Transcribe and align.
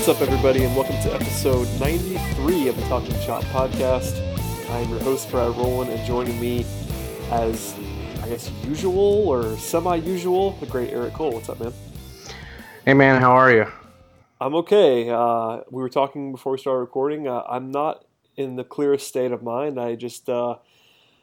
What's 0.00 0.22
up, 0.22 0.26
everybody, 0.26 0.64
and 0.64 0.74
welcome 0.74 0.96
to 1.02 1.14
episode 1.14 1.68
93 1.78 2.68
of 2.68 2.76
the 2.76 2.82
Talking 2.84 3.14
Chop 3.20 3.42
podcast. 3.44 4.18
I'm 4.70 4.88
your 4.88 4.98
host, 5.00 5.30
Brad 5.30 5.54
Rowland, 5.54 5.90
and 5.90 6.02
joining 6.06 6.40
me 6.40 6.64
as, 7.30 7.74
I 8.22 8.28
guess, 8.30 8.50
usual 8.64 9.28
or 9.28 9.58
semi 9.58 9.96
usual, 9.96 10.52
the 10.52 10.64
great 10.64 10.88
Eric 10.88 11.12
Cole. 11.12 11.32
What's 11.32 11.50
up, 11.50 11.60
man? 11.60 11.74
Hey, 12.86 12.94
man, 12.94 13.20
how 13.20 13.32
are 13.32 13.52
you? 13.52 13.66
I'm 14.40 14.54
okay. 14.54 15.10
Uh, 15.10 15.64
we 15.70 15.82
were 15.82 15.90
talking 15.90 16.32
before 16.32 16.52
we 16.52 16.58
started 16.58 16.80
recording. 16.80 17.28
Uh, 17.28 17.42
I'm 17.46 17.70
not 17.70 18.06
in 18.38 18.56
the 18.56 18.64
clearest 18.64 19.06
state 19.06 19.32
of 19.32 19.42
mind. 19.42 19.78
I 19.78 19.96
just 19.96 20.30
uh, 20.30 20.56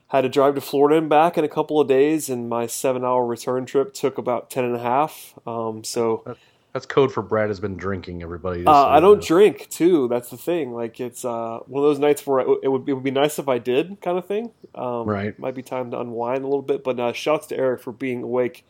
had 0.10 0.22
to 0.22 0.30
drive 0.30 0.54
to 0.54 0.62
Florida 0.62 1.00
and 1.00 1.10
back 1.10 1.36
in 1.36 1.44
a 1.44 1.50
couple 1.50 1.82
of 1.82 1.88
days, 1.88 2.30
and 2.30 2.48
my 2.48 2.68
seven 2.68 3.04
hour 3.04 3.26
return 3.26 3.66
trip 3.66 3.96
took 3.96 4.20
about 4.20 4.52
10 4.52 4.66
and 4.66 4.76
a 4.76 4.80
half. 4.80 5.34
Um, 5.48 5.84
so. 5.84 6.22
That's 6.28 6.40
code 6.86 7.12
for 7.12 7.24
Brad 7.24 7.50
has 7.50 7.60
been 7.60 7.76
drinking. 7.76 8.22
Everybody, 8.22 8.66
uh, 8.66 8.86
I 8.88 9.00
don't 9.00 9.24
drink 9.24 9.68
too. 9.70 10.08
That's 10.08 10.30
the 10.30 10.38
thing. 10.38 10.74
Like 10.74 11.00
it's 11.00 11.26
uh, 11.26 11.60
one 11.66 11.84
of 11.84 11.90
those 11.90 12.00
nights 12.00 12.26
where 12.26 12.40
it 12.40 12.48
would, 12.48 12.88
it 12.88 12.94
would 12.94 13.04
be 13.04 13.12
nice 13.12 13.40
if 13.40 13.48
I 13.48 13.58
did, 13.58 14.00
kind 14.02 14.18
of 14.18 14.26
thing. 14.26 14.52
Um, 14.76 15.08
right. 15.08 15.38
Might 15.40 15.56
be 15.56 15.64
time 15.64 15.92
to 15.92 16.00
unwind 16.00 16.44
a 16.44 16.48
little 16.48 16.62
bit. 16.62 16.84
But 16.84 17.00
uh, 17.00 17.14
shouts 17.14 17.48
to 17.48 17.58
Eric 17.58 17.82
for 17.82 17.92
being 17.92 18.24
awake 18.24 18.66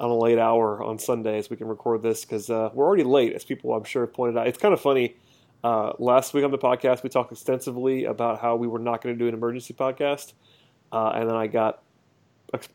on 0.00 0.10
a 0.10 0.16
late 0.16 0.38
hour 0.38 0.82
on 0.82 0.98
Sunday 0.98 1.38
as 1.38 1.48
we 1.50 1.56
can 1.56 1.68
record 1.68 2.02
this 2.02 2.24
because 2.24 2.50
uh, 2.50 2.70
we're 2.74 2.84
already 2.84 3.04
late, 3.04 3.32
as 3.32 3.44
people 3.44 3.72
I'm 3.74 3.84
sure 3.84 4.04
have 4.04 4.12
pointed 4.12 4.36
out. 4.38 4.46
It's 4.46 4.58
kind 4.58 4.74
of 4.74 4.80
funny. 4.80 5.16
Uh, 5.62 5.92
last 5.98 6.34
week 6.34 6.44
on 6.44 6.50
the 6.50 6.58
podcast, 6.58 7.02
we 7.02 7.08
talked 7.08 7.32
extensively 7.32 8.04
about 8.04 8.40
how 8.40 8.56
we 8.56 8.66
were 8.66 8.78
not 8.78 9.02
going 9.02 9.14
to 9.14 9.18
do 9.18 9.28
an 9.28 9.34
emergency 9.34 9.72
podcast, 9.72 10.34
uh, 10.92 11.12
and 11.14 11.28
then 11.28 11.36
I 11.36 11.46
got 11.46 11.82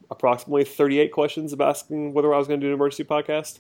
approximately 0.10 0.64
38 0.64 1.12
questions 1.12 1.54
of 1.54 1.62
asking 1.62 2.14
whether 2.14 2.34
I 2.34 2.38
was 2.38 2.48
going 2.48 2.60
to 2.60 2.66
do 2.66 2.70
an 2.70 2.74
emergency 2.74 3.04
podcast. 3.04 3.60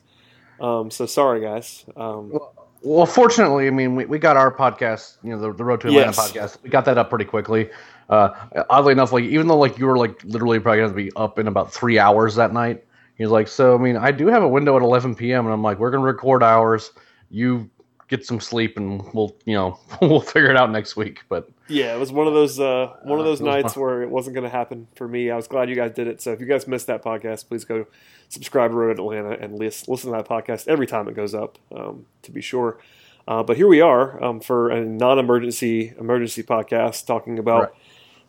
Um, 0.61 0.91
so 0.91 1.05
sorry, 1.05 1.41
guys. 1.41 1.85
Um, 1.95 2.31
well, 2.31 2.53
well, 2.81 3.05
fortunately, 3.05 3.67
I 3.67 3.71
mean, 3.71 3.95
we, 3.95 4.05
we 4.05 4.19
got 4.19 4.37
our 4.37 4.53
podcast, 4.53 5.17
you 5.23 5.31
know, 5.31 5.39
the, 5.39 5.53
the 5.53 5.63
Road 5.63 5.81
to 5.81 5.87
Atlanta 5.87 6.07
yes. 6.07 6.31
podcast. 6.31 6.63
We 6.63 6.69
got 6.69 6.85
that 6.85 6.97
up 6.97 7.09
pretty 7.09 7.25
quickly. 7.25 7.69
Uh, 8.09 8.33
oddly 8.69 8.93
enough, 8.93 9.11
like 9.11 9.25
even 9.25 9.47
though 9.47 9.57
like 9.57 9.77
you 9.77 9.85
were 9.85 9.97
like 9.97 10.23
literally 10.23 10.59
probably 10.59 10.79
going 10.79 10.89
to 10.89 10.95
be 10.95 11.11
up 11.15 11.37
in 11.39 11.47
about 11.47 11.71
three 11.71 11.99
hours 11.99 12.35
that 12.35 12.53
night, 12.53 12.83
he's 13.15 13.29
like, 13.29 13.47
so 13.47 13.75
I 13.75 13.77
mean, 13.77 13.97
I 13.97 14.11
do 14.11 14.27
have 14.27 14.43
a 14.43 14.47
window 14.47 14.75
at 14.75 14.81
11 14.81 15.15
p.m. 15.15 15.45
and 15.45 15.53
I'm 15.53 15.61
like, 15.61 15.77
we're 15.77 15.91
going 15.91 16.01
to 16.01 16.07
record 16.07 16.41
hours. 16.41 16.91
You 17.29 17.69
get 18.07 18.25
some 18.25 18.39
sleep 18.39 18.77
and 18.77 19.03
we'll 19.13 19.35
you 19.45 19.53
know 19.53 19.79
we'll 20.01 20.21
figure 20.21 20.49
it 20.49 20.57
out 20.57 20.71
next 20.71 20.95
week. 20.95 21.21
But 21.29 21.49
yeah, 21.69 21.95
it 21.95 21.99
was 21.99 22.11
one 22.11 22.27
of 22.27 22.33
those 22.33 22.59
uh, 22.59 22.93
one 23.03 23.19
of 23.19 23.25
uh, 23.25 23.29
those 23.29 23.41
nights 23.41 23.77
where 23.77 24.01
it 24.01 24.09
wasn't 24.09 24.33
going 24.33 24.43
to 24.43 24.49
happen 24.49 24.87
for 24.95 25.07
me. 25.07 25.29
I 25.29 25.35
was 25.35 25.47
glad 25.47 25.69
you 25.69 25.75
guys 25.75 25.91
did 25.91 26.07
it. 26.07 26.21
So 26.21 26.31
if 26.33 26.39
you 26.39 26.45
guys 26.45 26.67
missed 26.67 26.87
that 26.87 27.03
podcast, 27.03 27.47
please 27.47 27.63
go 27.63 27.85
subscribe 28.27 28.71
to 28.71 28.75
Road 28.75 28.99
Atlanta 28.99 29.31
and 29.31 29.57
listen 29.57 29.91
listen 29.91 30.11
to 30.11 30.17
that 30.17 30.27
podcast 30.27 30.67
every 30.67 30.87
time 30.87 31.07
it 31.07 31.15
goes 31.15 31.35
up. 31.35 31.57
Um, 31.73 32.05
to 32.23 32.31
be 32.31 32.41
sure. 32.41 32.79
Uh, 33.27 33.43
but 33.43 33.57
here 33.57 33.67
we 33.67 33.79
are 33.79 34.21
um, 34.23 34.39
for 34.39 34.71
a 34.71 34.83
non-emergency 34.83 35.93
emergency 35.99 36.43
podcast 36.43 37.05
talking 37.05 37.37
about. 37.37 37.61
Right. 37.61 37.71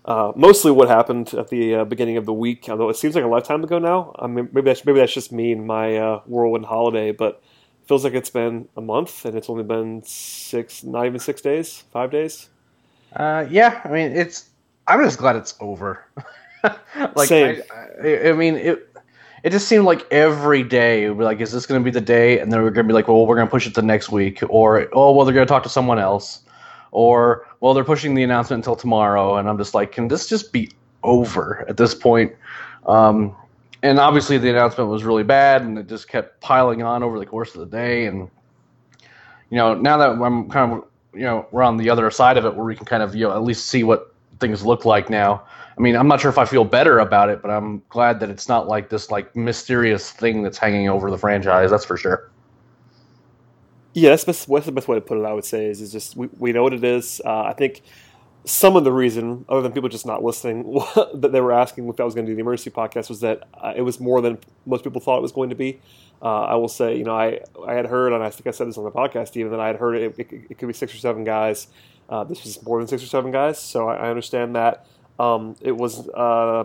Uh, 0.02 0.32
mostly 0.34 0.70
what 0.70 0.88
happened 0.88 1.34
at 1.34 1.48
the 1.48 1.74
uh, 1.74 1.84
beginning 1.84 2.16
of 2.16 2.24
the 2.24 2.32
week, 2.32 2.68
although 2.70 2.88
it 2.88 2.96
seems 2.96 3.14
like 3.14 3.24
a 3.24 3.28
lifetime 3.28 3.62
ago 3.62 3.78
now. 3.78 4.14
I 4.18 4.26
mean, 4.26 4.48
maybe 4.52 4.64
that's 4.64 4.84
maybe 4.84 4.98
that's 4.98 5.12
just 5.12 5.30
me 5.30 5.52
and 5.52 5.66
my 5.66 5.96
uh, 5.96 6.20
whirlwind 6.26 6.66
holiday, 6.66 7.12
but 7.12 7.42
feels 7.86 8.04
like 8.04 8.14
it's 8.14 8.30
been 8.30 8.68
a 8.76 8.80
month 8.80 9.24
and 9.24 9.36
it's 9.36 9.50
only 9.50 9.64
been 9.64 10.02
six, 10.04 10.84
not 10.84 11.06
even 11.06 11.18
six 11.18 11.42
days, 11.42 11.84
five 11.92 12.10
days. 12.10 12.48
Uh, 13.14 13.46
yeah, 13.50 13.80
I 13.84 13.88
mean, 13.88 14.12
it's. 14.12 14.48
I'm 14.86 15.02
just 15.04 15.18
glad 15.18 15.36
it's 15.36 15.54
over. 15.60 16.04
like, 17.14 17.28
Same. 17.28 17.62
I, 18.02 18.30
I, 18.30 18.32
mean, 18.32 18.56
it. 18.56 18.86
It 19.42 19.50
just 19.50 19.68
seemed 19.68 19.86
like 19.86 20.06
every 20.12 20.62
day, 20.62 21.08
like, 21.08 21.40
is 21.40 21.50
this 21.50 21.64
going 21.64 21.80
to 21.80 21.84
be 21.84 21.90
the 21.90 22.00
day? 22.00 22.40
And 22.40 22.52
then 22.52 22.60
we're 22.62 22.70
going 22.70 22.86
to 22.86 22.88
be 22.88 22.94
like, 22.94 23.08
well, 23.08 23.26
we're 23.26 23.36
going 23.36 23.46
to 23.46 23.50
push 23.50 23.66
it 23.66 23.74
to 23.76 23.82
next 23.82 24.10
week, 24.10 24.42
or 24.50 24.86
oh, 24.92 25.12
well, 25.12 25.24
they're 25.24 25.34
going 25.34 25.46
to 25.46 25.50
talk 25.50 25.62
to 25.62 25.70
someone 25.70 25.98
else, 25.98 26.42
or 26.90 27.46
well, 27.60 27.72
they're 27.72 27.84
pushing 27.84 28.14
the 28.14 28.22
announcement 28.22 28.60
until 28.60 28.76
tomorrow. 28.76 29.36
And 29.36 29.48
I'm 29.48 29.56
just 29.56 29.72
like, 29.72 29.92
can 29.92 30.08
this 30.08 30.26
just 30.26 30.52
be 30.52 30.70
over 31.02 31.64
at 31.68 31.78
this 31.78 31.94
point? 31.94 32.34
Um, 32.86 33.34
and 33.82 33.98
obviously 33.98 34.38
the 34.38 34.50
announcement 34.50 34.90
was 34.90 35.04
really 35.04 35.22
bad, 35.22 35.62
and 35.62 35.78
it 35.78 35.88
just 35.88 36.08
kept 36.08 36.40
piling 36.40 36.82
on 36.82 37.02
over 37.02 37.18
the 37.18 37.26
course 37.26 37.54
of 37.54 37.60
the 37.60 37.76
day. 37.76 38.06
And 38.06 38.28
you 39.50 39.56
know, 39.56 39.74
now 39.74 39.96
that 39.96 40.10
I'm 40.10 40.48
kind 40.50 40.72
of 40.72 40.84
you 41.14 41.20
know 41.20 41.46
we're 41.50 41.62
on 41.62 41.76
the 41.76 41.90
other 41.90 42.10
side 42.10 42.36
of 42.36 42.44
it, 42.44 42.54
where 42.54 42.64
we 42.64 42.76
can 42.76 42.86
kind 42.86 43.02
of 43.02 43.14
you 43.14 43.26
know 43.26 43.32
at 43.32 43.42
least 43.42 43.66
see 43.66 43.84
what 43.84 44.14
things 44.38 44.64
look 44.64 44.84
like 44.84 45.10
now. 45.10 45.44
I 45.76 45.80
mean, 45.80 45.96
I'm 45.96 46.08
not 46.08 46.20
sure 46.20 46.30
if 46.30 46.38
I 46.38 46.44
feel 46.44 46.64
better 46.64 46.98
about 46.98 47.30
it, 47.30 47.40
but 47.40 47.50
I'm 47.50 47.82
glad 47.88 48.20
that 48.20 48.28
it's 48.28 48.48
not 48.48 48.68
like 48.68 48.88
this 48.90 49.10
like 49.10 49.34
mysterious 49.34 50.10
thing 50.10 50.42
that's 50.42 50.58
hanging 50.58 50.88
over 50.88 51.10
the 51.10 51.18
franchise. 51.18 51.70
That's 51.70 51.84
for 51.84 51.96
sure. 51.96 52.30
Yeah, 53.92 54.10
that's, 54.10 54.24
best, 54.24 54.48
that's 54.48 54.66
the 54.66 54.72
best 54.72 54.88
way 54.88 54.96
to 54.96 55.00
put 55.00 55.18
it. 55.18 55.24
I 55.24 55.32
would 55.32 55.44
say 55.44 55.66
is, 55.66 55.80
is 55.80 55.90
just 55.90 56.16
we, 56.16 56.28
we 56.38 56.52
know 56.52 56.62
what 56.62 56.72
it 56.72 56.84
is. 56.84 57.20
Uh, 57.24 57.42
I 57.42 57.54
think 57.54 57.82
some 58.44 58.76
of 58.76 58.84
the 58.84 58.92
reason, 58.92 59.44
other 59.48 59.60
than 59.60 59.72
people 59.72 59.88
just 59.88 60.06
not 60.06 60.22
listening, 60.22 60.72
that 61.14 61.32
they 61.32 61.40
were 61.40 61.52
asking 61.52 61.88
if 61.88 62.00
I 62.00 62.04
was 62.04 62.14
going 62.14 62.26
to 62.26 62.32
do 62.32 62.36
the 62.36 62.40
emergency 62.40 62.70
podcast 62.70 63.08
was 63.08 63.20
that 63.20 63.46
uh, 63.54 63.72
it 63.76 63.82
was 63.82 64.00
more 64.00 64.20
than 64.20 64.38
most 64.66 64.84
people 64.84 65.00
thought 65.00 65.18
it 65.18 65.22
was 65.22 65.32
going 65.32 65.50
to 65.50 65.56
be. 65.56 65.80
Uh, 66.22 66.42
I 66.42 66.54
will 66.56 66.68
say, 66.68 66.96
you 66.96 67.04
know, 67.04 67.16
I, 67.16 67.40
I 67.66 67.74
had 67.74 67.86
heard, 67.86 68.12
and 68.12 68.22
I 68.22 68.30
think 68.30 68.46
I 68.46 68.50
said 68.50 68.68
this 68.68 68.78
on 68.78 68.84
the 68.84 68.90
podcast 68.90 69.36
even, 69.36 69.52
that 69.52 69.60
I 69.60 69.68
had 69.68 69.76
heard 69.76 69.96
it, 69.96 70.14
it, 70.18 70.32
it 70.50 70.58
could 70.58 70.68
be 70.68 70.74
six 70.74 70.94
or 70.94 70.98
seven 70.98 71.24
guys. 71.24 71.68
Uh, 72.08 72.24
this 72.24 72.42
was 72.44 72.62
more 72.62 72.78
than 72.78 72.88
six 72.88 73.02
or 73.02 73.06
seven 73.06 73.30
guys, 73.30 73.58
so 73.58 73.88
I, 73.88 74.06
I 74.06 74.10
understand 74.10 74.56
that. 74.56 74.86
Um, 75.18 75.56
it 75.60 75.72
was, 75.72 76.08
uh, 76.08 76.64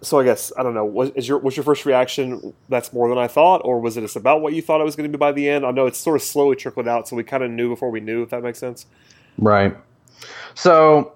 so 0.00 0.18
I 0.18 0.24
guess, 0.24 0.52
I 0.56 0.62
don't 0.62 0.74
know, 0.74 0.84
was, 0.84 1.10
is 1.10 1.28
your, 1.28 1.38
was 1.38 1.56
your 1.56 1.64
first 1.64 1.86
reaction, 1.86 2.54
that's 2.68 2.92
more 2.92 3.08
than 3.08 3.18
I 3.18 3.28
thought, 3.28 3.62
or 3.64 3.80
was 3.80 3.96
it 3.96 4.02
just 4.02 4.16
about 4.16 4.40
what 4.40 4.54
you 4.54 4.62
thought 4.62 4.80
it 4.80 4.84
was 4.84 4.96
going 4.96 5.10
to 5.10 5.16
be 5.16 5.20
by 5.20 5.32
the 5.32 5.48
end? 5.48 5.66
I 5.66 5.70
know 5.72 5.86
it's 5.86 5.98
sort 5.98 6.16
of 6.16 6.22
slowly 6.22 6.56
trickled 6.56 6.88
out, 6.88 7.08
so 7.08 7.16
we 7.16 7.24
kind 7.24 7.42
of 7.42 7.50
knew 7.50 7.68
before 7.68 7.90
we 7.90 8.00
knew, 8.00 8.22
if 8.22 8.30
that 8.30 8.42
makes 8.42 8.58
sense. 8.58 8.86
Right. 9.38 9.76
So 10.54 11.12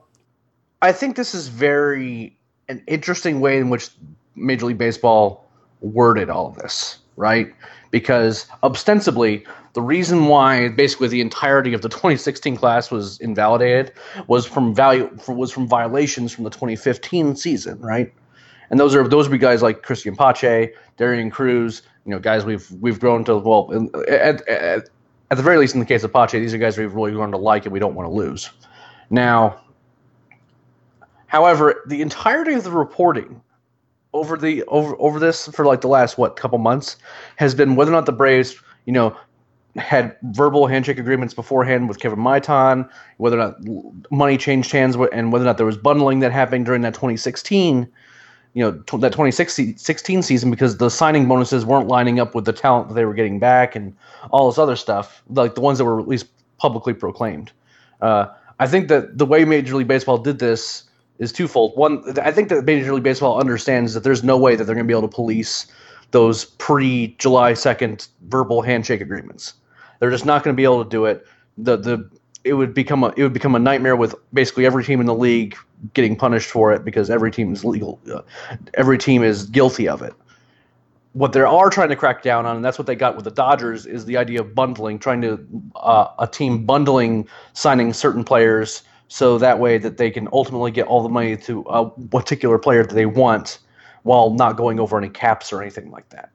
I 0.82 0.92
think 0.92 1.16
this 1.16 1.34
is 1.34 1.48
very 1.48 2.37
an 2.69 2.82
interesting 2.87 3.41
way 3.41 3.59
in 3.59 3.70
which 3.70 3.91
Major 4.37 4.66
League 4.66 4.78
Baseball 4.78 5.48
worded 5.81 6.31
all 6.31 6.47
of 6.47 6.56
this, 6.56 6.98
right? 7.16 7.53
Because 7.91 8.47
ostensibly, 8.62 9.47
the 9.75 9.82
reason 9.82 10.26
why 10.26 10.69
basically 10.69 11.09
the 11.09 11.20
entirety 11.20 11.75
of 11.75 11.82
the 11.82 11.88
2016 11.91 12.56
class 12.56 12.91
was 12.91 13.19
invalidated 13.20 13.92
was 14.27 14.47
from 14.47 14.74
value 14.74 15.10
was 15.28 15.53
from 15.53 15.68
violations 15.68 16.33
from 16.33 16.45
the 16.45 16.51
2015 16.51 17.36
season, 17.36 17.80
right? 17.80 18.12
And 18.71 18.80
those 18.80 18.95
are 18.95 19.06
those 19.06 19.28
would 19.28 19.33
be 19.33 19.39
guys 19.39 19.62
like 19.62 19.83
Cristian 19.83 20.16
Pache, 20.16 20.72
Derian 20.98 21.30
Cruz, 21.30 21.83
you 22.04 22.10
know, 22.10 22.18
guys 22.18 22.45
we've 22.45 22.71
we've 22.80 22.98
grown 22.98 23.24
to 23.24 23.36
well 23.36 23.71
at, 24.09 24.47
at, 24.48 24.89
at 25.30 25.36
the 25.36 25.42
very 25.42 25.59
least 25.59 25.74
in 25.74 25.80
the 25.80 25.86
case 25.86 26.03
of 26.03 26.12
Pache, 26.12 26.39
these 26.39 26.54
are 26.54 26.59
guys 26.59 26.78
we've 26.78 26.95
really 26.95 27.12
grown 27.12 27.30
to 27.30 27.36
like 27.36 27.66
and 27.66 27.72
we 27.72 27.78
don't 27.78 27.95
want 27.95 28.09
to 28.09 28.12
lose. 28.12 28.51
Now, 29.15 29.61
however, 31.27 31.83
the 31.87 32.03
entirety 32.03 32.55
of 32.55 32.65
the 32.65 32.72
reporting 32.72 33.41
over 34.13 34.37
the 34.37 34.65
over 34.65 34.97
over 34.99 35.21
this 35.21 35.47
for 35.49 35.65
like 35.65 35.83
the 35.83 35.89
last 35.89 36.19
what 36.19 36.34
couple 36.34 36.59
months 36.59 36.97
has 37.37 37.55
been 37.55 37.77
whether 37.77 37.93
or 37.93 37.95
not 37.95 38.07
the 38.07 38.13
Braves, 38.13 38.57
you 38.87 38.93
know, 38.93 39.16
had 39.77 40.16
verbal 40.25 40.66
handshake 40.66 40.99
agreements 40.99 41.33
beforehand 41.33 41.89
with 41.89 42.01
Kevin 42.01 42.19
Maitan, 42.19 42.91
whether 43.19 43.39
or 43.39 43.55
not 43.63 44.11
money 44.11 44.37
changed 44.37 44.72
hands, 44.72 44.97
and 45.13 45.33
whether 45.33 45.45
or 45.45 45.47
not 45.47 45.59
there 45.59 45.66
was 45.66 45.78
bundling 45.78 46.19
that 46.19 46.33
happened 46.33 46.66
during 46.66 46.83
that 46.83 46.95
2016, 46.95 47.89
you 48.55 48.65
know, 48.65 48.72
that 48.99 49.13
2016 49.13 50.22
season 50.22 50.51
because 50.51 50.78
the 50.78 50.91
signing 50.91 51.28
bonuses 51.28 51.65
weren't 51.65 51.87
lining 51.87 52.19
up 52.19 52.34
with 52.34 52.47
the 52.47 52.53
talent 52.53 52.89
that 52.89 52.95
they 52.95 53.05
were 53.05 53.15
getting 53.15 53.39
back 53.39 53.77
and 53.77 53.97
all 54.33 54.51
this 54.51 54.59
other 54.59 54.77
stuff, 54.77 55.22
like 55.28 55.55
the 55.55 55.61
ones 55.61 55.78
that 55.78 55.84
were 55.84 56.01
at 56.01 56.09
least 56.09 56.27
publicly 56.59 56.95
proclaimed. 56.95 57.53
Uh, 58.01 58.27
I 58.59 58.66
think 58.66 58.89
that 58.89 59.18
the 59.18 59.27
way 59.27 59.45
Major 59.45 59.77
League 59.77 59.89
Baseball 59.89 60.18
did 60.18 60.39
this 60.39 60.84
is 61.18 61.33
twofold. 61.33 61.77
One, 61.77 62.18
I 62.21 62.30
think 62.30 62.48
that 62.48 62.65
Major 62.65 62.95
League 62.95 63.03
Baseball 63.03 63.41
understands 63.41 63.95
that 63.95 64.04
there's 64.04 64.24
no 64.24 64.36
way 64.36 64.56
that 64.56 64.65
they're 64.65 64.74
going 64.74 64.86
to 64.86 64.89
be 64.89 64.97
able 64.97 65.09
to 65.09 65.15
police 65.15 65.66
those 66.10 66.45
pre 66.45 67.15
July 67.18 67.53
2nd 67.53 68.09
verbal 68.28 68.62
handshake 68.62 69.01
agreements. 69.01 69.54
They're 69.98 70.10
just 70.10 70.27
not 70.27 70.45
going 70.45 70.54
to 70.54 70.56
be 70.56 70.65
able 70.65 70.84
to 70.84 70.91
do 70.91 71.04
it. 71.06 71.27
The 71.59 71.77
the 71.77 72.10
it 72.45 72.54
would 72.54 72.74
become 72.74 73.04
a 73.04 73.09
it 73.16 73.22
would 73.22 73.33
become 73.33 73.54
a 73.54 73.59
nightmare 73.59 73.97
with 73.97 74.15
basically 74.33 74.66
every 74.66 74.84
team 74.84 75.01
in 75.01 75.06
the 75.06 75.15
league 75.15 75.56
getting 75.92 76.16
punished 76.16 76.51
for 76.51 76.72
it 76.72 76.84
because 76.84 77.10
every 77.10 77.30
team 77.30 77.53
is 77.53 77.65
legal. 77.65 78.01
Uh, 78.12 78.21
every 78.74 78.98
team 78.98 79.22
is 79.22 79.45
guilty 79.47 79.89
of 79.89 80.03
it. 80.03 80.15
What 81.15 81.33
they 81.33 81.41
are 81.41 81.71
trying 81.71 81.89
to 81.89 81.97
crack 81.97 82.22
down 82.22 82.45
on, 82.45 82.57
and 82.57 82.65
that's 82.65 82.78
what 82.78 82.87
they 82.87 82.97
got 82.97 83.15
with 83.16 83.25
the 83.25 83.31
Dodgers, 83.31 83.87
is 83.87 84.05
the 84.05 84.16
idea 84.16 84.41
of 84.41 84.55
bundling, 84.55 84.99
trying 84.99 85.22
to 85.22 85.47
uh, 85.77 86.09
a 86.19 86.27
team 86.27 86.66
bundling 86.66 87.27
signing 87.53 87.93
certain 87.93 88.25
players 88.25 88.83
so 89.09 89.39
that 89.39 89.59
way 89.59 89.78
that 89.78 89.97
they 89.97 90.11
can 90.11 90.28
ultimately 90.33 90.71
get 90.71 90.87
all 90.87 91.03
the 91.03 91.09
money 91.09 91.37
to 91.37 91.61
a 91.63 91.89
particular 92.09 92.59
player 92.59 92.84
that 92.84 92.95
they 92.95 93.07
want 93.07 93.59
while 94.03 94.31
not 94.31 94.57
going 94.57 94.81
over 94.81 94.99
any 94.99 95.09
caps 95.09 95.53
or 95.53 95.63
anything 95.63 95.91
like 95.91 96.09
that. 96.11 96.31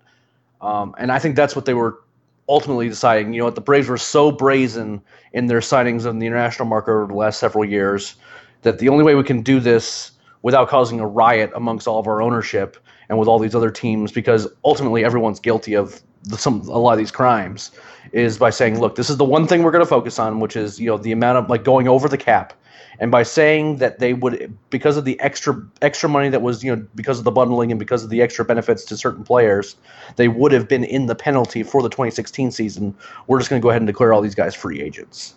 Um, 0.62 0.96
and 0.98 1.12
I 1.12 1.20
think 1.20 1.36
that's 1.36 1.56
what 1.56 1.66
they 1.66 1.74
were 1.74 2.00
ultimately 2.48 2.90
deciding. 2.90 3.34
You 3.34 3.40
know 3.40 3.46
what? 3.46 3.56
The 3.56 3.62
Braves 3.62 3.88
were 3.88 3.98
so 3.98 4.32
brazen 4.32 5.02
in 5.34 5.48
their 5.48 5.60
signings 5.60 6.08
on 6.08 6.20
the 6.20 6.26
international 6.26 6.68
market 6.68 6.92
over 6.92 7.08
the 7.08 7.14
last 7.14 7.40
several 7.40 7.64
years 7.64 8.16
that 8.62 8.80
the 8.80 8.90
only 8.90 9.04
way 9.04 9.16
we 9.16 9.24
can 9.24 9.42
do 9.42 9.60
this 9.60 10.12
without 10.42 10.68
causing 10.68 11.00
a 11.00 11.08
riot 11.08 11.52
amongst 11.56 11.88
all 11.88 12.00
of 12.00 12.08
our 12.08 12.22
ownership 12.22 12.78
and 13.10 13.18
with 13.18 13.28
all 13.28 13.40
these 13.40 13.56
other 13.56 13.72
teams, 13.72 14.12
because 14.12 14.48
ultimately 14.64 15.04
everyone's 15.04 15.40
guilty 15.40 15.76
of 15.76 16.02
the, 16.24 16.38
some 16.38 16.62
a 16.62 16.78
lot 16.78 16.94
of 16.94 17.00
these 17.00 17.12
crimes, 17.12 17.72
is 18.12 18.38
by 18.38 18.50
saying, 18.50 18.80
look, 18.80 18.96
this 18.96 19.10
is 19.10 19.18
the 19.18 19.26
one 19.26 19.48
thing 19.48 19.64
we're 19.64 19.72
going 19.72 19.84
to 19.84 19.90
focus 19.90 20.20
on, 20.20 20.40
which 20.40 20.56
is 20.56 20.80
you 20.80 20.88
know 20.88 20.98
the 20.98 21.12
amount 21.12 21.38
of 21.38 21.50
like 21.50 21.64
going 21.64 21.88
over 21.88 22.08
the 22.08 22.18
cap. 22.18 22.54
And 23.02 23.12
by 23.12 23.24
saying 23.24 23.78
that 23.78 24.00
they 24.00 24.14
would 24.14 24.58
because 24.70 24.98
of 24.98 25.06
the 25.06 25.18
extra 25.22 25.62
extra 25.82 26.10
money 26.10 26.28
that 26.30 26.42
was 26.42 26.64
you 26.64 26.76
know 26.76 26.86
because 26.96 27.18
of 27.18 27.24
the 27.24 27.32
bundling 27.32 27.72
and 27.72 27.80
because 27.80 28.04
of 28.04 28.10
the 28.10 28.22
extra 28.22 28.44
benefits 28.44 28.84
to 28.86 28.98
certain 28.98 29.24
players 29.24 29.78
they 30.18 30.28
would 30.28 30.52
have 30.52 30.68
been 30.68 30.84
in 30.84 31.06
the 31.06 31.16
penalty 31.16 31.64
for 31.64 31.82
the 31.82 31.88
2016 31.88 32.52
season. 32.52 32.94
We're 33.28 33.40
just 33.40 33.50
going 33.50 33.62
to 33.62 33.64
go 33.64 33.70
ahead 33.70 33.82
and 33.82 33.88
declare 33.88 34.12
all 34.12 34.22
these 34.22 34.36
guys 34.36 34.54
free 34.54 34.82
agents. 34.82 35.36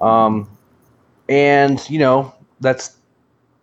Um 0.00 0.48
and 1.28 1.80
you 1.90 1.98
know 1.98 2.32
that's 2.60 2.96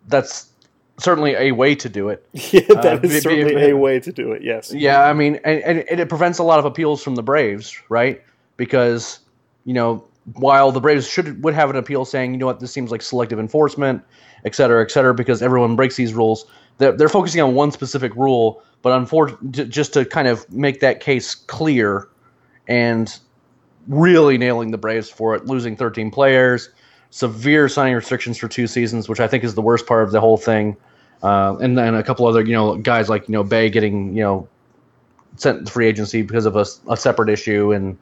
that's 0.08 0.50
certainly 0.98 1.34
a 1.34 1.52
way 1.52 1.74
to 1.74 1.88
do 1.88 2.08
it. 2.08 2.26
Yeah 2.52 2.60
that 2.68 3.04
uh, 3.04 3.08
is 3.08 3.22
certainly 3.22 3.70
a 3.70 3.76
way 3.76 4.00
to 4.00 4.12
do 4.12 4.32
it 4.32 4.42
yes. 4.42 4.72
Yeah 4.72 5.02
i 5.02 5.12
mean 5.12 5.38
and, 5.44 5.78
and 5.78 6.00
it 6.00 6.08
prevents 6.08 6.38
a 6.38 6.42
lot 6.42 6.58
of 6.58 6.64
appeals 6.64 7.02
from 7.02 7.14
the 7.14 7.22
braves 7.22 7.80
right? 7.88 8.22
Because 8.56 9.20
you 9.64 9.74
know 9.74 10.04
while 10.34 10.72
the 10.72 10.80
Braves 10.80 11.08
should 11.08 11.42
would 11.42 11.54
have 11.54 11.70
an 11.70 11.76
appeal 11.76 12.04
saying, 12.04 12.32
you 12.32 12.38
know 12.38 12.46
what, 12.46 12.60
this 12.60 12.72
seems 12.72 12.90
like 12.90 13.02
selective 13.02 13.38
enforcement, 13.38 14.02
et 14.44 14.54
cetera, 14.54 14.82
et 14.82 14.90
cetera, 14.90 15.14
because 15.14 15.42
everyone 15.42 15.76
breaks 15.76 15.96
these 15.96 16.14
rules. 16.14 16.46
They're, 16.78 16.92
they're 16.92 17.08
focusing 17.08 17.40
on 17.40 17.54
one 17.54 17.72
specific 17.72 18.14
rule, 18.14 18.62
but 18.82 18.92
unfortunately, 18.92 19.66
just 19.66 19.92
to 19.94 20.04
kind 20.04 20.28
of 20.28 20.50
make 20.52 20.80
that 20.80 21.00
case 21.00 21.34
clear 21.34 22.08
and 22.66 23.18
really 23.88 24.38
nailing 24.38 24.70
the 24.70 24.78
Braves 24.78 25.08
for 25.08 25.34
it, 25.34 25.46
losing 25.46 25.76
13 25.76 26.10
players, 26.10 26.68
severe 27.10 27.68
signing 27.68 27.94
restrictions 27.94 28.38
for 28.38 28.48
two 28.48 28.66
seasons, 28.66 29.08
which 29.08 29.20
I 29.20 29.28
think 29.28 29.44
is 29.44 29.54
the 29.54 29.62
worst 29.62 29.86
part 29.86 30.02
of 30.02 30.12
the 30.12 30.20
whole 30.20 30.36
thing. 30.36 30.76
Uh, 31.22 31.56
and 31.60 31.76
then 31.76 31.94
a 31.94 32.02
couple 32.02 32.26
other, 32.26 32.44
you 32.44 32.52
know, 32.52 32.76
guys 32.76 33.08
like 33.08 33.28
you 33.28 33.32
know 33.32 33.42
Bae 33.42 33.68
getting 33.68 34.14
you 34.16 34.22
know 34.22 34.48
sent 35.36 35.66
to 35.66 35.72
free 35.72 35.86
agency 35.86 36.22
because 36.22 36.46
of 36.46 36.56
a, 36.56 36.66
a 36.88 36.96
separate 36.96 37.28
issue 37.28 37.72
and 37.72 37.96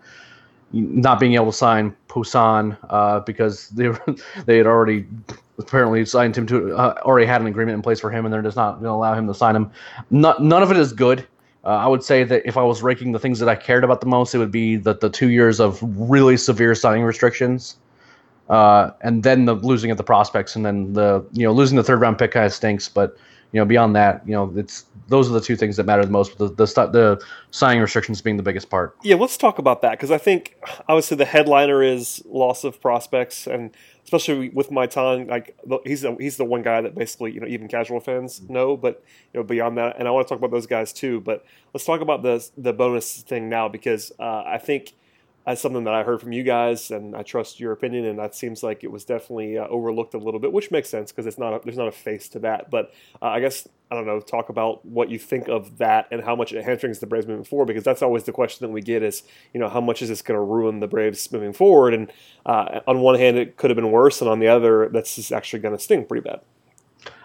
not 0.72 1.20
being 1.20 1.34
able 1.34 1.46
to 1.46 1.52
sign 1.52 1.94
Puason 2.08 2.76
uh, 2.90 3.20
because 3.20 3.68
they 3.70 3.90
they 4.44 4.58
had 4.58 4.66
already 4.66 5.06
apparently 5.58 6.04
signed 6.04 6.36
him 6.36 6.46
to 6.46 6.76
uh, 6.76 7.00
already 7.02 7.26
had 7.26 7.40
an 7.40 7.46
agreement 7.46 7.74
in 7.76 7.82
place 7.82 8.00
for 8.00 8.10
him, 8.10 8.24
and 8.24 8.32
they're 8.32 8.42
just 8.42 8.56
not 8.56 8.72
going 8.74 8.84
to 8.84 8.90
allow 8.90 9.14
him 9.14 9.26
to 9.26 9.34
sign 9.34 9.56
him. 9.56 9.70
Not, 10.10 10.42
none 10.42 10.62
of 10.62 10.70
it 10.70 10.76
is 10.76 10.92
good. 10.92 11.26
Uh, 11.64 11.70
I 11.70 11.86
would 11.86 12.02
say 12.02 12.22
that 12.22 12.42
if 12.46 12.56
I 12.56 12.62
was 12.62 12.82
ranking 12.82 13.10
the 13.12 13.18
things 13.18 13.40
that 13.40 13.48
I 13.48 13.56
cared 13.56 13.82
about 13.82 14.00
the 14.00 14.06
most, 14.06 14.34
it 14.34 14.38
would 14.38 14.52
be 14.52 14.76
that 14.76 15.00
the 15.00 15.10
two 15.10 15.30
years 15.30 15.58
of 15.58 15.80
really 15.82 16.36
severe 16.36 16.74
signing 16.76 17.02
restrictions, 17.02 17.76
uh, 18.48 18.90
and 19.00 19.22
then 19.22 19.44
the 19.44 19.54
losing 19.54 19.90
of 19.90 19.96
the 19.96 20.04
prospects, 20.04 20.56
and 20.56 20.64
then 20.64 20.92
the 20.92 21.24
you 21.32 21.44
know 21.44 21.52
losing 21.52 21.76
the 21.76 21.84
third 21.84 22.00
round 22.00 22.18
pick 22.18 22.32
kind 22.32 22.46
of 22.46 22.52
stinks, 22.52 22.88
but 22.88 23.16
you 23.52 23.60
know, 23.60 23.64
beyond 23.64 23.94
that, 23.96 24.22
you 24.26 24.32
know, 24.32 24.52
it's 24.56 24.84
those 25.08 25.30
are 25.30 25.32
the 25.32 25.40
two 25.40 25.56
things 25.56 25.76
that 25.76 25.86
matter 25.86 26.04
the 26.04 26.10
most. 26.10 26.36
The 26.38 26.48
the, 26.48 26.66
the 26.66 27.24
signing 27.52 27.80
restrictions 27.80 28.20
being 28.20 28.36
the 28.36 28.42
biggest 28.42 28.68
part. 28.68 28.96
Yeah, 29.02 29.16
let's 29.16 29.36
talk 29.36 29.58
about 29.58 29.82
that 29.82 29.92
because 29.92 30.10
I 30.10 30.18
think 30.18 30.56
obviously 30.88 31.16
the 31.16 31.24
headliner 31.24 31.82
is 31.82 32.22
loss 32.26 32.64
of 32.64 32.80
prospects, 32.80 33.46
and 33.46 33.70
especially 34.04 34.50
with 34.50 34.70
Maitan, 34.70 35.28
like 35.28 35.56
he's 35.84 36.02
the, 36.02 36.14
he's 36.16 36.36
the 36.36 36.44
one 36.44 36.62
guy 36.62 36.80
that 36.80 36.94
basically 36.94 37.32
you 37.32 37.40
know 37.40 37.46
even 37.46 37.68
casual 37.68 38.00
fans 38.00 38.42
know. 38.48 38.76
But 38.76 39.02
you 39.32 39.40
know 39.40 39.44
beyond 39.44 39.78
that, 39.78 39.96
and 39.98 40.08
I 40.08 40.10
want 40.10 40.26
to 40.26 40.28
talk 40.28 40.38
about 40.38 40.50
those 40.50 40.66
guys 40.66 40.92
too. 40.92 41.20
But 41.20 41.44
let's 41.72 41.86
talk 41.86 42.00
about 42.00 42.22
the 42.22 42.46
the 42.58 42.72
bonus 42.72 43.22
thing 43.22 43.48
now 43.48 43.68
because 43.68 44.12
uh, 44.18 44.42
I 44.44 44.58
think 44.58 44.94
that's 45.46 45.62
something 45.62 45.84
that 45.84 45.94
I 45.94 46.02
heard 46.02 46.20
from 46.20 46.32
you 46.32 46.42
guys, 46.42 46.90
and 46.90 47.14
I 47.14 47.22
trust 47.22 47.60
your 47.60 47.70
opinion. 47.70 48.04
And 48.06 48.18
that 48.18 48.34
seems 48.34 48.64
like 48.64 48.82
it 48.82 48.90
was 48.90 49.04
definitely 49.04 49.56
uh, 49.56 49.66
overlooked 49.68 50.14
a 50.14 50.18
little 50.18 50.40
bit, 50.40 50.52
which 50.52 50.72
makes 50.72 50.88
sense 50.88 51.12
because 51.12 51.24
it's 51.24 51.38
not 51.38 51.54
a, 51.54 51.60
there's 51.64 51.76
not 51.76 51.86
a 51.86 51.92
face 51.92 52.28
to 52.30 52.40
that. 52.40 52.68
But 52.68 52.92
uh, 53.22 53.26
I 53.26 53.38
guess 53.38 53.68
I 53.88 53.94
don't 53.94 54.06
know. 54.06 54.18
Talk 54.18 54.48
about 54.48 54.84
what 54.84 55.08
you 55.08 55.20
think 55.20 55.46
of 55.46 55.78
that 55.78 56.08
and 56.10 56.20
how 56.20 56.34
much 56.34 56.52
it 56.52 56.64
hamstrings 56.64 56.98
the 56.98 57.06
Braves 57.06 57.28
moving 57.28 57.44
forward, 57.44 57.66
because 57.66 57.84
that's 57.84 58.02
always 58.02 58.24
the 58.24 58.32
question 58.32 58.66
that 58.66 58.72
we 58.72 58.82
get: 58.82 59.04
is 59.04 59.22
you 59.54 59.60
know 59.60 59.68
how 59.68 59.80
much 59.80 60.02
is 60.02 60.08
this 60.08 60.20
going 60.20 60.36
to 60.36 60.42
ruin 60.42 60.80
the 60.80 60.88
Braves 60.88 61.30
moving 61.30 61.52
forward? 61.52 61.94
And 61.94 62.12
uh, 62.44 62.80
on 62.88 63.00
one 63.00 63.14
hand, 63.14 63.38
it 63.38 63.56
could 63.56 63.70
have 63.70 63.76
been 63.76 63.92
worse, 63.92 64.20
and 64.20 64.28
on 64.28 64.40
the 64.40 64.48
other, 64.48 64.88
that's 64.88 65.30
actually 65.30 65.60
going 65.60 65.76
to 65.76 65.82
sting 65.82 66.04
pretty 66.06 66.28
bad. 66.28 66.40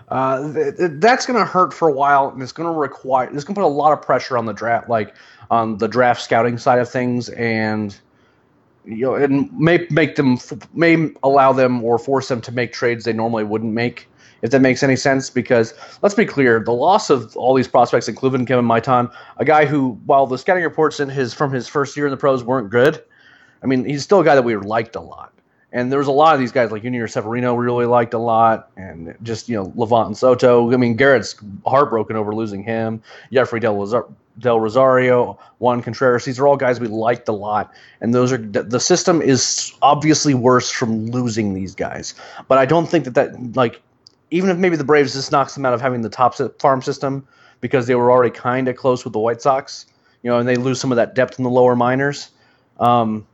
Uh, 0.09 0.53
th- 0.53 0.77
th- 0.77 0.91
that's 0.95 1.25
going 1.25 1.39
to 1.39 1.45
hurt 1.45 1.73
for 1.73 1.87
a 1.87 1.93
while, 1.93 2.29
and 2.29 2.43
it's 2.43 2.51
going 2.51 2.71
to 2.71 2.77
require. 2.77 3.33
It's 3.33 3.43
going 3.43 3.55
to 3.55 3.61
put 3.61 3.65
a 3.65 3.67
lot 3.67 3.93
of 3.93 4.01
pressure 4.03 4.37
on 4.37 4.45
the 4.45 4.53
draft, 4.53 4.89
like 4.89 5.15
on 5.49 5.77
the 5.77 5.87
draft 5.87 6.21
scouting 6.21 6.59
side 6.59 6.77
of 6.77 6.87
things, 6.87 7.29
and 7.29 7.99
you 8.85 9.05
know, 9.05 9.15
and 9.15 9.51
may 9.57 9.87
make 9.89 10.15
them 10.15 10.37
may 10.73 11.09
allow 11.23 11.53
them 11.53 11.83
or 11.83 11.97
force 11.97 12.27
them 12.27 12.41
to 12.41 12.51
make 12.51 12.73
trades 12.73 13.05
they 13.05 13.13
normally 13.13 13.43
wouldn't 13.43 13.73
make. 13.73 14.07
If 14.41 14.49
that 14.51 14.61
makes 14.61 14.81
any 14.81 14.95
sense, 14.95 15.29
because 15.29 15.75
let's 16.01 16.15
be 16.15 16.25
clear, 16.25 16.59
the 16.59 16.71
loss 16.71 17.11
of 17.11 17.37
all 17.37 17.53
these 17.53 17.67
prospects, 17.67 18.07
including 18.07 18.47
Kevin 18.47 18.65
Maitan, 18.65 19.11
a 19.37 19.45
guy 19.45 19.65
who, 19.65 19.99
while 20.07 20.25
the 20.25 20.37
scouting 20.37 20.63
reports 20.63 20.99
in 20.99 21.09
his 21.09 21.31
from 21.31 21.51
his 21.51 21.67
first 21.67 21.95
year 21.95 22.07
in 22.07 22.11
the 22.11 22.17
pros 22.17 22.43
weren't 22.43 22.71
good, 22.71 23.03
I 23.61 23.67
mean, 23.67 23.85
he's 23.85 24.03
still 24.03 24.19
a 24.19 24.25
guy 24.25 24.33
that 24.33 24.41
we 24.41 24.55
liked 24.55 24.95
a 24.95 25.01
lot. 25.01 25.31
And 25.73 25.91
there 25.91 25.99
was 25.99 26.07
a 26.07 26.11
lot 26.11 26.33
of 26.33 26.39
these 26.39 26.51
guys 26.51 26.71
like 26.71 26.83
Yunior 26.83 27.07
Severino 27.07 27.53
we 27.53 27.63
really 27.63 27.85
liked 27.85 28.13
a 28.13 28.17
lot, 28.17 28.71
and 28.75 29.15
just 29.23 29.47
you 29.47 29.55
know 29.55 29.71
Levant 29.75 30.07
and 30.07 30.17
Soto. 30.17 30.73
I 30.73 30.77
mean, 30.77 30.95
Garrett's 30.95 31.35
heartbroken 31.65 32.15
over 32.15 32.33
losing 32.35 32.63
him. 32.63 33.01
Jeffrey 33.31 33.59
Del 33.59 33.77
Del 34.39 34.59
Rosario, 34.59 35.37
Juan 35.59 35.81
Contreras. 35.81 36.25
These 36.25 36.39
are 36.39 36.47
all 36.47 36.57
guys 36.57 36.79
we 36.79 36.87
liked 36.87 37.27
a 37.27 37.33
lot, 37.33 37.73
and 37.99 38.13
those 38.13 38.31
are 38.31 38.37
the 38.37 38.79
system 38.79 39.21
is 39.21 39.73
obviously 39.81 40.33
worse 40.33 40.69
from 40.71 41.07
losing 41.07 41.53
these 41.53 41.75
guys. 41.75 42.13
But 42.47 42.57
I 42.57 42.65
don't 42.65 42.87
think 42.87 43.05
that 43.05 43.13
that 43.15 43.55
like 43.55 43.81
even 44.31 44.49
if 44.49 44.57
maybe 44.57 44.77
the 44.77 44.83
Braves 44.83 45.13
just 45.13 45.31
knocks 45.31 45.53
them 45.53 45.65
out 45.65 45.73
of 45.73 45.81
having 45.81 46.01
the 46.01 46.09
top 46.09 46.35
farm 46.59 46.81
system 46.81 47.27
because 47.59 47.87
they 47.87 47.95
were 47.95 48.11
already 48.11 48.31
kind 48.31 48.67
of 48.67 48.75
close 48.75 49.03
with 49.03 49.13
the 49.13 49.19
White 49.19 49.41
Sox, 49.41 49.85
you 50.23 50.29
know, 50.29 50.39
and 50.39 50.47
they 50.47 50.55
lose 50.55 50.79
some 50.79 50.91
of 50.91 50.95
that 50.95 51.13
depth 51.13 51.37
in 51.37 51.43
the 51.43 51.49
lower 51.49 51.75
minors. 51.75 52.31
Um, 52.79 53.27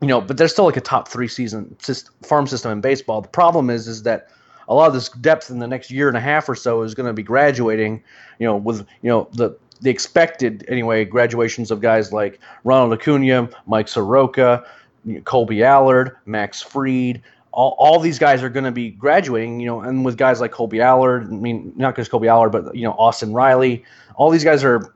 you 0.00 0.08
know, 0.08 0.20
but 0.20 0.36
they're 0.36 0.48
still 0.48 0.66
like 0.66 0.76
a 0.76 0.82
top 0.82 1.08
three 1.08 1.28
season 1.28 1.74
farm 2.22 2.46
system 2.46 2.70
in 2.72 2.80
baseball. 2.80 3.22
The 3.22 3.28
problem 3.28 3.70
is, 3.70 3.88
is 3.88 4.02
that 4.02 4.28
a 4.68 4.74
lot 4.74 4.88
of 4.88 4.94
this 4.94 5.08
depth 5.08 5.50
in 5.50 5.58
the 5.58 5.66
next 5.66 5.90
year 5.90 6.08
and 6.08 6.16
a 6.16 6.20
half 6.20 6.48
or 6.48 6.54
so 6.54 6.82
is 6.82 6.94
going 6.94 7.06
to 7.06 7.12
be 7.12 7.22
graduating, 7.22 8.02
you 8.38 8.46
know, 8.46 8.56
with 8.56 8.86
you 9.02 9.08
know 9.08 9.28
the 9.32 9.56
the 9.80 9.90
expected 9.90 10.64
anyway 10.68 11.04
graduations 11.04 11.70
of 11.70 11.80
guys 11.80 12.12
like 12.12 12.40
Ronald 12.64 12.92
Acuna, 12.92 13.48
Mike 13.66 13.88
Soroka, 13.88 14.66
Kolby 15.06 15.62
Allard, 15.62 16.16
Max 16.26 16.62
Fried. 16.62 17.22
All, 17.52 17.74
all 17.78 17.98
these 18.00 18.18
guys 18.18 18.42
are 18.42 18.50
going 18.50 18.64
to 18.64 18.70
be 18.70 18.90
graduating, 18.90 19.60
you 19.60 19.66
know, 19.66 19.80
and 19.80 20.04
with 20.04 20.18
guys 20.18 20.40
like 20.40 20.52
Kolby 20.52 20.82
Allard, 20.82 21.24
I 21.24 21.36
mean, 21.36 21.72
not 21.76 21.96
just 21.96 22.10
Kolby 22.10 22.28
Allard, 22.28 22.52
but 22.52 22.74
you 22.74 22.82
know, 22.82 22.92
Austin 22.92 23.32
Riley, 23.32 23.84
all 24.16 24.30
these 24.30 24.44
guys 24.44 24.62
are 24.62 24.92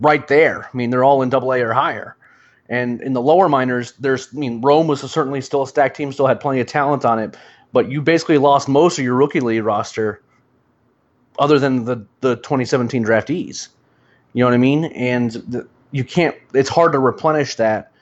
right 0.00 0.26
there. 0.28 0.64
I 0.64 0.76
mean, 0.76 0.90
they're 0.90 1.04
all 1.04 1.22
in 1.22 1.30
Double 1.30 1.52
A 1.52 1.60
or 1.62 1.72
higher. 1.72 2.16
And 2.68 3.02
in 3.02 3.14
the 3.14 3.20
lower 3.20 3.48
minors, 3.48 3.92
there's, 3.98 4.28
I 4.34 4.38
mean, 4.38 4.60
Rome 4.60 4.86
was 4.86 5.00
certainly 5.00 5.40
still 5.40 5.62
a 5.62 5.66
stacked 5.66 5.96
team, 5.96 6.12
still 6.12 6.28
had 6.28 6.38
plenty 6.38 6.60
of 6.60 6.68
talent 6.68 7.04
on 7.04 7.18
it, 7.18 7.36
but 7.72 7.90
you 7.90 8.00
basically 8.00 8.38
lost 8.38 8.68
most 8.68 8.98
of 8.98 9.04
your 9.04 9.14
rookie 9.14 9.40
league 9.40 9.64
roster 9.64 10.22
other 11.38 11.58
than 11.58 11.84
the, 11.84 12.04
the 12.20 12.36
2017 12.36 13.04
draftees. 13.04 13.68
You 14.32 14.40
know 14.40 14.46
what 14.46 14.54
I 14.54 14.58
mean? 14.58 14.84
And 14.86 15.30
the, 15.30 15.68
you 15.90 16.04
can't, 16.04 16.36
it's 16.54 16.68
hard 16.68 16.92
to 16.92 16.98
replenish 16.98 17.56
that. 17.56 17.92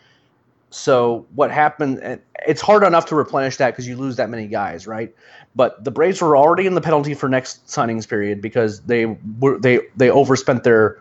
So 0.70 1.26
what 1.34 1.50
happened? 1.50 2.20
It's 2.46 2.60
hard 2.60 2.82
enough 2.82 3.06
to 3.06 3.14
replenish 3.14 3.56
that 3.56 3.70
because 3.70 3.88
you 3.88 3.96
lose 3.96 4.16
that 4.16 4.28
many 4.28 4.46
guys, 4.46 4.86
right? 4.86 5.14
But 5.56 5.82
the 5.82 5.90
Braves 5.90 6.20
were 6.20 6.36
already 6.36 6.66
in 6.66 6.74
the 6.74 6.80
penalty 6.80 7.14
for 7.14 7.28
next 7.28 7.66
signings 7.66 8.06
period 8.06 8.42
because 8.42 8.82
they 8.82 9.06
were 9.40 9.58
they 9.58 9.80
they 9.96 10.10
overspent 10.10 10.64
their 10.64 11.00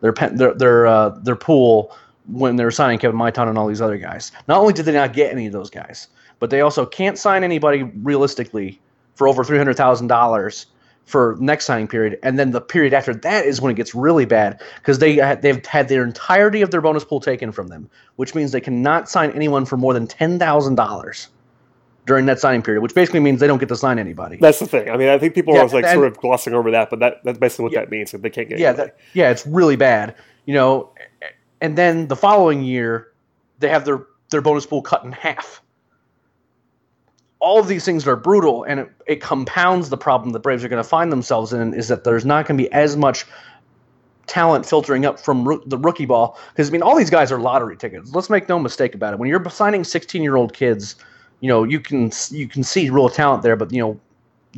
their 0.00 0.12
their 0.12 0.54
their, 0.54 0.86
uh, 0.86 1.08
their 1.22 1.34
pool 1.34 1.96
when 2.28 2.56
they 2.56 2.64
were 2.64 2.70
signing 2.70 2.98
Kevin 2.98 3.18
Maitan 3.18 3.48
and 3.48 3.58
all 3.58 3.66
these 3.66 3.80
other 3.80 3.98
guys. 3.98 4.30
Not 4.46 4.60
only 4.60 4.72
did 4.72 4.84
they 4.84 4.92
not 4.92 5.12
get 5.14 5.32
any 5.32 5.46
of 5.46 5.52
those 5.52 5.70
guys, 5.70 6.08
but 6.38 6.50
they 6.50 6.60
also 6.60 6.86
can't 6.86 7.18
sign 7.18 7.44
anybody 7.44 7.82
realistically 7.82 8.80
for 9.14 9.28
over 9.28 9.44
three 9.44 9.58
hundred 9.58 9.76
thousand 9.76 10.06
dollars 10.06 10.66
for 11.04 11.36
next 11.40 11.64
signing 11.64 11.88
period, 11.88 12.18
and 12.22 12.38
then 12.38 12.50
the 12.50 12.60
period 12.60 12.92
after 12.92 13.14
that 13.14 13.46
is 13.46 13.62
when 13.62 13.72
it 13.72 13.76
gets 13.76 13.94
really 13.94 14.26
bad 14.26 14.62
because 14.76 14.98
they 14.98 15.16
they've 15.36 15.64
had 15.64 15.88
their 15.88 16.04
entirety 16.04 16.60
of 16.60 16.70
their 16.70 16.82
bonus 16.82 17.04
pool 17.04 17.20
taken 17.20 17.50
from 17.50 17.68
them, 17.68 17.88
which 18.16 18.34
means 18.34 18.52
they 18.52 18.60
cannot 18.60 19.08
sign 19.08 19.30
anyone 19.30 19.64
for 19.64 19.76
more 19.76 19.94
than 19.94 20.06
ten 20.06 20.38
thousand 20.38 20.74
dollars 20.74 21.28
during 22.08 22.26
that 22.26 22.40
signing 22.40 22.62
period, 22.62 22.80
which 22.80 22.94
basically 22.94 23.20
means 23.20 23.40
they 23.40 23.46
don't 23.46 23.58
get 23.58 23.68
to 23.68 23.76
sign 23.76 23.98
anybody. 23.98 24.38
That's 24.40 24.58
the 24.58 24.66
thing. 24.66 24.90
I 24.90 24.96
mean, 24.96 25.08
I 25.08 25.18
think 25.18 25.34
people 25.34 25.54
yeah, 25.54 25.62
are 25.62 25.68
like 25.68 25.84
and, 25.84 25.94
sort 25.94 26.06
of 26.06 26.18
glossing 26.18 26.54
over 26.54 26.70
that, 26.72 26.90
but 26.90 26.98
that 27.00 27.22
that's 27.24 27.38
basically 27.38 27.64
what 27.64 27.72
yeah, 27.72 27.80
that 27.80 27.90
means. 27.90 28.10
That 28.10 28.22
they 28.22 28.30
can't 28.30 28.48
get. 28.48 28.58
Yeah, 28.58 28.72
that, 28.72 28.98
yeah, 29.14 29.30
it's 29.30 29.46
really 29.46 29.76
bad. 29.76 30.14
You 30.44 30.54
know, 30.54 30.92
and 31.60 31.76
then 31.76 32.08
the 32.08 32.16
following 32.16 32.62
year, 32.62 33.12
they 33.60 33.68
have 33.68 33.84
their 33.84 34.06
their 34.30 34.40
bonus 34.40 34.66
pool 34.66 34.82
cut 34.82 35.04
in 35.04 35.12
half 35.12 35.62
all 37.40 37.58
of 37.58 37.68
these 37.68 37.84
things 37.84 38.06
are 38.06 38.16
brutal, 38.16 38.64
and 38.64 38.80
it, 38.80 38.90
it 39.06 39.20
compounds 39.20 39.90
the 39.90 39.96
problem 39.96 40.32
the 40.32 40.40
Braves 40.40 40.64
are 40.64 40.68
going 40.68 40.82
to 40.82 40.88
find 40.88 41.12
themselves 41.12 41.52
in 41.52 41.74
is 41.74 41.88
that 41.88 42.04
there's 42.04 42.24
not 42.24 42.46
going 42.46 42.58
to 42.58 42.64
be 42.64 42.72
as 42.72 42.96
much 42.96 43.24
talent 44.26 44.66
filtering 44.66 45.06
up 45.06 45.18
from 45.18 45.46
ro- 45.46 45.62
the 45.66 45.78
rookie 45.78 46.04
ball 46.04 46.38
because 46.50 46.68
I 46.68 46.72
mean 46.72 46.82
all 46.82 46.96
these 46.96 47.10
guys 47.10 47.32
are 47.32 47.40
lottery 47.40 47.76
tickets. 47.76 48.14
Let's 48.14 48.28
make 48.28 48.48
no 48.48 48.58
mistake 48.58 48.94
about 48.94 49.14
it. 49.14 49.18
When 49.18 49.28
you're 49.28 49.48
signing 49.48 49.84
16 49.84 50.22
year 50.22 50.36
old 50.36 50.52
kids, 50.52 50.96
you 51.40 51.48
know 51.48 51.64
you 51.64 51.80
can 51.80 52.12
you 52.30 52.46
can 52.46 52.62
see 52.62 52.90
real 52.90 53.08
talent 53.08 53.42
there, 53.42 53.56
but 53.56 53.72
you 53.72 53.80
know 53.80 54.00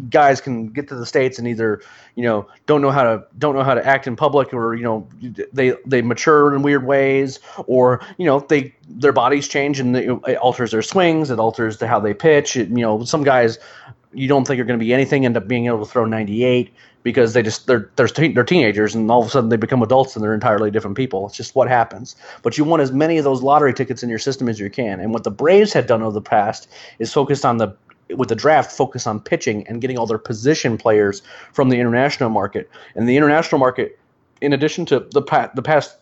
guys 0.09 0.41
can 0.41 0.69
get 0.69 0.89
to 0.89 0.95
the 0.95 1.07
states 1.07 1.39
and 1.39 1.49
either 1.49 1.81
you 2.15 2.23
know 2.23 2.47
don't 2.67 2.81
know 2.81 2.91
how 2.91 3.03
to 3.03 3.25
don't 3.39 3.55
know 3.55 3.65
how 3.65 3.75
to 3.75 3.85
act 3.87 4.07
in 4.07 4.17
public 4.17 4.53
or 4.55 4.75
you 4.75 4.83
know 4.83 5.07
they 5.53 5.75
they 5.85 6.03
mature 6.03 6.55
in 6.55 6.63
weird 6.63 6.87
ways 6.87 7.39
or 7.67 8.01
you 8.17 8.27
know 8.27 8.41
they 8.41 8.75
their 8.89 9.13
bodies 9.13 9.49
change 9.49 9.81
and 9.81 9.97
it 9.97 10.09
alters 10.37 10.71
their 10.71 10.83
swings 10.83 11.31
it 11.31 11.39
alters 11.39 11.79
the, 11.79 11.87
how 11.87 12.01
they 12.01 12.15
pitch. 12.15 12.57
It, 12.57 12.69
you 12.69 12.77
know 12.77 13.05
some 13.05 13.25
guys 13.25 13.59
you 14.13 14.29
don't 14.29 14.47
think 14.47 14.61
are 14.61 14.65
going 14.65 14.79
to 14.79 14.85
be 14.85 14.93
anything 14.93 15.25
end 15.25 15.37
up 15.37 15.47
being 15.47 15.67
able 15.67 15.85
to 15.85 15.91
throw 15.91 16.05
98 16.05 16.73
because 17.03 17.33
they 17.33 17.43
just 17.43 17.67
they're 17.67 17.91
they're, 17.97 18.09
they're 18.09 18.45
teenagers 18.45 18.95
and 18.95 19.11
all 19.11 19.23
of 19.23 19.29
a 19.29 19.31
sudden 19.31 19.49
they 19.49 19.57
become 19.57 19.83
adults 19.83 20.15
and 20.15 20.23
they're 20.23 20.35
entirely 20.35 20.71
different 20.71 20.97
people. 20.97 21.27
It's 21.27 21.37
just 21.37 21.55
what 21.55 21.69
happens. 21.69 22.17
But 22.43 22.59
you 22.59 22.65
want 22.65 22.83
as 22.83 22.93
many 22.93 23.19
of 23.19 23.25
those 23.25 23.43
lottery 23.43 23.73
tickets 23.73 24.03
in 24.03 24.09
your 24.09 24.19
system 24.19 24.49
as 24.49 24.59
you 24.59 24.71
can. 24.71 25.01
And 25.01 25.13
what 25.13 25.25
the 25.25 25.31
braves 25.31 25.73
had 25.73 25.87
done 25.87 26.03
over 26.03 26.13
the 26.13 26.21
past 26.21 26.69
is 26.99 27.13
focused 27.13 27.45
on 27.45 27.59
the 27.59 27.75
with 28.17 28.29
the 28.29 28.35
draft 28.35 28.73
focus 28.73 29.07
on 29.07 29.21
pitching 29.21 29.67
and 29.67 29.81
getting 29.81 29.99
all 29.99 30.07
their 30.07 30.19
position 30.19 30.77
players 30.77 31.23
from 31.53 31.69
the 31.69 31.79
international 31.79 32.31
market. 32.31 32.71
And 32.95 33.09
the 33.09 33.17
international 33.17 33.59
market, 33.59 33.99
in 34.41 34.53
addition 34.53 34.87
to 34.87 35.01
the 35.13 35.23
pa- 35.23 35.51
the 35.55 35.63
past 35.63 35.97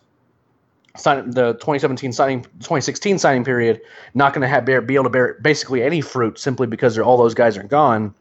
sign 0.97 1.29
the 1.31 1.53
2017 1.53 2.11
signing 2.11 2.41
2016 2.41 3.19
signing 3.19 3.43
period, 3.43 3.81
not 4.13 4.33
going 4.33 4.47
to 4.47 4.81
be 4.81 4.95
able 4.95 5.03
to 5.03 5.09
bear 5.09 5.37
basically 5.41 5.83
any 5.83 6.01
fruit 6.01 6.39
simply 6.39 6.67
because 6.67 6.97
all 6.97 7.17
those 7.17 7.33
guys 7.33 7.57
are 7.57 7.63
gone, 7.63 8.13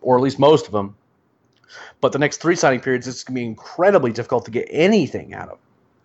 or 0.00 0.16
at 0.16 0.22
least 0.22 0.38
most 0.38 0.66
of 0.66 0.72
them. 0.72 0.94
But 2.00 2.12
the 2.12 2.18
next 2.18 2.38
three 2.38 2.56
signing 2.56 2.80
periods, 2.80 3.08
it's 3.08 3.24
going 3.24 3.34
to 3.34 3.40
be 3.40 3.46
incredibly 3.46 4.12
difficult 4.12 4.44
to 4.44 4.50
get 4.50 4.68
anything 4.70 5.34
out 5.34 5.48
of 5.48 5.58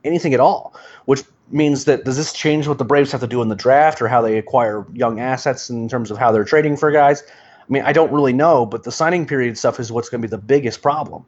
anything 0.03 0.33
at 0.33 0.39
all, 0.39 0.73
which 1.05 1.23
means 1.51 1.85
that 1.85 2.05
does 2.05 2.17
this 2.17 2.33
change 2.33 2.67
what 2.67 2.77
the 2.77 2.85
Braves 2.85 3.11
have 3.11 3.21
to 3.21 3.27
do 3.27 3.41
in 3.41 3.49
the 3.49 3.55
draft 3.55 4.01
or 4.01 4.07
how 4.07 4.21
they 4.21 4.37
acquire 4.37 4.85
young 4.93 5.19
assets 5.19 5.69
in 5.69 5.89
terms 5.89 6.11
of 6.11 6.17
how 6.17 6.31
they're 6.31 6.43
trading 6.43 6.77
for 6.77 6.91
guys? 6.91 7.23
I 7.27 7.71
mean, 7.71 7.83
I 7.83 7.93
don't 7.93 8.11
really 8.11 8.33
know, 8.33 8.65
but 8.65 8.83
the 8.83 8.91
signing 8.91 9.25
period 9.25 9.57
stuff 9.57 9.79
is 9.79 9.91
what's 9.91 10.09
going 10.09 10.21
to 10.21 10.27
be 10.27 10.29
the 10.29 10.41
biggest 10.41 10.81
problem. 10.81 11.25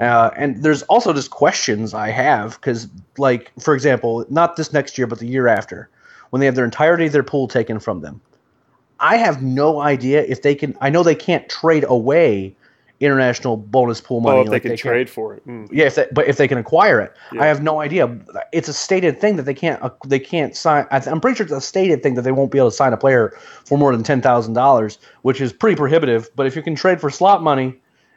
Uh, 0.00 0.30
and 0.36 0.62
there's 0.62 0.82
also 0.84 1.12
just 1.12 1.30
questions 1.30 1.94
I 1.94 2.08
have 2.10 2.60
because, 2.60 2.88
like, 3.18 3.52
for 3.60 3.74
example, 3.74 4.24
not 4.30 4.56
this 4.56 4.72
next 4.72 4.96
year, 4.96 5.06
but 5.06 5.18
the 5.18 5.26
year 5.26 5.48
after, 5.48 5.88
when 6.30 6.40
they 6.40 6.46
have 6.46 6.54
their 6.54 6.64
entirety 6.64 7.06
of 7.06 7.12
their 7.12 7.22
pool 7.22 7.46
taken 7.46 7.78
from 7.78 8.00
them, 8.00 8.20
I 9.00 9.16
have 9.16 9.42
no 9.42 9.80
idea 9.80 10.22
if 10.22 10.42
they 10.42 10.54
can. 10.54 10.76
I 10.80 10.88
know 10.88 11.02
they 11.02 11.14
can't 11.14 11.48
trade 11.48 11.84
away 11.86 12.56
international 13.02 13.56
bonus 13.56 14.00
pool 14.00 14.20
money. 14.20 14.38
Oh, 14.38 14.42
if 14.42 14.48
like 14.48 14.62
they 14.62 14.68
can 14.68 14.70
they 14.70 14.76
trade 14.76 15.06
can, 15.08 15.14
for 15.14 15.34
it. 15.34 15.46
Mm. 15.46 15.68
Yeah, 15.72 15.86
if 15.86 15.96
they, 15.96 16.06
but 16.12 16.28
if 16.28 16.36
they 16.36 16.46
can 16.46 16.58
acquire 16.58 17.00
it, 17.00 17.12
yeah. 17.32 17.42
I 17.42 17.46
have 17.46 17.62
no 17.62 17.80
idea. 17.80 18.16
It's 18.52 18.68
a 18.68 18.72
stated 18.72 19.20
thing 19.20 19.36
that 19.36 19.42
they 19.42 19.54
can't. 19.54 19.82
Uh, 19.82 19.90
they 20.06 20.20
can't 20.20 20.56
sign. 20.56 20.86
I'm 20.90 21.20
pretty 21.20 21.36
sure 21.36 21.44
it's 21.44 21.52
a 21.52 21.60
stated 21.60 22.02
thing 22.02 22.14
that 22.14 22.22
they 22.22 22.32
won't 22.32 22.50
be 22.50 22.58
able 22.58 22.70
to 22.70 22.76
sign 22.76 22.92
a 22.92 22.96
player 22.96 23.36
for 23.64 23.76
more 23.76 23.92
than 23.92 24.04
ten 24.04 24.22
thousand 24.22 24.54
dollars, 24.54 24.98
which 25.22 25.40
is 25.40 25.52
pretty 25.52 25.76
prohibitive. 25.76 26.30
But 26.36 26.46
if 26.46 26.54
you 26.54 26.62
can 26.62 26.74
trade 26.74 27.00
for 27.00 27.10
slot 27.10 27.42
money, 27.42 27.74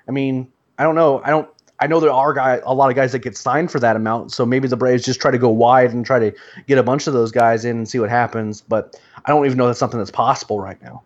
I 0.08 0.12
mean, 0.12 0.48
I 0.78 0.84
don't 0.84 0.96
know. 0.96 1.22
I 1.24 1.30
don't. 1.30 1.50
I 1.80 1.88
know 1.88 2.00
there 2.00 2.12
are 2.12 2.34
guys, 2.34 2.62
a 2.66 2.74
lot 2.74 2.90
of 2.90 2.96
guys 2.96 3.12
that 3.12 3.20
get 3.20 3.36
signed 3.36 3.70
for 3.70 3.80
that 3.80 3.96
amount. 3.98 4.32
So 4.32 4.46
maybe 4.46 4.68
the 4.68 4.78
Braves 4.78 5.04
just 5.04 5.20
try 5.20 5.32
to 5.32 5.38
go 5.38 5.50
wide 5.50 5.92
and 5.92 6.06
try 6.06 6.20
to 6.20 6.34
get 6.68 6.78
a 6.78 6.84
bunch 6.84 7.06
of 7.06 7.14
those 7.14 7.32
guys 7.32 7.66
in 7.66 7.76
and 7.78 7.90
see 7.90 8.00
what 8.00 8.10
happens. 8.10 8.62
But 8.62 9.00
I 9.26 9.32
don't 9.32 9.46
even 9.46 9.58
know 9.58 9.68
that's 9.68 9.80
something 9.80 10.00
that's 10.00 10.12
possible 10.12 10.62
right 10.62 10.82
now. 10.82 11.02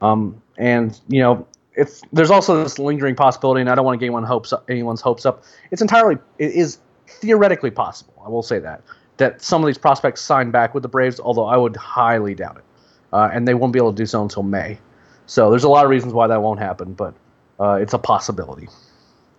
Um, 0.00 0.40
and 0.58 0.98
you 1.08 1.20
know, 1.20 1.46
it's 1.74 2.02
there's 2.12 2.30
also 2.30 2.62
this 2.62 2.78
lingering 2.78 3.14
possibility, 3.14 3.60
and 3.60 3.70
I 3.70 3.74
don't 3.74 3.84
want 3.84 3.96
to 3.96 3.98
get 3.98 4.06
anyone 4.06 4.24
hopes 4.24 4.52
up, 4.52 4.68
anyone's 4.68 5.00
hopes 5.00 5.24
up. 5.24 5.42
It's 5.70 5.82
entirely 5.82 6.16
it 6.38 6.52
is 6.52 6.78
theoretically 7.06 7.70
possible. 7.70 8.14
I 8.24 8.28
will 8.28 8.42
say 8.42 8.58
that 8.60 8.82
that 9.16 9.42
some 9.42 9.62
of 9.62 9.66
these 9.66 9.78
prospects 9.78 10.20
sign 10.20 10.50
back 10.50 10.74
with 10.74 10.82
the 10.82 10.88
Braves, 10.88 11.20
although 11.20 11.46
I 11.46 11.56
would 11.56 11.76
highly 11.76 12.34
doubt 12.34 12.56
it, 12.56 12.64
uh, 13.12 13.30
and 13.32 13.46
they 13.46 13.54
won't 13.54 13.72
be 13.72 13.78
able 13.78 13.92
to 13.92 13.96
do 13.96 14.06
so 14.06 14.22
until 14.22 14.42
May. 14.42 14.78
So 15.26 15.50
there's 15.50 15.64
a 15.64 15.68
lot 15.68 15.84
of 15.84 15.90
reasons 15.90 16.12
why 16.12 16.26
that 16.26 16.42
won't 16.42 16.58
happen, 16.60 16.94
but 16.94 17.14
uh, 17.60 17.74
it's 17.74 17.92
a 17.92 17.98
possibility. 17.98 18.68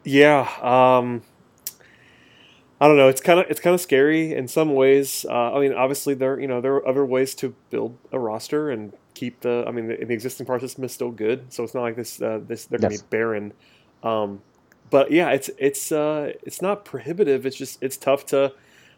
Yeah, 0.03 0.41
um, 0.61 1.21
I 2.79 2.87
don't 2.87 2.97
know. 2.97 3.09
It's 3.09 3.21
kind 3.21 3.39
of 3.39 3.45
it's 3.49 3.59
kind 3.59 3.73
of 3.73 3.81
scary 3.81 4.33
in 4.33 4.47
some 4.47 4.73
ways. 4.73 5.25
Uh, 5.29 5.53
I 5.53 5.59
mean, 5.59 5.73
obviously 5.73 6.13
there 6.13 6.39
you 6.39 6.47
know 6.47 6.61
there 6.61 6.75
are 6.75 6.87
other 6.87 7.05
ways 7.05 7.35
to 7.35 7.55
build 7.69 7.97
a 8.11 8.19
roster 8.19 8.69
and 8.69 8.93
keep 9.23 9.41
the. 9.41 9.63
I 9.67 9.71
mean, 9.71 9.87
the, 9.87 9.95
the 9.95 10.13
existing 10.13 10.45
power 10.45 10.59
system 10.59 10.83
is 10.83 10.91
still 10.91 11.11
good, 11.11 11.51
so 11.51 11.63
it's 11.63 11.73
not 11.73 11.81
like 11.81 11.95
this. 11.95 12.21
Uh, 12.21 12.39
this 12.45 12.65
they're 12.65 12.79
gonna 12.79 12.93
yes. 12.93 13.01
be 13.01 13.07
barren. 13.09 13.53
Um, 14.03 14.41
but 14.89 15.11
yeah, 15.11 15.29
it's 15.29 15.49
it's 15.57 15.91
uh, 15.91 16.33
it's 16.43 16.61
not 16.61 16.85
prohibitive. 16.85 17.45
It's 17.45 17.55
just 17.55 17.81
it's 17.81 17.97
tough 17.97 18.25
to 18.27 18.53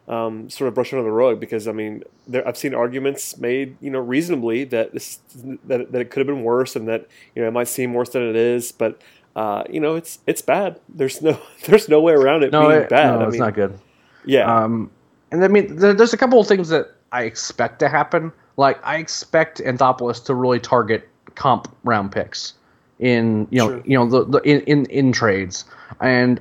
um, 0.08 0.50
sort 0.50 0.68
of 0.68 0.74
brush 0.74 0.92
under 0.92 1.04
the 1.04 1.10
rug 1.10 1.40
because 1.40 1.68
I 1.68 1.72
mean, 1.72 2.02
there, 2.26 2.46
I've 2.46 2.56
seen 2.56 2.74
arguments 2.74 3.38
made, 3.38 3.76
you 3.80 3.90
know, 3.90 4.00
reasonably 4.00 4.64
that 4.64 4.92
this 4.92 5.20
that, 5.64 5.92
that 5.92 6.00
it 6.00 6.10
could 6.10 6.20
have 6.20 6.26
been 6.26 6.44
worse 6.44 6.76
and 6.76 6.88
that 6.88 7.06
you 7.34 7.42
know 7.42 7.48
it 7.48 7.52
might 7.52 7.68
seem 7.68 7.94
worse 7.94 8.10
than 8.10 8.22
it 8.22 8.36
is, 8.36 8.72
but 8.72 9.00
uh, 9.36 9.64
you 9.70 9.80
know, 9.80 9.94
it's 9.94 10.18
it's 10.26 10.42
bad. 10.42 10.80
There's 10.88 11.22
no 11.22 11.38
there's 11.66 11.88
no 11.88 12.00
way 12.00 12.14
around 12.14 12.42
it 12.42 12.52
no, 12.52 12.68
being 12.68 12.82
it, 12.82 12.88
bad. 12.88 13.18
No, 13.18 13.20
I 13.20 13.28
it's 13.28 13.32
mean, 13.32 13.40
not 13.40 13.54
good. 13.54 13.78
Yeah. 14.24 14.64
Um, 14.64 14.90
and 15.30 15.44
I 15.44 15.48
mean, 15.48 15.76
there, 15.76 15.94
there's 15.94 16.12
a 16.12 16.16
couple 16.16 16.40
of 16.40 16.46
things 16.46 16.68
that 16.70 16.94
I 17.12 17.22
expect 17.22 17.78
to 17.80 17.88
happen. 17.88 18.32
Like 18.56 18.84
I 18.84 18.96
expect 18.96 19.58
Anthopoulos 19.58 20.24
to 20.26 20.34
really 20.34 20.60
target 20.60 21.08
comp 21.34 21.68
round 21.84 22.12
picks 22.12 22.54
in 22.98 23.46
you 23.50 23.58
know 23.58 23.82
you 23.84 23.96
know 23.98 24.08
the, 24.08 24.24
the 24.24 24.38
in, 24.48 24.60
in 24.62 24.86
in 24.86 25.12
trades, 25.12 25.64
and 26.00 26.40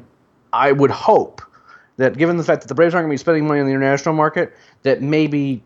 I 0.54 0.72
would 0.72 0.92
hope 0.92 1.42
that 1.98 2.18
given 2.18 2.38
the 2.38 2.44
fact 2.44 2.62
that 2.62 2.68
the 2.68 2.76
Braves 2.76 2.94
aren't 2.94 3.06
going 3.06 3.12
to 3.12 3.14
be 3.14 3.24
spending 3.24 3.48
money 3.48 3.60
on 3.60 3.66
the 3.66 3.72
international 3.72 4.16
market, 4.16 4.56
that 4.84 5.02
maybe 5.02 5.64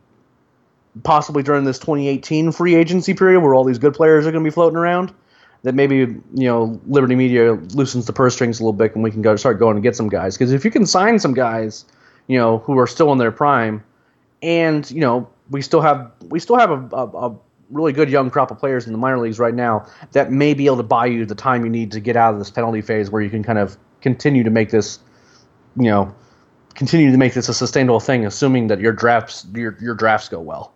possibly 1.03 1.43
during 1.43 1.63
this 1.63 1.79
2018 1.79 2.51
free 2.51 2.75
agency 2.75 3.13
period 3.13 3.41
where 3.41 3.53
all 3.53 3.63
these 3.63 3.77
good 3.79 3.93
players 3.93 4.25
are 4.25 4.31
going 4.31 4.43
to 4.43 4.47
be 4.47 4.53
floating 4.53 4.77
around, 4.77 5.13
that 5.63 5.75
maybe 5.75 5.95
you 5.95 6.21
know 6.33 6.79
Liberty 6.87 7.15
Media 7.15 7.53
loosens 7.73 8.05
the 8.05 8.13
purse 8.13 8.33
strings 8.33 8.59
a 8.59 8.63
little 8.63 8.73
bit 8.73 8.95
and 8.95 9.03
we 9.03 9.11
can 9.11 9.21
go 9.21 9.35
start 9.35 9.59
going 9.59 9.75
and 9.75 9.83
get 9.83 9.95
some 9.95 10.09
guys. 10.09 10.37
Because 10.37 10.51
if 10.51 10.65
you 10.65 10.71
can 10.71 10.85
sign 10.85 11.19
some 11.19 11.33
guys, 11.33 11.85
you 12.27 12.37
know 12.37 12.59
who 12.59 12.77
are 12.79 12.87
still 12.87 13.11
in 13.11 13.17
their 13.17 13.31
prime, 13.31 13.83
and 14.41 14.89
you 14.89 15.01
know 15.01 15.29
we 15.49 15.61
still 15.61 15.81
have 15.81 16.11
we 16.29 16.39
still 16.39 16.57
have 16.57 16.71
a, 16.71 16.95
a, 16.95 17.29
a, 17.29 17.39
really 17.69 17.93
good 17.93 18.09
young 18.09 18.31
crop 18.31 18.49
of 18.49 18.57
players 18.57 18.87
in 18.87 18.91
the 18.91 18.97
minor 18.97 19.19
leagues 19.19 19.37
right 19.37 19.53
now 19.53 19.85
that 20.13 20.31
may 20.31 20.55
be 20.55 20.65
able 20.65 20.77
to 20.77 20.81
buy 20.83 21.05
you 21.05 21.23
the 21.23 21.35
time 21.35 21.63
you 21.63 21.69
need 21.69 21.91
to 21.91 21.99
get 21.99 22.15
out 22.15 22.33
of 22.33 22.39
this 22.39 22.49
penalty 22.49 22.81
phase 22.81 23.11
where 23.11 23.21
you 23.21 23.29
can 23.29 23.43
kind 23.43 23.59
of 23.59 23.77
continue 24.01 24.43
to 24.43 24.49
make 24.49 24.71
this, 24.71 24.97
you 25.75 25.83
know, 25.83 26.11
continue 26.73 27.11
to 27.11 27.17
make 27.17 27.35
this 27.35 27.47
a 27.47 27.53
sustainable 27.53 27.99
thing, 27.99 28.25
assuming 28.25 28.67
that 28.67 28.79
your 28.79 28.91
drafts 28.91 29.45
your 29.53 29.77
your 29.79 29.93
drafts 29.93 30.29
go 30.29 30.39
well. 30.39 30.73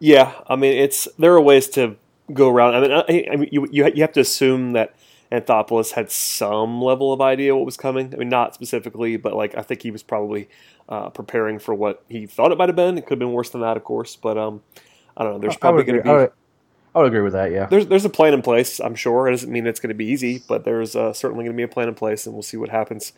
Yeah, 0.00 0.32
I 0.48 0.56
mean, 0.56 0.76
it's 0.76 1.06
there 1.18 1.32
are 1.34 1.40
ways 1.40 1.68
to 1.70 1.96
go 2.32 2.48
around. 2.48 2.74
I 2.74 2.80
mean, 2.80 2.90
I, 2.90 3.32
I 3.32 3.36
mean, 3.36 3.48
you 3.52 3.68
you 3.70 4.02
have 4.02 4.12
to 4.12 4.20
assume 4.20 4.72
that 4.72 4.96
Anthopoulos 5.32 5.92
had 5.92 6.10
some 6.10 6.82
level 6.82 7.12
of 7.12 7.20
idea 7.20 7.54
what 7.54 7.64
was 7.64 7.76
coming. 7.76 8.12
I 8.12 8.16
mean, 8.16 8.28
not 8.28 8.54
specifically, 8.54 9.16
but 9.16 9.34
like 9.34 9.56
I 9.56 9.62
think 9.62 9.82
he 9.82 9.90
was 9.90 10.02
probably 10.02 10.48
uh, 10.88 11.10
preparing 11.10 11.58
for 11.58 11.74
what 11.74 12.02
he 12.08 12.26
thought 12.26 12.50
it 12.50 12.58
might 12.58 12.68
have 12.68 12.76
been. 12.76 12.98
It 12.98 13.02
could 13.02 13.12
have 13.12 13.18
been 13.20 13.32
worse 13.32 13.50
than 13.50 13.60
that, 13.60 13.76
of 13.76 13.84
course. 13.84 14.16
But 14.16 14.36
um, 14.36 14.62
I 15.16 15.22
don't 15.22 15.34
know. 15.34 15.38
There's 15.38 15.56
probably 15.56 15.84
going 15.84 15.98
to 15.98 16.02
be. 16.02 16.10
I 16.10 16.12
would, 16.14 16.32
I 16.94 16.98
would, 16.98 17.06
agree 17.06 17.20
with 17.20 17.34
that. 17.34 17.52
Yeah. 17.52 17.66
There's 17.66 17.86
there's 17.86 18.04
a 18.04 18.10
plan 18.10 18.34
in 18.34 18.42
place. 18.42 18.80
I'm 18.80 18.96
sure 18.96 19.28
it 19.28 19.30
doesn't 19.30 19.50
mean 19.50 19.68
it's 19.68 19.78
going 19.78 19.90
to 19.90 19.94
be 19.94 20.06
easy, 20.06 20.42
but 20.48 20.64
there's 20.64 20.96
uh, 20.96 21.12
certainly 21.12 21.44
going 21.44 21.54
to 21.54 21.56
be 21.56 21.62
a 21.62 21.68
plan 21.68 21.88
in 21.88 21.94
place, 21.94 22.26
and 22.26 22.34
we'll 22.34 22.42
see 22.42 22.56
what 22.56 22.70
happens 22.70 23.12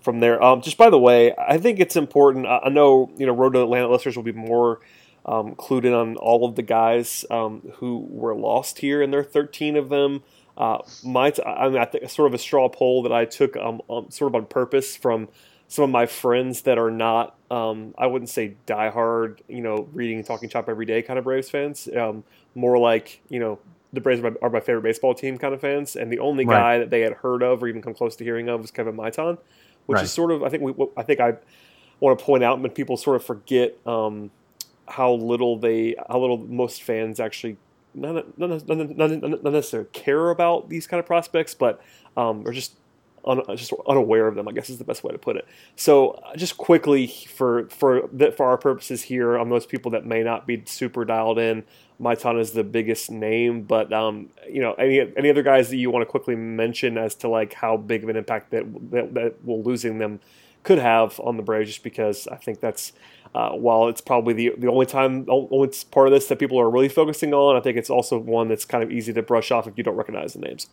from 0.00 0.20
there. 0.20 0.42
Um, 0.42 0.62
just 0.62 0.78
by 0.78 0.88
the 0.88 0.98
way, 0.98 1.34
I 1.36 1.58
think 1.58 1.78
it's 1.78 1.96
important. 1.96 2.46
I 2.46 2.70
know 2.70 3.10
you 3.18 3.26
know 3.26 3.34
Road 3.34 3.52
to 3.52 3.62
Atlanta 3.62 3.88
listeners 3.88 4.16
will 4.16 4.24
be 4.24 4.32
more. 4.32 4.80
Um, 5.26 5.54
clued 5.54 5.84
in 5.84 5.92
on 5.92 6.16
all 6.16 6.48
of 6.48 6.56
the 6.56 6.62
guys 6.62 7.26
um, 7.30 7.60
who 7.74 8.06
were 8.08 8.34
lost 8.34 8.78
here, 8.78 9.02
and 9.02 9.12
there 9.12 9.20
are 9.20 9.22
13 9.22 9.76
of 9.76 9.90
them. 9.90 10.22
Uh, 10.56 10.78
my, 11.04 11.30
t- 11.30 11.42
I 11.42 11.68
mean, 11.68 11.78
I 11.78 11.84
think 11.86 12.08
sort 12.10 12.26
of 12.26 12.34
a 12.34 12.38
straw 12.38 12.68
poll 12.68 13.02
that 13.04 13.12
I 13.12 13.24
took 13.24 13.56
um, 13.56 13.80
um, 13.88 14.10
sort 14.10 14.30
of 14.30 14.34
on 14.34 14.46
purpose 14.46 14.96
from 14.96 15.28
some 15.68 15.84
of 15.84 15.90
my 15.90 16.06
friends 16.06 16.62
that 16.62 16.78
are 16.78 16.90
not 16.90 17.36
Um, 17.50 17.94
I 17.98 18.06
wouldn't 18.06 18.28
say 18.28 18.56
diehard, 18.66 19.40
you 19.48 19.60
know, 19.60 19.88
reading 19.92 20.18
and 20.18 20.26
talking 20.26 20.48
chop 20.48 20.68
every 20.68 20.86
day 20.86 21.02
kind 21.02 21.18
of 21.18 21.24
Braves 21.24 21.50
fans. 21.50 21.88
Um, 21.96 22.24
more 22.54 22.78
like, 22.78 23.20
you 23.28 23.40
know, 23.40 23.58
the 23.92 24.00
Braves 24.00 24.20
are 24.20 24.30
my, 24.30 24.36
are 24.42 24.50
my, 24.50 24.60
favorite 24.60 24.82
baseball 24.82 25.14
team 25.14 25.38
kind 25.38 25.54
of 25.54 25.60
fans. 25.60 25.96
And 25.96 26.12
the 26.12 26.20
only 26.20 26.44
right. 26.44 26.54
guy 26.54 26.78
that 26.78 26.90
they 26.90 27.00
had 27.00 27.14
heard 27.14 27.42
of 27.42 27.62
or 27.62 27.68
even 27.68 27.82
come 27.82 27.94
close 27.94 28.16
to 28.16 28.24
hearing 28.24 28.48
of 28.48 28.60
was 28.60 28.70
Kevin 28.70 28.96
Maitan, 28.96 29.38
which 29.86 29.96
right. 29.96 30.04
is 30.04 30.12
sort 30.12 30.30
of, 30.30 30.42
I 30.42 30.48
think, 30.48 30.62
we, 30.62 30.86
I 30.96 31.02
think 31.02 31.20
I 31.20 31.34
want 31.98 32.18
to 32.18 32.24
point 32.24 32.44
out 32.44 32.60
when 32.60 32.70
people 32.70 32.96
sort 32.96 33.16
of 33.16 33.24
forget 33.24 33.76
um, 33.86 34.30
how 34.86 35.12
little 35.12 35.58
they, 35.58 35.96
how 36.08 36.20
little 36.20 36.38
most 36.38 36.82
fans 36.82 37.18
actually 37.20 37.56
not, 37.94 38.38
not, 38.38 38.68
not, 38.68 38.96
not, 38.96 39.42
necessarily 39.44 39.88
care 39.92 40.30
about 40.30 40.68
these 40.68 40.86
kind 40.86 41.00
of 41.00 41.06
prospects, 41.06 41.54
but 41.54 41.80
um, 42.16 42.46
are 42.46 42.52
just 42.52 42.74
un, 43.24 43.42
just 43.56 43.72
unaware 43.86 44.26
of 44.26 44.34
them. 44.34 44.48
I 44.48 44.52
guess 44.52 44.70
is 44.70 44.78
the 44.78 44.84
best 44.84 45.04
way 45.04 45.12
to 45.12 45.18
put 45.18 45.36
it. 45.36 45.46
So 45.76 46.10
uh, 46.10 46.36
just 46.36 46.56
quickly 46.56 47.06
for 47.06 47.68
for 47.68 48.08
for 48.36 48.46
our 48.46 48.58
purposes 48.58 49.02
here, 49.02 49.36
on 49.36 49.48
those 49.48 49.66
people 49.66 49.90
that 49.92 50.06
may 50.06 50.22
not 50.22 50.46
be 50.46 50.62
super 50.66 51.04
dialed 51.04 51.38
in, 51.38 51.64
Maitan 52.00 52.40
is 52.40 52.52
the 52.52 52.64
biggest 52.64 53.10
name, 53.10 53.62
but 53.62 53.92
um, 53.92 54.30
you 54.48 54.60
know 54.60 54.74
any 54.74 55.00
any 55.16 55.30
other 55.30 55.42
guys 55.42 55.70
that 55.70 55.76
you 55.76 55.90
want 55.90 56.02
to 56.02 56.06
quickly 56.06 56.36
mention 56.36 56.96
as 56.96 57.14
to 57.16 57.28
like 57.28 57.54
how 57.54 57.76
big 57.76 58.02
of 58.02 58.08
an 58.08 58.16
impact 58.16 58.50
that 58.50 58.64
that, 58.90 59.14
that 59.14 59.44
will 59.44 59.62
losing 59.62 59.98
them 59.98 60.20
could 60.62 60.78
have 60.78 61.18
on 61.20 61.36
the 61.36 61.42
Braves, 61.42 61.70
just 61.70 61.82
because 61.82 62.26
I 62.28 62.36
think 62.36 62.60
that's 62.60 62.92
uh, 63.34 63.50
while 63.50 63.88
it's 63.88 64.00
probably 64.00 64.34
the 64.34 64.52
the 64.58 64.68
only 64.68 64.86
time, 64.86 65.26
only 65.28 65.70
part 65.90 66.08
of 66.08 66.12
this 66.12 66.26
that 66.28 66.38
people 66.38 66.60
are 66.60 66.68
really 66.68 66.88
focusing 66.88 67.32
on, 67.32 67.56
I 67.56 67.60
think 67.60 67.76
it's 67.76 67.90
also 67.90 68.18
one 68.18 68.48
that's 68.48 68.64
kind 68.64 68.82
of 68.82 68.90
easy 68.90 69.12
to 69.12 69.22
brush 69.22 69.50
off 69.50 69.66
if 69.66 69.78
you 69.78 69.84
don't 69.84 69.96
recognize 69.96 70.32
the 70.32 70.40
names. 70.40 70.68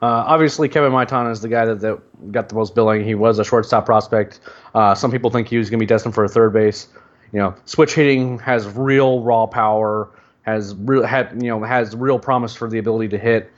Uh, 0.00 0.22
obviously, 0.26 0.68
Kevin 0.68 0.92
Maitan 0.92 1.28
is 1.30 1.40
the 1.40 1.48
guy 1.48 1.64
that, 1.64 1.80
that, 1.80 2.30
got 2.30 2.48
the 2.48 2.54
most 2.54 2.76
billing. 2.76 3.04
He 3.04 3.16
was 3.16 3.40
a 3.40 3.44
shortstop 3.44 3.84
prospect. 3.84 4.38
Uh, 4.72 4.94
some 4.94 5.10
people 5.10 5.28
think 5.28 5.48
he 5.48 5.58
was 5.58 5.68
going 5.68 5.80
to 5.80 5.82
be 5.82 5.88
destined 5.88 6.14
for 6.14 6.22
a 6.22 6.28
third 6.28 6.52
base. 6.52 6.86
You 7.32 7.40
know, 7.40 7.54
switch 7.64 7.94
hitting 7.94 8.38
has 8.38 8.66
real 8.68 9.22
raw 9.22 9.46
power. 9.46 10.08
Has 10.42 10.74
real 10.76 11.04
had 11.04 11.42
you 11.42 11.48
know 11.48 11.62
has 11.64 11.96
real 11.96 12.18
promise 12.18 12.54
for 12.54 12.70
the 12.70 12.78
ability 12.78 13.08
to 13.08 13.18
hit. 13.18 13.50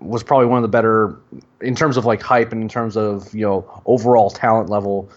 Was 0.00 0.22
probably 0.22 0.46
one 0.46 0.58
of 0.58 0.62
the 0.62 0.68
better 0.68 1.16
in 1.60 1.74
terms 1.74 1.96
of 1.96 2.04
like 2.04 2.22
hype 2.22 2.52
and 2.52 2.62
in 2.62 2.68
terms 2.68 2.96
of 2.96 3.34
you 3.34 3.42
know 3.42 3.82
overall 3.86 4.30
talent 4.30 4.70
level 4.70 5.10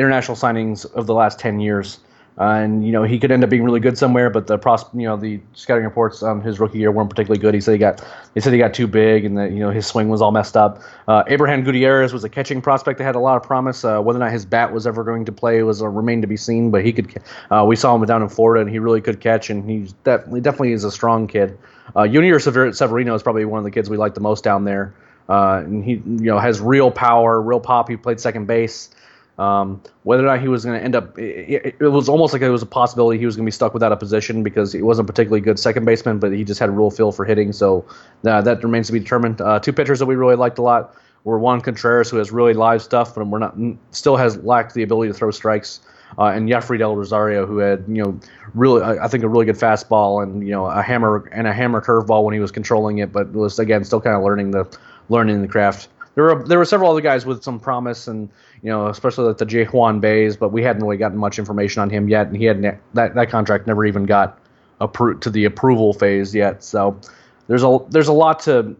international 0.00 0.36
signings 0.36 0.90
of 0.94 1.06
the 1.06 1.14
last 1.14 1.38
10 1.38 1.60
years. 1.60 2.00
Uh, 2.38 2.54
and 2.54 2.86
you 2.86 2.92
know 2.92 3.02
he 3.02 3.18
could 3.18 3.30
end 3.30 3.44
up 3.44 3.50
being 3.50 3.64
really 3.64 3.80
good 3.80 3.98
somewhere, 3.98 4.30
but 4.30 4.46
the 4.46 4.56
pros, 4.56 4.84
you 4.94 5.02
know, 5.02 5.14
the 5.14 5.38
scouting 5.52 5.84
reports 5.84 6.22
on 6.22 6.40
his 6.40 6.58
rookie 6.58 6.78
year 6.78 6.90
weren't 6.90 7.10
particularly 7.10 7.38
good. 7.38 7.52
He 7.52 7.60
said 7.60 7.72
he 7.72 7.78
got, 7.78 8.02
they 8.32 8.40
said 8.40 8.52
he 8.54 8.58
got 8.58 8.72
too 8.72 8.86
big, 8.86 9.26
and 9.26 9.36
that 9.36 9.50
you 9.50 9.58
know 9.58 9.68
his 9.70 9.86
swing 9.86 10.08
was 10.08 10.22
all 10.22 10.30
messed 10.30 10.56
up. 10.56 10.80
Uh, 11.06 11.22
Abraham 11.26 11.62
Gutierrez 11.64 12.14
was 12.14 12.24
a 12.24 12.30
catching 12.30 12.62
prospect 12.62 12.96
that 12.96 13.04
had 13.04 13.14
a 13.14 13.18
lot 13.18 13.36
of 13.36 13.42
promise. 13.42 13.84
Uh, 13.84 14.00
whether 14.00 14.18
or 14.18 14.20
not 14.20 14.32
his 14.32 14.46
bat 14.46 14.72
was 14.72 14.86
ever 14.86 15.04
going 15.04 15.26
to 15.26 15.32
play 15.32 15.62
was 15.64 15.82
uh, 15.82 15.88
remained 15.88 16.22
to 16.22 16.28
be 16.28 16.36
seen, 16.36 16.70
but 16.70 16.82
he 16.82 16.94
could. 16.94 17.14
Uh, 17.50 17.64
we 17.68 17.76
saw 17.76 17.94
him 17.94 18.02
down 18.06 18.22
in 18.22 18.28
Florida, 18.30 18.62
and 18.62 18.70
he 18.70 18.78
really 18.78 19.02
could 19.02 19.20
catch, 19.20 19.50
and 19.50 19.68
he's 19.68 19.92
definitely 20.04 20.40
definitely 20.40 20.72
is 20.72 20.84
a 20.84 20.90
strong 20.90 21.26
kid. 21.26 21.58
Uh, 21.96 22.02
Yunior 22.02 22.38
Severino 22.38 23.14
is 23.14 23.22
probably 23.22 23.44
one 23.44 23.58
of 23.58 23.64
the 23.64 23.70
kids 23.70 23.90
we 23.90 23.96
like 23.96 24.14
the 24.14 24.20
most 24.20 24.44
down 24.44 24.64
there, 24.64 24.94
uh, 25.28 25.62
and 25.64 25.84
he 25.84 25.92
you 25.92 26.02
know 26.04 26.38
has 26.38 26.60
real 26.60 26.90
power, 26.90 27.40
real 27.40 27.60
pop. 27.60 27.88
He 27.88 27.96
played 27.96 28.20
second 28.20 28.46
base. 28.46 28.90
Um, 29.38 29.80
whether 30.02 30.22
or 30.22 30.26
not 30.26 30.42
he 30.42 30.48
was 30.48 30.66
going 30.66 30.78
to 30.78 30.84
end 30.84 30.94
up, 30.94 31.18
it, 31.18 31.76
it, 31.80 31.82
was 31.82 32.10
almost 32.10 32.34
like 32.34 32.42
it 32.42 32.50
was 32.50 32.60
a 32.60 32.66
possibility 32.66 33.18
he 33.18 33.24
was 33.24 33.36
going 33.36 33.46
to 33.46 33.46
be 33.46 33.52
stuck 33.52 33.72
without 33.72 33.90
a 33.90 33.96
position 33.96 34.42
because 34.42 34.70
he 34.70 34.82
wasn't 34.82 35.06
particularly 35.06 35.40
good 35.40 35.58
second 35.58 35.86
baseman, 35.86 36.18
but 36.18 36.30
he 36.30 36.44
just 36.44 36.60
had 36.60 36.68
a 36.68 36.72
real 36.72 36.90
feel 36.90 37.10
for 37.10 37.24
hitting. 37.24 37.54
So 37.54 37.86
uh, 38.26 38.42
that 38.42 38.62
remains 38.62 38.88
to 38.88 38.92
be 38.92 38.98
determined. 38.98 39.40
Uh, 39.40 39.58
two 39.58 39.72
pitchers 39.72 39.98
that 40.00 40.04
we 40.04 40.14
really 40.14 40.36
liked 40.36 40.58
a 40.58 40.62
lot 40.62 40.94
were 41.24 41.38
Juan 41.38 41.60
Contreras, 41.60 42.10
who 42.10 42.16
has 42.16 42.30
really 42.30 42.54
live 42.54 42.82
stuff, 42.82 43.14
but 43.14 43.26
we're 43.26 43.38
not 43.38 43.56
still 43.90 44.16
has 44.16 44.36
lacked 44.38 44.74
the 44.74 44.82
ability 44.82 45.12
to 45.12 45.14
throw 45.18 45.30
strikes. 45.30 45.80
Uh, 46.18 46.24
and 46.24 46.48
Jeffrey 46.48 46.76
Del 46.76 46.96
Rosario, 46.96 47.46
who 47.46 47.58
had 47.58 47.84
you 47.86 48.02
know 48.02 48.20
really 48.54 48.82
I 48.82 49.06
think 49.06 49.22
a 49.22 49.28
really 49.28 49.46
good 49.46 49.56
fastball 49.56 50.22
and 50.22 50.42
you 50.42 50.50
know 50.50 50.66
a 50.66 50.82
hammer 50.82 51.28
and 51.32 51.46
a 51.46 51.52
hammer 51.52 51.80
curveball 51.80 52.24
when 52.24 52.34
he 52.34 52.40
was 52.40 52.50
controlling 52.50 52.98
it, 52.98 53.12
but 53.12 53.30
was 53.32 53.58
again 53.58 53.84
still 53.84 54.00
kind 54.00 54.16
of 54.16 54.22
learning 54.22 54.50
the 54.50 54.78
learning 55.08 55.42
the 55.42 55.48
craft 55.48 55.88
there 56.14 56.24
were 56.24 56.44
there 56.44 56.58
were 56.58 56.64
several 56.64 56.90
other 56.90 57.00
guys 57.00 57.24
with 57.24 57.42
some 57.42 57.60
promise, 57.60 58.08
and 58.08 58.28
you 58.62 58.68
know, 58.68 58.88
especially 58.88 59.24
like 59.26 59.38
the 59.38 59.46
Jay 59.46 59.64
Juan 59.64 60.00
Baez, 60.00 60.36
but 60.36 60.50
we 60.50 60.62
hadn't 60.62 60.82
really 60.82 60.96
gotten 60.96 61.18
much 61.18 61.38
information 61.38 61.82
on 61.82 61.90
him 61.90 62.08
yet, 62.08 62.26
and 62.26 62.36
he 62.36 62.44
had 62.44 62.60
ne- 62.60 62.78
that 62.94 63.14
that 63.14 63.30
contract 63.30 63.66
never 63.66 63.84
even 63.84 64.04
got 64.04 64.38
approved 64.80 65.22
to 65.22 65.30
the 65.30 65.44
approval 65.44 65.92
phase 65.92 66.34
yet. 66.34 66.64
So 66.64 66.98
there's 67.46 67.62
a 67.62 67.78
there's 67.90 68.08
a 68.08 68.12
lot 68.12 68.40
to 68.40 68.76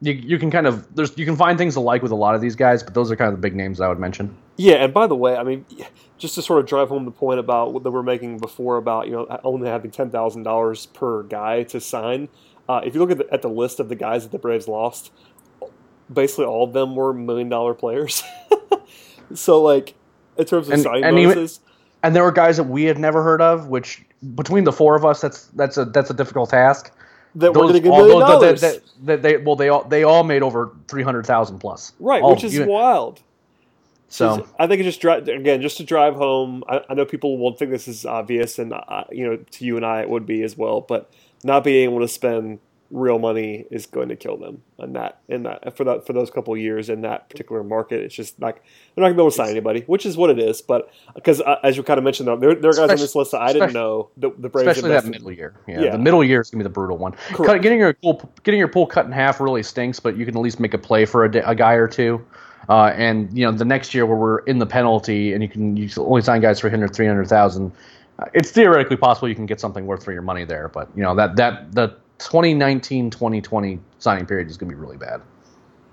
you, 0.00 0.12
you 0.12 0.38
can 0.38 0.50
kind 0.50 0.66
of 0.66 0.94
there's 0.94 1.16
you 1.16 1.24
can 1.24 1.36
find 1.36 1.56
things 1.56 1.76
alike 1.76 2.02
with 2.02 2.12
a 2.12 2.16
lot 2.16 2.34
of 2.34 2.40
these 2.40 2.56
guys, 2.56 2.82
but 2.82 2.94
those 2.94 3.10
are 3.10 3.16
kind 3.16 3.28
of 3.28 3.36
the 3.36 3.40
big 3.40 3.54
names 3.54 3.80
I 3.80 3.88
would 3.88 3.98
mention. 3.98 4.36
Yeah, 4.56 4.76
and 4.76 4.92
by 4.92 5.06
the 5.06 5.16
way, 5.16 5.36
I 5.36 5.42
mean 5.42 5.64
just 6.18 6.34
to 6.34 6.42
sort 6.42 6.60
of 6.60 6.66
drive 6.66 6.88
home 6.88 7.04
the 7.04 7.10
point 7.10 7.40
about 7.40 7.72
what 7.72 7.82
that 7.82 7.90
we're 7.90 8.02
making 8.02 8.38
before 8.38 8.76
about 8.76 9.06
you 9.06 9.12
know 9.12 9.40
only 9.42 9.68
having 9.68 9.90
ten 9.90 10.10
thousand 10.10 10.42
dollars 10.42 10.86
per 10.86 11.22
guy 11.22 11.62
to 11.64 11.80
sign. 11.80 12.28
Uh, 12.68 12.80
if 12.84 12.94
you 12.94 13.00
look 13.00 13.12
at 13.12 13.18
the, 13.18 13.32
at 13.32 13.42
the 13.42 13.48
list 13.48 13.78
of 13.78 13.88
the 13.88 13.94
guys 13.94 14.24
that 14.24 14.32
the 14.32 14.38
Braves 14.38 14.66
lost, 14.66 15.12
basically 16.12 16.44
all 16.44 16.64
of 16.64 16.72
them 16.72 16.96
were 16.96 17.12
million 17.12 17.48
dollar 17.48 17.74
players. 17.74 18.22
so 19.34 19.62
like 19.62 19.94
in 20.36 20.44
terms 20.44 20.68
of 20.68 20.74
and, 20.74 20.82
signing 20.82 21.04
and 21.04 21.16
bonuses. 21.16 21.60
Even, 21.60 21.72
and 22.02 22.14
there 22.14 22.22
were 22.22 22.32
guys 22.32 22.58
that 22.58 22.64
we 22.64 22.84
had 22.84 22.98
never 22.98 23.22
heard 23.22 23.40
of, 23.40 23.68
which 23.68 24.04
between 24.34 24.64
the 24.64 24.72
four 24.72 24.94
of 24.94 25.04
us, 25.04 25.20
that's 25.20 25.46
that's 25.48 25.76
a 25.76 25.84
that's 25.86 26.10
a 26.10 26.14
difficult 26.14 26.50
task. 26.50 26.92
That 27.36 27.52
those, 27.52 27.56
we're 27.56 27.62
going 27.68 27.74
to 27.74 27.80
get 27.80 27.90
million 27.90 28.20
dollars. 28.20 28.60
That, 28.62 28.80
that, 29.04 29.22
they 29.22 29.36
well 29.36 29.56
they 29.56 29.68
all 29.68 29.84
they 29.84 30.04
all 30.04 30.24
made 30.24 30.42
over 30.42 30.72
three 30.88 31.02
hundred 31.02 31.26
thousand 31.26 31.58
plus. 31.58 31.92
Right, 32.00 32.22
all, 32.22 32.32
which 32.32 32.44
is 32.44 32.54
you, 32.54 32.64
wild. 32.64 33.20
So 34.08 34.48
I 34.58 34.66
think 34.66 34.80
it 34.80 34.84
just 34.84 35.04
again 35.04 35.60
just 35.60 35.76
to 35.76 35.84
drive 35.84 36.14
home. 36.14 36.64
I, 36.66 36.80
I 36.88 36.94
know 36.94 37.04
people 37.04 37.36
won't 37.36 37.58
think 37.58 37.70
this 37.70 37.88
is 37.88 38.06
obvious, 38.06 38.58
and 38.58 38.72
uh, 38.72 39.04
you 39.10 39.26
know 39.28 39.36
to 39.36 39.64
you 39.64 39.76
and 39.76 39.84
I 39.84 40.00
it 40.00 40.08
would 40.08 40.24
be 40.24 40.42
as 40.42 40.56
well. 40.56 40.80
But 40.80 41.10
not 41.44 41.62
being 41.62 41.90
able 41.90 42.00
to 42.00 42.08
spend 42.08 42.58
real 42.90 43.18
money 43.18 43.64
is 43.70 43.86
going 43.86 44.08
to 44.08 44.16
kill 44.16 44.36
them 44.36 44.62
and 44.78 44.94
that 44.94 45.20
in 45.28 45.42
that 45.42 45.76
for 45.76 45.84
that 45.84 46.06
for 46.06 46.12
those 46.12 46.30
couple 46.30 46.54
of 46.54 46.60
years 46.60 46.88
in 46.88 47.02
that 47.02 47.28
particular 47.28 47.62
market. 47.62 48.00
It's 48.00 48.14
just 48.14 48.40
like 48.40 48.56
they're 48.94 49.02
not 49.02 49.08
going 49.08 49.14
to 49.14 49.16
be 49.16 49.22
able 49.22 49.30
to 49.30 49.36
sign 49.36 49.50
anybody 49.50 49.80
which 49.86 50.06
is 50.06 50.16
what 50.16 50.30
it 50.30 50.38
is 50.38 50.62
but 50.62 50.90
because 51.14 51.40
uh, 51.40 51.56
as 51.62 51.76
you 51.76 51.82
kind 51.82 51.98
of 51.98 52.04
mentioned 52.04 52.28
there, 52.40 52.54
there 52.54 52.70
are 52.70 52.74
guys 52.74 52.90
on 52.90 52.96
this 52.96 53.14
list 53.14 53.32
that 53.32 53.42
I 53.42 53.52
didn't 53.52 53.72
know 53.72 54.10
the, 54.16 54.30
the 54.38 54.48
Braves 54.48 54.68
especially 54.68 54.90
invested. 54.90 55.12
that 55.12 55.18
middle 55.18 55.32
year. 55.32 55.54
Yeah, 55.66 55.80
yeah, 55.80 55.90
the 55.92 55.98
middle 55.98 56.22
year 56.22 56.40
is 56.40 56.50
going 56.50 56.60
to 56.60 56.64
be 56.64 56.68
the 56.68 56.74
brutal 56.74 56.96
one. 56.96 57.12
Cut, 57.32 57.62
getting 57.62 57.78
your 57.78 57.94
pool 57.94 58.30
getting 58.44 58.58
your 58.58 58.68
pool 58.68 58.86
cut 58.86 59.06
in 59.06 59.12
half 59.12 59.40
really 59.40 59.62
stinks 59.62 60.00
but 60.00 60.16
you 60.16 60.24
can 60.24 60.36
at 60.36 60.40
least 60.40 60.60
make 60.60 60.74
a 60.74 60.78
play 60.78 61.04
for 61.04 61.24
a, 61.24 61.50
a 61.50 61.54
guy 61.54 61.74
or 61.74 61.88
two. 61.88 62.24
Uh, 62.68 62.92
and 62.96 63.36
you 63.36 63.44
know 63.44 63.52
the 63.52 63.64
next 63.64 63.94
year 63.94 64.06
where 64.06 64.16
we're 64.16 64.38
in 64.40 64.58
the 64.58 64.66
penalty 64.66 65.32
and 65.32 65.42
you 65.42 65.48
can 65.48 65.76
you 65.76 65.88
only 65.98 66.20
sign 66.20 66.40
guys 66.40 66.58
for 66.58 66.68
300 66.68 66.92
300,000 66.92 67.72
uh, 68.18 68.24
it's 68.34 68.50
theoretically 68.50 68.96
possible 68.96 69.28
you 69.28 69.36
can 69.36 69.46
get 69.46 69.60
something 69.60 69.86
worth 69.86 70.04
for 70.04 70.12
your 70.12 70.22
money 70.22 70.44
there 70.44 70.68
but 70.68 70.88
you 70.96 71.02
know 71.02 71.14
that 71.14 71.36
that 71.36 71.70
the 71.72 71.96
2019 72.18 73.10
2020 73.10 73.80
signing 73.98 74.26
period 74.26 74.48
is 74.48 74.56
going 74.56 74.70
to 74.70 74.76
be 74.76 74.80
really 74.80 74.96
bad. 74.96 75.22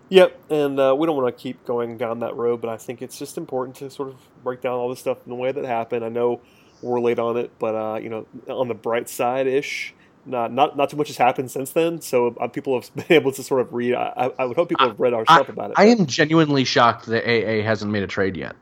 Yep, 0.09 0.51
and 0.51 0.79
uh, 0.79 0.95
we 0.97 1.07
don't 1.07 1.15
want 1.17 1.35
to 1.35 1.41
keep 1.41 1.65
going 1.65 1.97
down 1.97 2.19
that 2.19 2.35
road, 2.35 2.61
but 2.61 2.69
I 2.69 2.77
think 2.77 3.01
it's 3.01 3.17
just 3.17 3.37
important 3.37 3.77
to 3.77 3.89
sort 3.89 4.09
of 4.09 4.15
break 4.43 4.61
down 4.61 4.73
all 4.73 4.89
this 4.89 4.99
stuff 4.99 5.17
in 5.25 5.29
the 5.29 5.35
way 5.35 5.51
that 5.51 5.65
happened. 5.65 6.05
I 6.05 6.09
know 6.09 6.41
we're 6.83 6.99
late 6.99 7.17
on 7.17 7.37
it, 7.37 7.51
but 7.57 7.73
uh, 7.73 7.99
you 7.99 8.09
know, 8.09 8.27
on 8.47 8.67
the 8.67 8.73
bright 8.75 9.09
side 9.09 9.47
ish, 9.47 9.95
not 10.25 10.51
not 10.51 10.77
not 10.77 10.89
too 10.89 10.97
much 10.97 11.07
has 11.07 11.17
happened 11.17 11.49
since 11.49 11.71
then. 11.71 12.01
So 12.01 12.35
uh, 12.39 12.47
people 12.47 12.79
have 12.79 12.93
been 13.07 13.17
able 13.17 13.31
to 13.31 13.43
sort 13.43 13.61
of 13.61 13.73
read. 13.73 13.95
I, 13.95 14.31
I 14.37 14.45
would 14.45 14.55
hope 14.55 14.69
people 14.69 14.87
have 14.87 14.99
read 14.99 15.13
our 15.13 15.25
I, 15.27 15.37
stuff 15.37 15.49
about 15.49 15.71
it. 15.71 15.75
I 15.77 15.85
am 15.85 16.05
genuinely 16.05 16.63
shocked 16.63 17.07
that 17.07 17.23
AA 17.23 17.63
hasn't 17.63 17.91
made 17.91 18.03
a 18.03 18.07
trade 18.07 18.37
yet. 18.37 18.55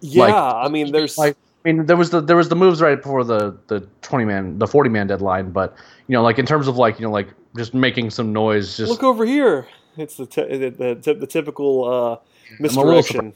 Yeah, 0.00 0.24
like, 0.24 0.34
I 0.34 0.68
mean, 0.68 0.92
there's 0.92 1.16
like 1.16 1.36
I 1.66 1.72
mean, 1.72 1.86
there 1.86 1.96
was 1.96 2.10
the 2.10 2.20
there 2.20 2.36
was 2.36 2.48
the 2.48 2.54
moves 2.54 2.80
right 2.80 2.96
before 2.96 3.24
the 3.24 3.58
the 3.66 3.80
twenty 4.00 4.24
man 4.24 4.56
the 4.58 4.68
forty 4.68 4.88
man 4.88 5.08
deadline, 5.08 5.50
but 5.50 5.76
you 6.06 6.12
know, 6.12 6.22
like 6.22 6.38
in 6.38 6.46
terms 6.46 6.68
of 6.68 6.76
like 6.76 7.00
you 7.00 7.04
know 7.04 7.10
like 7.10 7.28
just 7.56 7.74
making 7.74 8.10
some 8.10 8.32
noise. 8.32 8.76
Just 8.76 8.88
look 8.88 9.02
over 9.02 9.26
here. 9.26 9.66
It's 9.96 10.16
the 10.16 10.26
t- 10.26 10.42
the, 10.42 10.70
the, 11.02 11.14
the, 11.14 11.26
typical 11.26 11.84
uh, 11.84 12.18
misdirection. 12.60 13.32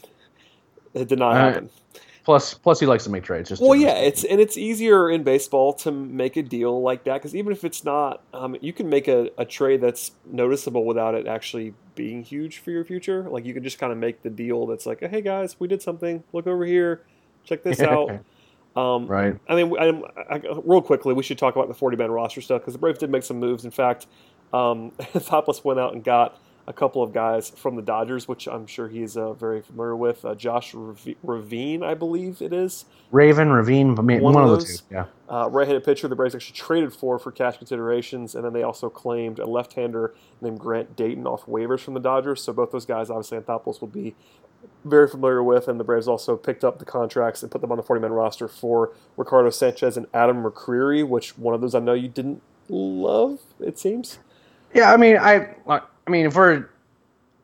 It 0.93 1.09
did 1.09 1.19
not 1.19 1.35
happen. 1.35 1.71
Plus, 2.23 2.53
plus 2.53 2.79
he 2.79 2.87
likes 2.87 3.03
to 3.05 3.11
make 3.11 3.25
trades. 3.25 3.49
Just 3.49 3.63
well, 3.63 3.75
yeah, 3.75 3.95
it's 3.95 4.23
and 4.23 4.41
it's 4.41 4.57
easier 4.57 5.11
in 5.11 5.25
baseball 5.25 5.73
to 5.73 5.91
make 5.91 6.37
a 6.37 6.43
deal 6.43 6.81
like 6.83 7.03
that 7.05 7.15
because 7.15 7.35
even 7.35 7.51
if 7.53 7.65
it's 7.65 7.83
not, 7.83 8.23
um, 8.33 8.57
you 8.61 8.73
can 8.73 8.89
make 8.89 9.09
a, 9.09 9.31
a 9.39 9.45
trade 9.45 9.81
that's 9.81 10.13
noticeable 10.31 10.85
without 10.85 11.17
it 11.17 11.27
actually 11.27 11.75
being 11.97 12.23
huge 12.23 12.59
for 12.59 12.71
your 12.71 12.85
future. 12.85 13.29
Like 13.29 13.45
you 13.45 13.55
can 13.55 13.65
just 13.65 13.79
kind 13.81 13.91
of 13.91 13.99
make 13.99 14.23
the 14.23 14.31
deal 14.31 14.67
that's 14.67 14.87
like, 14.87 15.01
hey 15.01 15.23
guys, 15.23 15.59
we 15.59 15.67
did 15.67 15.83
something. 15.83 16.23
Look 16.33 16.47
over 16.47 16.65
here 16.65 17.03
Check 17.51 17.65
this 17.65 17.81
out. 17.81 18.11
Um, 18.77 19.09
right. 19.09 19.37
I 19.49 19.57
mean, 19.57 19.77
I, 19.77 20.37
I, 20.37 20.41
real 20.65 20.81
quickly, 20.81 21.13
we 21.13 21.25
should 21.25 21.37
talk 21.37 21.57
about 21.57 21.67
the 21.67 21.75
40 21.75 21.97
man 21.97 22.13
roster 22.13 22.41
stuff 22.41 22.61
because 22.61 22.75
the 22.75 22.79
Braves 22.79 23.01
did 23.01 23.11
make 23.11 23.25
some 23.25 23.41
moves. 23.41 23.65
In 23.65 23.73
fact, 23.73 24.07
um, 24.53 24.93
Thopless 25.01 25.65
went 25.65 25.81
out 25.81 25.93
and 25.93 26.05
got 26.05 26.41
a 26.69 26.73
couple 26.73 27.03
of 27.03 27.13
guys 27.13 27.51
from 27.51 27.75
the 27.75 27.83
Dodgers, 27.83 28.29
which 28.29 28.47
I'm 28.47 28.69
sure 28.69 28.87
he's 28.89 29.17
uh, 29.17 29.33
very 29.33 29.61
familiar 29.61 29.97
with. 29.97 30.25
Uh, 30.25 30.37
Josh 30.37 30.73
Ravine, 31.25 31.83
I 31.83 31.95
believe 31.95 32.41
it 32.41 32.53
is. 32.53 32.85
Raven, 33.11 33.51
Ravine, 33.51 33.99
I 33.99 34.03
mean, 34.03 34.21
one, 34.21 34.35
one, 34.35 34.45
of, 34.45 34.51
those. 34.51 34.83
two. 34.83 34.87
Yeah. 34.89 35.07
Uh, 35.29 35.49
right-handed 35.51 35.83
pitcher 35.83 36.07
the 36.07 36.15
Braves 36.15 36.37
actually 36.37 36.55
traded 36.57 36.93
for 36.93 37.19
for 37.19 37.33
cash 37.33 37.59
considerations, 37.59 38.37
and 38.37 38.45
then 38.45 38.53
they 38.53 38.63
also 38.63 38.89
claimed 38.89 39.41
a 39.41 39.47
left-hander 39.47 40.15
named 40.41 40.61
Grant 40.61 40.95
Dayton 40.95 41.27
off 41.27 41.47
waivers 41.47 41.81
from 41.81 41.95
the 41.95 42.01
Dodgers. 42.01 42.41
So 42.45 42.53
both 42.53 42.71
those 42.71 42.87
guys, 42.87 43.11
obviously, 43.11 43.39
Anthopoulos 43.39 43.81
will 43.81 43.89
be 43.89 44.15
very 44.85 45.09
familiar 45.09 45.43
with, 45.43 45.69
and 45.69 45.79
the 45.79 45.85
Braves 45.85 46.09
also 46.09 46.37
picked 46.37 46.65
up 46.65 46.79
the 46.79 46.85
contracts 46.85 47.43
and 47.43 47.51
put 47.51 47.61
them 47.61 47.71
on 47.71 47.77
the 47.77 47.83
40-man 47.83 48.13
roster 48.13 48.49
for 48.49 48.93
Ricardo 49.17 49.51
Sanchez 49.51 49.97
and 49.97 50.07
Adam 50.15 50.43
McCreery, 50.43 51.07
which 51.07 51.37
one 51.37 51.55
of 51.55 51.61
those 51.61 51.75
I 51.75 51.81
know 51.81 51.93
you 51.93 52.09
didn't 52.09 52.43
love. 52.69 53.41
It 53.61 53.79
seems. 53.79 54.19
Yeah, 54.75 54.93
I 54.93 54.97
mean, 54.97 55.17
I, 55.19 55.55
I 55.67 55.81
mean, 56.09 56.31
we're, 56.31 56.69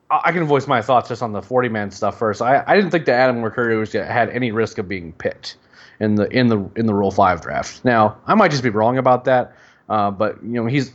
I 0.09 0.31
can 0.31 0.45
voice 0.45 0.67
my 0.67 0.81
thoughts 0.81 1.09
just 1.09 1.21
on 1.21 1.33
the 1.33 1.41
40-man 1.41 1.91
stuff 1.91 2.17
first. 2.17 2.41
I, 2.41 2.63
I 2.65 2.75
didn't 2.75 2.91
think 2.91 3.05
that 3.05 3.15
Adam 3.15 3.41
McCreery 3.41 3.77
was 3.77 3.93
had 3.93 4.29
any 4.29 4.51
risk 4.51 4.77
of 4.77 4.87
being 4.87 5.11
picked 5.13 5.57
in 5.99 6.15
the 6.15 6.27
in 6.29 6.47
the 6.47 6.69
in 6.75 6.85
the 6.85 6.93
Rule 6.93 7.11
Five 7.11 7.41
draft. 7.41 7.83
Now, 7.83 8.17
I 8.27 8.35
might 8.35 8.51
just 8.51 8.63
be 8.63 8.69
wrong 8.69 8.97
about 8.97 9.25
that, 9.25 9.55
uh, 9.89 10.11
but 10.11 10.41
you 10.43 10.53
know, 10.53 10.65
he's 10.65 10.93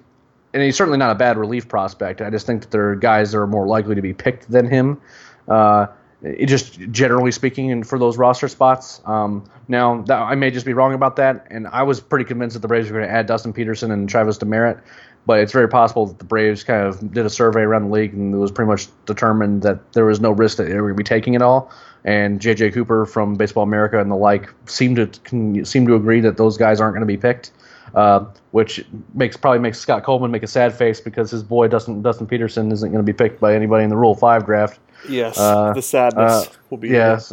and 0.54 0.62
he's 0.62 0.76
certainly 0.76 0.98
not 0.98 1.10
a 1.10 1.14
bad 1.14 1.36
relief 1.36 1.68
prospect. 1.68 2.20
I 2.20 2.30
just 2.30 2.46
think 2.46 2.62
that 2.62 2.70
there 2.70 2.90
are 2.90 2.96
guys 2.96 3.32
that 3.32 3.38
are 3.38 3.46
more 3.46 3.66
likely 3.66 3.94
to 3.94 4.02
be 4.02 4.12
picked 4.12 4.50
than 4.50 4.68
him. 4.68 5.00
Uh, 5.48 5.86
it 6.22 6.46
just 6.46 6.78
generally 6.90 7.32
speaking, 7.32 7.70
and 7.72 7.86
for 7.86 7.98
those 7.98 8.16
roster 8.16 8.48
spots. 8.48 9.00
Um, 9.04 9.44
now, 9.68 10.04
I 10.08 10.34
may 10.34 10.50
just 10.50 10.66
be 10.66 10.72
wrong 10.72 10.94
about 10.94 11.16
that, 11.16 11.46
and 11.50 11.66
I 11.68 11.82
was 11.82 12.00
pretty 12.00 12.24
convinced 12.24 12.54
that 12.54 12.60
the 12.60 12.68
Braves 12.68 12.90
were 12.90 12.98
going 12.98 13.08
to 13.08 13.14
add 13.14 13.26
Dustin 13.26 13.52
Peterson 13.52 13.90
and 13.90 14.08
Travis 14.08 14.38
Demeritte, 14.38 14.80
but 15.26 15.40
it's 15.40 15.52
very 15.52 15.68
possible 15.68 16.06
that 16.06 16.18
the 16.18 16.24
Braves 16.24 16.64
kind 16.64 16.86
of 16.86 17.12
did 17.12 17.24
a 17.26 17.30
survey 17.30 17.60
around 17.60 17.84
the 17.84 17.90
league 17.90 18.12
and 18.12 18.34
it 18.34 18.38
was 18.38 18.50
pretty 18.50 18.68
much 18.68 18.88
determined 19.06 19.62
that 19.62 19.92
there 19.92 20.04
was 20.04 20.20
no 20.20 20.32
risk 20.32 20.56
that 20.56 20.64
they 20.64 20.74
were 20.74 20.88
going 20.88 20.94
to 20.94 20.98
be 20.98 21.04
taking 21.04 21.34
it 21.34 21.42
all. 21.42 21.70
And 22.04 22.40
JJ 22.40 22.74
Cooper 22.74 23.06
from 23.06 23.36
Baseball 23.36 23.62
America 23.62 24.00
and 24.00 24.10
the 24.10 24.16
like 24.16 24.52
seem 24.66 24.96
to 24.96 25.64
seem 25.64 25.86
to 25.86 25.94
agree 25.94 26.20
that 26.20 26.36
those 26.36 26.56
guys 26.56 26.80
aren't 26.80 26.94
going 26.94 27.06
to 27.06 27.06
be 27.06 27.16
picked. 27.16 27.52
Uh, 27.94 28.24
which 28.52 28.82
makes 29.12 29.36
probably 29.36 29.58
makes 29.58 29.78
Scott 29.78 30.02
Coleman 30.02 30.30
make 30.30 30.42
a 30.42 30.46
sad 30.46 30.72
face 30.72 30.98
because 30.98 31.30
his 31.30 31.42
boy 31.42 31.68
Dustin 31.68 32.00
Dustin 32.00 32.26
Peterson 32.26 32.72
isn't 32.72 32.90
going 32.90 33.04
to 33.04 33.12
be 33.12 33.16
picked 33.16 33.38
by 33.38 33.54
anybody 33.54 33.84
in 33.84 33.90
the 33.90 33.96
Rule 33.96 34.14
Five 34.14 34.46
draft. 34.46 34.80
Yes, 35.08 35.38
uh, 35.38 35.72
the 35.72 35.82
sadness 35.82 36.46
uh, 36.46 36.52
will 36.70 36.78
be. 36.78 36.88
Yes, 36.88 37.32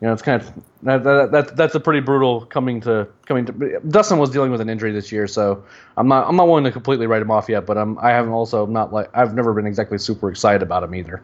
you 0.00 0.06
know 0.06 0.12
it's 0.12 0.22
kind 0.22 0.40
of 0.40 0.52
that, 0.82 1.02
that, 1.02 1.32
that, 1.32 1.56
that's 1.56 1.74
a 1.74 1.80
pretty 1.80 2.00
brutal 2.00 2.46
coming 2.46 2.80
to 2.82 3.08
coming 3.26 3.46
to. 3.46 3.80
Dustin 3.88 4.18
was 4.18 4.30
dealing 4.30 4.52
with 4.52 4.60
an 4.60 4.68
injury 4.68 4.92
this 4.92 5.10
year, 5.10 5.26
so 5.26 5.62
I'm 5.96 6.06
not 6.06 6.28
I'm 6.28 6.36
not 6.36 6.46
willing 6.46 6.64
to 6.64 6.70
completely 6.70 7.06
write 7.06 7.22
him 7.22 7.30
off 7.30 7.48
yet. 7.48 7.66
But 7.66 7.76
I'm 7.76 7.98
I 7.98 8.10
haven't 8.10 8.32
also 8.32 8.66
not 8.66 8.92
like 8.92 9.10
I've 9.14 9.34
never 9.34 9.52
been 9.52 9.66
exactly 9.66 9.98
super 9.98 10.30
excited 10.30 10.62
about 10.62 10.84
him 10.84 10.94
either. 10.94 11.22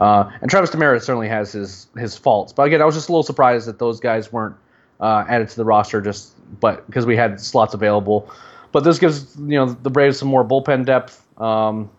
Uh, 0.00 0.30
and 0.40 0.50
Travis 0.50 0.70
Demeritte 0.70 1.02
certainly 1.02 1.28
has 1.28 1.52
his 1.52 1.86
his 1.96 2.18
faults, 2.18 2.52
but 2.52 2.64
again, 2.64 2.82
I 2.82 2.84
was 2.84 2.94
just 2.94 3.08
a 3.08 3.12
little 3.12 3.22
surprised 3.22 3.68
that 3.68 3.78
those 3.78 4.00
guys 4.00 4.32
weren't 4.32 4.56
uh, 5.00 5.24
added 5.28 5.48
to 5.48 5.56
the 5.56 5.64
roster 5.64 6.00
just 6.00 6.34
but 6.60 6.84
because 6.86 7.06
we 7.06 7.16
had 7.16 7.40
slots 7.40 7.74
available. 7.74 8.30
But 8.72 8.84
this 8.84 8.98
gives 8.98 9.36
you 9.36 9.56
know 9.56 9.66
the 9.66 9.90
Braves 9.90 10.18
some 10.18 10.28
more 10.28 10.44
bullpen 10.44 10.84
depth. 10.84 11.22
Um, 11.40 11.90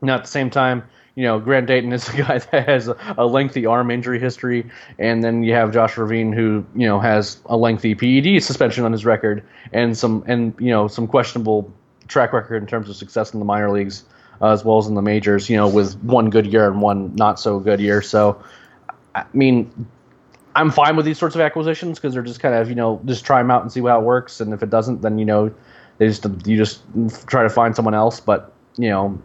now 0.00 0.14
at 0.16 0.22
the 0.22 0.30
same 0.30 0.48
time, 0.48 0.84
you 1.14 1.24
know 1.24 1.38
Grant 1.38 1.66
Dayton 1.66 1.92
is 1.92 2.08
a 2.08 2.16
guy 2.22 2.38
that 2.38 2.66
has 2.66 2.88
a, 2.88 3.26
lengthy 3.26 3.66
arm 3.66 3.90
injury 3.90 4.18
history, 4.18 4.68
and 4.98 5.22
then 5.22 5.42
you 5.42 5.52
have 5.54 5.72
Josh 5.72 5.96
Ravine 5.96 6.32
who 6.32 6.64
you 6.74 6.86
know 6.86 7.00
has 7.00 7.38
a 7.46 7.56
lengthy 7.56 7.94
PED 7.94 8.42
suspension 8.42 8.84
on 8.84 8.92
his 8.92 9.04
record 9.04 9.44
and 9.72 9.96
some 9.96 10.24
and 10.26 10.54
you 10.58 10.70
know 10.70 10.88
some 10.88 11.06
questionable 11.06 11.72
track 12.08 12.32
record 12.32 12.62
in 12.62 12.66
terms 12.66 12.88
of 12.88 12.96
success 12.96 13.32
in 13.32 13.38
the 13.38 13.44
minor 13.44 13.70
leagues 13.70 14.04
uh, 14.40 14.48
as 14.48 14.64
well 14.64 14.78
as 14.78 14.86
in 14.86 14.94
the 14.94 15.02
majors. 15.02 15.48
You 15.50 15.56
know 15.56 15.68
with 15.68 16.00
one 16.02 16.30
good 16.30 16.46
year 16.46 16.66
and 16.66 16.80
one 16.80 17.14
not 17.16 17.40
so 17.40 17.58
good 17.60 17.80
year. 17.80 18.02
So 18.02 18.42
I 19.14 19.24
mean 19.32 19.70
I'm 20.54 20.70
fine 20.70 20.96
with 20.96 21.06
these 21.06 21.18
sorts 21.18 21.34
of 21.34 21.40
acquisitions 21.40 21.98
because 21.98 22.14
they're 22.14 22.22
just 22.22 22.40
kind 22.40 22.54
of 22.54 22.68
you 22.68 22.74
know 22.74 23.00
just 23.04 23.24
try 23.24 23.40
them 23.40 23.50
out 23.50 23.62
and 23.62 23.72
see 23.72 23.80
how 23.80 24.00
it 24.00 24.04
works, 24.04 24.40
and 24.40 24.52
if 24.52 24.62
it 24.62 24.70
doesn't, 24.70 25.02
then 25.02 25.18
you 25.18 25.24
know 25.24 25.52
they 25.98 26.08
just 26.08 26.24
you 26.46 26.56
just 26.56 26.82
try 27.26 27.42
to 27.42 27.50
find 27.50 27.76
someone 27.76 27.94
else. 27.94 28.20
But 28.20 28.52
you 28.76 28.88
know, 28.88 29.20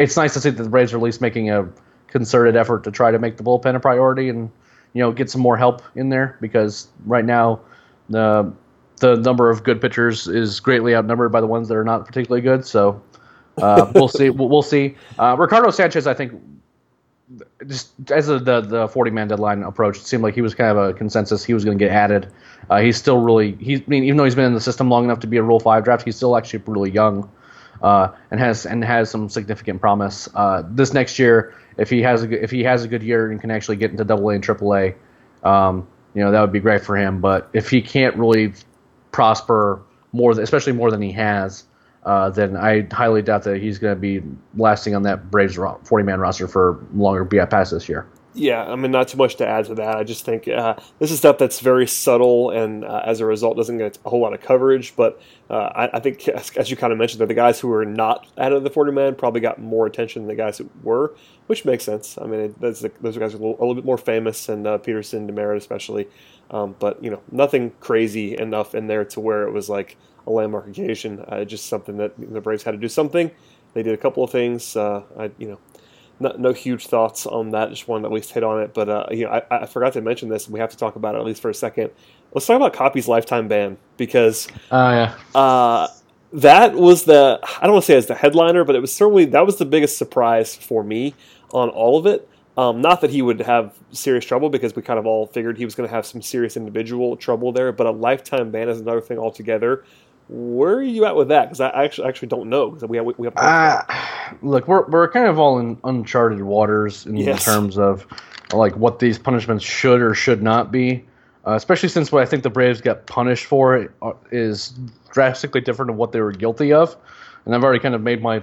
it's 0.00 0.16
nice 0.16 0.32
to 0.34 0.40
see 0.40 0.50
that 0.50 0.62
the 0.62 0.68
Braves 0.68 0.92
are 0.92 0.96
at 0.96 1.02
least 1.02 1.20
making 1.20 1.50
a 1.50 1.68
concerted 2.08 2.56
effort 2.56 2.82
to 2.84 2.90
try 2.90 3.10
to 3.10 3.18
make 3.18 3.36
the 3.36 3.44
bullpen 3.44 3.76
a 3.76 3.80
priority 3.80 4.28
and 4.28 4.50
you 4.94 5.02
know 5.02 5.12
get 5.12 5.30
some 5.30 5.40
more 5.40 5.56
help 5.56 5.82
in 5.94 6.08
there 6.08 6.36
because 6.40 6.88
right 7.06 7.24
now 7.24 7.60
the 8.08 8.52
the 9.00 9.16
number 9.16 9.50
of 9.50 9.62
good 9.62 9.80
pitchers 9.80 10.26
is 10.26 10.60
greatly 10.60 10.94
outnumbered 10.94 11.30
by 11.30 11.40
the 11.40 11.46
ones 11.46 11.68
that 11.68 11.76
are 11.76 11.84
not 11.84 12.04
particularly 12.06 12.42
good. 12.42 12.66
So 12.66 13.00
uh, 13.58 13.90
we'll 13.94 14.08
see. 14.08 14.30
We'll, 14.30 14.62
see. 14.62 14.96
Uh, 15.18 15.36
Ricardo 15.38 15.70
Sanchez, 15.70 16.06
I 16.06 16.14
think, 16.14 16.32
just 17.66 17.92
as 18.10 18.26
the 18.26 18.60
the 18.60 18.88
40 18.88 19.10
man 19.10 19.28
deadline 19.28 19.62
approached, 19.62 20.02
it 20.02 20.06
seemed 20.06 20.22
like 20.22 20.34
he 20.34 20.42
was 20.42 20.54
kind 20.54 20.76
of 20.76 20.90
a 20.90 20.92
consensus. 20.92 21.44
He 21.44 21.54
was 21.54 21.64
going 21.64 21.78
to 21.78 21.84
get 21.84 21.92
added. 21.92 22.30
Uh, 22.68 22.80
he's 22.80 22.96
still 22.96 23.20
really 23.20 23.56
he's 23.56 23.80
I 23.80 23.84
mean 23.86 24.04
even 24.04 24.16
though 24.16 24.24
he's 24.24 24.34
been 24.34 24.44
in 24.44 24.54
the 24.54 24.60
system 24.60 24.90
long 24.90 25.04
enough 25.04 25.20
to 25.20 25.26
be 25.26 25.36
a 25.36 25.42
Rule 25.42 25.60
Five 25.60 25.84
draft, 25.84 26.04
he's 26.04 26.16
still 26.16 26.36
actually 26.36 26.62
really 26.66 26.90
young, 26.90 27.30
uh, 27.82 28.08
and 28.30 28.40
has 28.40 28.66
and 28.66 28.84
has 28.84 29.10
some 29.10 29.28
significant 29.28 29.80
promise. 29.80 30.28
Uh, 30.34 30.62
this 30.68 30.92
next 30.92 31.18
year, 31.18 31.54
if 31.78 31.90
he 31.90 32.02
has 32.02 32.22
a 32.22 32.42
if 32.42 32.50
he 32.50 32.62
has 32.64 32.84
a 32.84 32.88
good 32.88 33.02
year 33.02 33.30
and 33.30 33.40
can 33.40 33.50
actually 33.50 33.76
get 33.76 33.90
into 33.90 34.04
Double 34.04 34.30
A 34.30 34.34
and 34.34 34.44
Triple 34.44 34.74
A, 34.74 34.94
um, 35.42 35.86
you 36.14 36.22
know 36.22 36.30
that 36.30 36.40
would 36.40 36.52
be 36.52 36.60
great 36.60 36.84
for 36.84 36.96
him. 36.96 37.20
But 37.20 37.48
if 37.52 37.70
he 37.70 37.82
can't 37.82 38.16
really 38.16 38.52
prosper 39.12 39.82
more, 40.12 40.32
especially 40.32 40.72
more 40.72 40.90
than 40.90 41.02
he 41.02 41.12
has, 41.12 41.64
uh, 42.04 42.30
then 42.30 42.56
I 42.56 42.86
highly 42.90 43.22
doubt 43.22 43.44
that 43.44 43.60
he's 43.60 43.78
going 43.78 43.94
to 43.94 44.00
be 44.00 44.22
lasting 44.56 44.94
on 44.94 45.02
that 45.02 45.30
Braves 45.30 45.56
40 45.56 46.04
man 46.04 46.20
roster 46.20 46.48
for 46.48 46.84
longer 46.94 47.24
be 47.24 47.38
past 47.38 47.72
this 47.72 47.88
year. 47.88 48.06
Yeah, 48.32 48.64
I 48.64 48.76
mean, 48.76 48.92
not 48.92 49.08
too 49.08 49.16
much 49.16 49.36
to 49.36 49.46
add 49.46 49.64
to 49.66 49.74
that. 49.74 49.96
I 49.96 50.04
just 50.04 50.24
think 50.24 50.46
uh, 50.46 50.76
this 51.00 51.10
is 51.10 51.18
stuff 51.18 51.38
that's 51.38 51.58
very 51.58 51.86
subtle 51.86 52.50
and 52.50 52.84
uh, 52.84 53.02
as 53.04 53.18
a 53.18 53.26
result 53.26 53.56
doesn't 53.56 53.78
get 53.78 53.98
a 54.04 54.08
whole 54.08 54.20
lot 54.20 54.32
of 54.32 54.40
coverage. 54.40 54.94
But 54.94 55.20
uh, 55.48 55.70
I, 55.74 55.96
I, 55.96 56.00
think, 56.00 56.28
as, 56.28 56.70
you 56.70 56.76
kind 56.76 56.92
of 56.92 56.98
mentioned, 56.98 57.20
that 57.20 57.26
the 57.26 57.34
guys 57.34 57.58
who 57.58 57.66
were 57.66 57.84
not 57.84 58.28
out 58.38 58.52
of 58.52 58.62
the 58.62 58.70
40 58.70 58.92
man 58.92 59.16
probably 59.16 59.40
got 59.40 59.60
more 59.60 59.84
attention 59.86 60.22
than 60.22 60.28
the 60.28 60.40
guys 60.40 60.58
who 60.58 60.70
were, 60.84 61.16
which 61.48 61.64
makes 61.64 61.82
sense. 61.82 62.18
I 62.22 62.26
mean, 62.26 62.40
it, 62.40 62.60
those, 62.60 62.86
those 63.00 63.18
guys 63.18 63.34
are 63.34 63.38
a 63.38 63.40
little, 63.40 63.56
a 63.58 63.60
little, 63.60 63.74
bit 63.74 63.84
more 63.84 63.98
famous, 63.98 64.48
and 64.48 64.64
uh, 64.64 64.78
Peterson, 64.78 65.28
Demeritte 65.28 65.56
especially. 65.56 66.06
Um, 66.52 66.76
but, 66.78 67.02
you 67.02 67.10
know, 67.10 67.20
nothing 67.32 67.72
crazy 67.80 68.38
enough 68.38 68.76
in 68.76 68.86
there 68.86 69.04
to 69.06 69.20
where 69.20 69.42
it 69.46 69.52
was 69.52 69.68
like, 69.68 69.96
a 70.26 70.30
landmark 70.30 70.68
occasion. 70.68 71.24
Uh, 71.28 71.44
just 71.44 71.66
something 71.66 71.96
that 71.96 72.12
the 72.18 72.40
Braves 72.40 72.62
had 72.62 72.72
to 72.72 72.78
do 72.78 72.88
something. 72.88 73.30
They 73.72 73.82
did 73.82 73.94
a 73.94 73.96
couple 73.96 74.24
of 74.24 74.30
things. 74.30 74.76
Uh, 74.76 75.02
I, 75.18 75.30
you 75.38 75.48
know, 75.48 75.58
not, 76.20 76.38
no 76.38 76.52
huge 76.52 76.86
thoughts 76.86 77.26
on 77.26 77.50
that. 77.50 77.70
Just 77.70 77.88
wanted 77.88 78.02
to 78.02 78.08
at 78.08 78.12
least 78.12 78.32
hit 78.32 78.44
on 78.44 78.62
it. 78.62 78.74
But 78.74 78.88
uh, 78.88 79.06
you 79.10 79.24
know, 79.24 79.30
I, 79.30 79.62
I, 79.62 79.66
forgot 79.66 79.94
to 79.94 80.00
mention 80.00 80.28
this. 80.28 80.46
and 80.46 80.52
We 80.52 80.60
have 80.60 80.70
to 80.70 80.76
talk 80.76 80.96
about 80.96 81.14
it 81.14 81.18
at 81.18 81.24
least 81.24 81.42
for 81.42 81.50
a 81.50 81.54
second. 81.54 81.90
Let's 82.32 82.46
talk 82.46 82.56
about 82.56 82.72
Coppy's 82.72 83.08
lifetime 83.08 83.48
ban 83.48 83.76
because 83.96 84.48
oh 84.70 84.90
yeah, 84.90 85.14
uh, 85.34 85.88
that 86.32 86.74
was 86.74 87.04
the 87.04 87.40
I 87.42 87.64
don't 87.64 87.72
want 87.72 87.84
to 87.84 87.92
say 87.92 87.96
as 87.96 88.06
the 88.06 88.14
headliner, 88.14 88.64
but 88.64 88.76
it 88.76 88.80
was 88.80 88.92
certainly 88.92 89.24
that 89.26 89.46
was 89.46 89.56
the 89.56 89.66
biggest 89.66 89.98
surprise 89.98 90.54
for 90.54 90.84
me 90.84 91.14
on 91.52 91.68
all 91.70 91.98
of 91.98 92.06
it. 92.06 92.28
Um, 92.56 92.80
not 92.82 93.00
that 93.00 93.10
he 93.10 93.22
would 93.22 93.40
have 93.40 93.74
serious 93.92 94.24
trouble 94.24 94.50
because 94.50 94.76
we 94.76 94.82
kind 94.82 94.98
of 94.98 95.06
all 95.06 95.26
figured 95.26 95.56
he 95.56 95.64
was 95.64 95.74
going 95.74 95.88
to 95.88 95.94
have 95.94 96.04
some 96.04 96.20
serious 96.20 96.56
individual 96.56 97.16
trouble 97.16 97.52
there, 97.52 97.72
but 97.72 97.86
a 97.86 97.90
lifetime 97.90 98.50
ban 98.50 98.68
is 98.68 98.80
another 98.80 99.00
thing 99.00 99.18
altogether. 99.18 99.84
Where 100.32 100.74
are 100.74 100.82
you 100.82 101.06
at 101.06 101.16
with 101.16 101.28
that? 101.28 101.46
Because 101.46 101.60
I 101.60 101.84
actually 101.84 102.06
actually 102.06 102.28
don't 102.28 102.48
know 102.48 102.70
because 102.70 102.88
we 102.88 102.96
have 102.96 103.06
we 103.06 103.26
have. 103.26 103.36
Uh, 103.36 103.82
look, 104.42 104.68
we're 104.68 104.86
we're 104.86 105.10
kind 105.10 105.26
of 105.26 105.40
all 105.40 105.58
in 105.58 105.76
uncharted 105.82 106.42
waters 106.42 107.04
in 107.04 107.16
yes. 107.16 107.44
terms 107.44 107.76
of 107.76 108.06
like 108.52 108.76
what 108.76 109.00
these 109.00 109.18
punishments 109.18 109.64
should 109.64 110.00
or 110.00 110.14
should 110.14 110.40
not 110.40 110.70
be. 110.70 111.04
Uh, 111.46 111.54
especially 111.54 111.88
since 111.88 112.12
what 112.12 112.22
I 112.22 112.26
think 112.26 112.44
the 112.44 112.50
Braves 112.50 112.80
got 112.80 113.06
punished 113.06 113.46
for 113.46 113.92
uh, 114.02 114.12
is 114.30 114.74
drastically 115.10 115.62
different 115.62 115.88
than 115.88 115.96
what 115.96 116.12
they 116.12 116.20
were 116.20 116.32
guilty 116.32 116.72
of, 116.72 116.96
and 117.44 117.52
I've 117.52 117.64
already 117.64 117.80
kind 117.80 117.96
of 117.96 118.02
made 118.02 118.22
my 118.22 118.40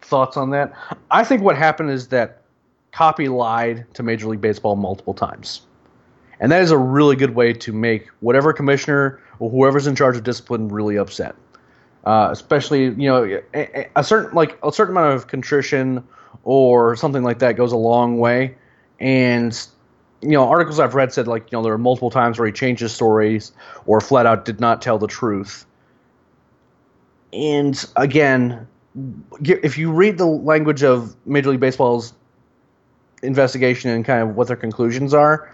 thoughts 0.00 0.38
on 0.38 0.48
that. 0.50 0.72
I 1.10 1.24
think 1.24 1.42
what 1.42 1.56
happened 1.56 1.90
is 1.90 2.08
that 2.08 2.40
Coppy 2.92 3.28
lied 3.28 3.84
to 3.94 4.02
Major 4.02 4.28
League 4.28 4.40
Baseball 4.40 4.76
multiple 4.76 5.12
times. 5.12 5.60
And 6.40 6.52
that 6.52 6.62
is 6.62 6.70
a 6.70 6.78
really 6.78 7.16
good 7.16 7.34
way 7.34 7.52
to 7.52 7.72
make 7.72 8.08
whatever 8.20 8.52
commissioner 8.52 9.20
whoever's 9.38 9.86
in 9.86 9.94
charge 9.94 10.16
of 10.16 10.24
discipline 10.24 10.68
really 10.68 10.96
upset. 10.96 11.34
Uh, 12.04 12.28
especially, 12.30 12.84
you 12.84 13.08
know, 13.08 13.40
a, 13.54 13.88
a, 13.96 14.04
certain 14.04 14.34
like 14.34 14.58
a 14.62 14.72
certain 14.72 14.96
amount 14.96 15.14
of 15.14 15.26
contrition 15.26 16.02
or 16.44 16.96
something 16.96 17.22
like 17.22 17.38
that 17.40 17.52
goes 17.52 17.72
a 17.72 17.76
long 17.76 18.18
way. 18.18 18.54
And 18.98 19.52
you 20.22 20.30
know, 20.30 20.48
articles 20.48 20.80
I've 20.80 20.94
read 20.94 21.12
said 21.12 21.28
like, 21.28 21.52
you 21.52 21.58
know, 21.58 21.62
there 21.62 21.72
are 21.72 21.78
multiple 21.78 22.10
times 22.10 22.38
where 22.38 22.46
he 22.46 22.52
changed 22.52 22.80
his 22.80 22.92
stories 22.92 23.52
or 23.86 24.00
flat 24.00 24.26
out 24.26 24.44
did 24.44 24.60
not 24.60 24.82
tell 24.82 24.98
the 24.98 25.06
truth. 25.06 25.66
And 27.32 27.84
again, 27.96 28.66
if 29.40 29.78
you 29.78 29.92
read 29.92 30.18
the 30.18 30.26
language 30.26 30.82
of 30.82 31.14
Major 31.26 31.50
League 31.50 31.60
Baseball's 31.60 32.14
investigation 33.22 33.90
and 33.90 34.04
kind 34.04 34.22
of 34.22 34.34
what 34.34 34.48
their 34.48 34.56
conclusions 34.56 35.12
are, 35.14 35.50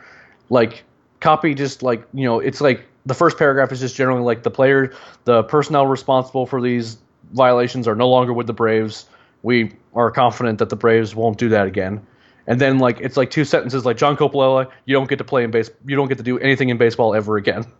like 0.50 0.84
Coppy 1.20 1.54
just 1.54 1.82
like 1.82 2.06
you 2.12 2.24
know 2.24 2.38
it's 2.38 2.60
like 2.60 2.84
the 3.06 3.14
first 3.14 3.38
paragraph 3.38 3.70
is 3.72 3.80
just 3.80 3.96
generally 3.96 4.22
like 4.22 4.42
the 4.42 4.50
player 4.50 4.92
the 5.24 5.42
personnel 5.44 5.86
responsible 5.86 6.46
for 6.46 6.60
these 6.60 6.98
violations 7.32 7.88
are 7.88 7.94
no 7.94 8.08
longer 8.08 8.32
with 8.32 8.46
the 8.46 8.52
braves 8.52 9.06
we 9.44 9.70
are 9.94 10.10
confident 10.10 10.58
that 10.58 10.70
the 10.70 10.76
Braves 10.76 11.14
won't 11.14 11.38
do 11.38 11.50
that 11.50 11.66
again. 11.66 12.04
And 12.46 12.60
then 12.60 12.78
like 12.78 12.98
it's 13.00 13.16
like 13.16 13.30
two 13.30 13.44
sentences 13.44 13.84
like 13.84 13.96
John 13.96 14.16
Coppolella, 14.16 14.70
you 14.86 14.94
don't 14.94 15.08
get 15.08 15.18
to 15.18 15.24
play 15.24 15.44
in 15.44 15.50
base, 15.50 15.70
you 15.86 15.94
don't 15.94 16.08
get 16.08 16.18
to 16.18 16.24
do 16.24 16.38
anything 16.38 16.70
in 16.70 16.78
baseball 16.78 17.14
ever 17.14 17.36
again. 17.36 17.64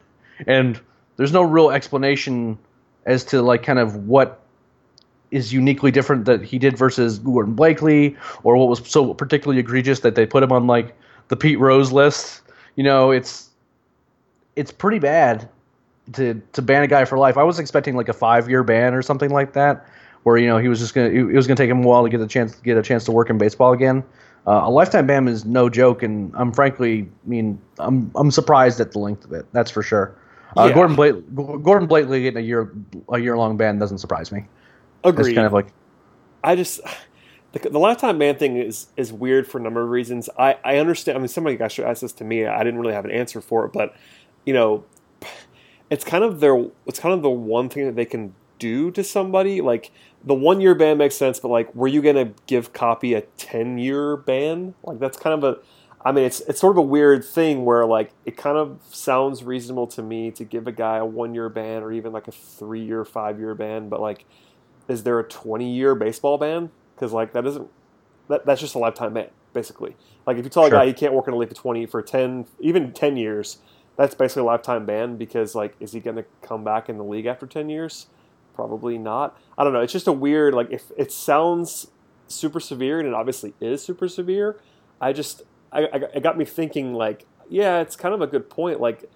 And 0.48 0.80
there's 1.16 1.30
no 1.30 1.42
real 1.42 1.70
explanation 1.70 2.58
as 3.06 3.24
to 3.26 3.40
like 3.40 3.62
kind 3.62 3.78
of 3.78 3.94
what 4.08 4.42
is 5.30 5.52
uniquely 5.52 5.92
different 5.92 6.24
that 6.24 6.42
he 6.42 6.58
did 6.58 6.76
versus 6.76 7.20
Gordon 7.20 7.54
Blakeley, 7.54 8.16
or 8.42 8.56
what 8.56 8.68
was 8.68 8.82
so 8.84 9.14
particularly 9.14 9.60
egregious 9.60 10.00
that 10.00 10.16
they 10.16 10.26
put 10.26 10.42
him 10.42 10.50
on 10.50 10.66
like 10.66 10.98
the 11.28 11.37
Pete 11.37 11.60
Rose 11.60 11.92
list. 11.92 12.42
You 12.74 12.82
know, 12.82 13.12
it's 13.12 13.48
it's 14.57 14.73
pretty 14.73 14.99
bad 14.99 15.49
to 16.12 16.40
to 16.53 16.62
ban 16.62 16.83
a 16.83 16.87
guy 16.87 17.05
for 17.05 17.19
life. 17.19 17.37
I 17.37 17.43
was 17.43 17.59
expecting 17.59 17.97
like 17.97 18.09
a 18.09 18.12
five 18.12 18.49
year 18.49 18.62
ban 18.62 18.95
or 18.95 19.03
something 19.03 19.31
like 19.31 19.53
that, 19.55 19.87
where 20.23 20.37
you 20.37 20.47
know 20.47 20.59
he 20.59 20.69
was 20.69 20.79
just 20.79 20.95
gonna 20.95 21.09
it 21.09 21.35
was 21.35 21.47
gonna 21.47 21.57
take 21.57 21.71
him 21.71 21.85
a 21.85 21.87
while 21.87 22.03
to 22.03 22.09
get 22.09 22.21
a 22.21 22.27
chance 22.27 22.57
to 22.57 22.62
get 22.62 22.77
a 22.77 22.83
chance 22.83 23.05
to 23.05 23.12
work 23.12 23.31
in 23.31 23.38
baseball 23.38 23.73
again. 23.73 24.05
Uh, 24.47 24.62
a 24.64 24.71
lifetime 24.71 25.07
ban 25.07 25.27
is 25.27 25.45
no 25.47 25.71
joke, 25.71 26.03
and 26.03 26.31
I'm 26.37 26.53
frankly, 26.53 27.09
I 27.25 27.29
mean, 27.29 27.61
I'm 27.79 28.11
I'm 28.14 28.31
surprised 28.31 28.81
at 28.81 28.93
the 28.93 28.99
length 28.99 29.25
of 29.25 29.33
it. 29.33 29.47
That's 29.53 29.71
for 29.71 29.83
sure. 29.83 30.14
Uh, 30.57 30.67
yeah. 30.67 30.75
Gordon 30.75 30.97
Blake, 30.97 31.35
Gordon 31.35 31.88
Blakeley 31.88 32.23
getting 32.23 32.43
a 32.43 32.47
year 32.47 32.73
a 33.09 33.19
year 33.19 33.37
long 33.37 33.57
ban 33.57 33.79
doesn't 33.79 33.99
surprise 33.99 34.31
me. 34.31 34.45
Agreed. 35.03 35.29
It's 35.29 35.35
kind 35.35 35.47
of 35.47 35.53
like 35.53 35.69
I 36.45 36.57
just 36.57 36.81
the, 37.53 37.71
the 37.71 37.79
lifetime 37.79 38.19
ban 38.19 38.37
thing 38.37 38.57
is 38.57 38.88
is 38.97 39.12
weird 39.12 39.47
for 39.47 39.59
a 39.59 39.62
number 39.62 39.83
of 39.83 39.88
reasons. 39.88 40.29
I 40.38 40.59
I 40.62 40.77
understand. 40.77 41.17
I 41.17 41.21
mean, 41.21 41.29
somebody 41.29 41.59
actually 41.61 41.87
asked 41.87 42.03
this 42.03 42.12
to 42.14 42.25
me. 42.25 42.47
I 42.47 42.62
didn't 42.62 42.79
really 42.79 42.95
have 42.95 43.05
an 43.05 43.11
answer 43.11 43.40
for 43.40 43.64
it, 43.64 43.73
but 43.73 43.97
you 44.44 44.52
know, 44.52 44.85
it's 45.90 46.04
kind 46.04 46.24
of 46.24 46.40
their 46.40 46.66
it's 46.87 46.98
kind 46.98 47.14
of 47.14 47.22
the 47.22 47.30
one 47.30 47.68
thing 47.68 47.87
that 47.87 47.96
they 47.96 48.04
can 48.04 48.35
do 48.59 48.90
to 48.92 49.04
somebody. 49.04 49.61
Like 49.61 49.90
the 50.24 50.35
one 50.35 50.61
year 50.61 50.74
ban 50.74 50.98
makes 50.98 51.14
sense, 51.14 51.38
but 51.38 51.48
like, 51.48 51.74
were 51.74 51.88
you 51.88 52.02
gonna 52.02 52.33
give 52.46 52.72
Coppy 52.72 53.14
a 53.14 53.22
ten 53.37 53.78
year 53.78 54.16
ban? 54.16 54.74
Like 54.83 54.98
that's 54.98 55.18
kind 55.18 55.35
of 55.35 55.44
a 55.44 55.61
I 56.04 56.12
mean, 56.12 56.24
it's 56.24 56.40
it's 56.40 56.61
sort 56.61 56.72
of 56.72 56.78
a 56.78 56.83
weird 56.83 57.24
thing 57.24 57.64
where 57.64 57.87
like 57.87 58.12
it 58.26 58.37
kind 58.37 58.59
of 58.59 58.78
sounds 58.90 59.42
reasonable 59.42 59.87
to 59.88 60.02
me 60.02 60.30
to 60.33 60.44
give 60.44 60.66
a 60.66 60.72
guy 60.72 60.98
a 60.98 61.04
one 61.04 61.35
year 61.35 61.48
ban 61.48 61.83
or 61.83 61.92
even 61.92 62.12
like 62.12 62.28
a 62.28 62.33
three 62.33 62.85
year, 62.85 63.04
five 63.04 63.38
year 63.38 63.54
ban, 63.54 63.88
but 63.88 64.00
like, 64.00 64.26
is 64.87 65.02
there 65.04 65.18
a 65.18 65.24
twenty 65.24 65.72
year 65.74 65.94
baseball 65.94 66.37
ban? 66.37 66.70
Because 66.94 67.12
like 67.12 67.33
that 67.33 67.46
isn't 67.46 67.68
that 68.28 68.44
that's 68.44 68.61
just 68.61 68.74
a 68.74 68.78
lifetime 68.78 69.14
ban 69.14 69.28
basically. 69.54 69.96
Like 70.26 70.37
if 70.37 70.44
you 70.44 70.50
tell 70.50 70.66
a 70.66 70.70
guy 70.70 70.87
he 70.87 70.92
can't 70.92 71.14
work 71.14 71.26
in 71.26 71.33
a 71.33 71.37
league 71.38 71.48
for 71.48 71.54
twenty 71.54 71.87
for 71.87 72.02
ten 72.02 72.46
even 72.61 72.92
ten 72.92 73.16
years, 73.16 73.59
that's 73.96 74.14
basically 74.14 74.42
a 74.42 74.46
lifetime 74.46 74.87
ban 74.87 75.16
because 75.16 75.54
like 75.54 75.74
is 75.80 75.92
he 75.92 76.00
going 76.00 76.16
to 76.16 76.24
come 76.42 76.64
back 76.64 76.88
in 76.88 76.98
the 76.98 77.04
league 77.04 77.26
after 77.26 77.46
10 77.46 77.68
years? 77.68 78.07
Probably 78.54 78.98
not. 78.98 79.38
I 79.59 79.64
don't 79.64 79.72
know. 79.72 79.80
It's 79.80 79.92
just 79.92 80.07
a 80.07 80.12
weird 80.12 80.54
like 80.54 80.70
if 80.70 80.90
it 80.96 81.12
sounds 81.12 81.88
super 82.28 82.61
severe 82.61 82.98
and 82.98 83.09
it 83.09 83.14
obviously 83.14 83.54
is 83.61 83.85
super 83.85 84.09
severe 84.09 84.59
i 85.00 85.12
just 85.12 85.42
i, 85.72 85.83
I 85.85 85.96
it 86.14 86.22
got 86.22 86.38
me 86.38 86.44
thinking 86.44 86.94
like 86.94 87.26
yeah 87.48 87.80
it's 87.80 87.96
kind 87.96 88.14
of 88.14 88.22
a 88.22 88.26
good 88.26 88.48
point. 88.48 88.80
Like 88.80 89.11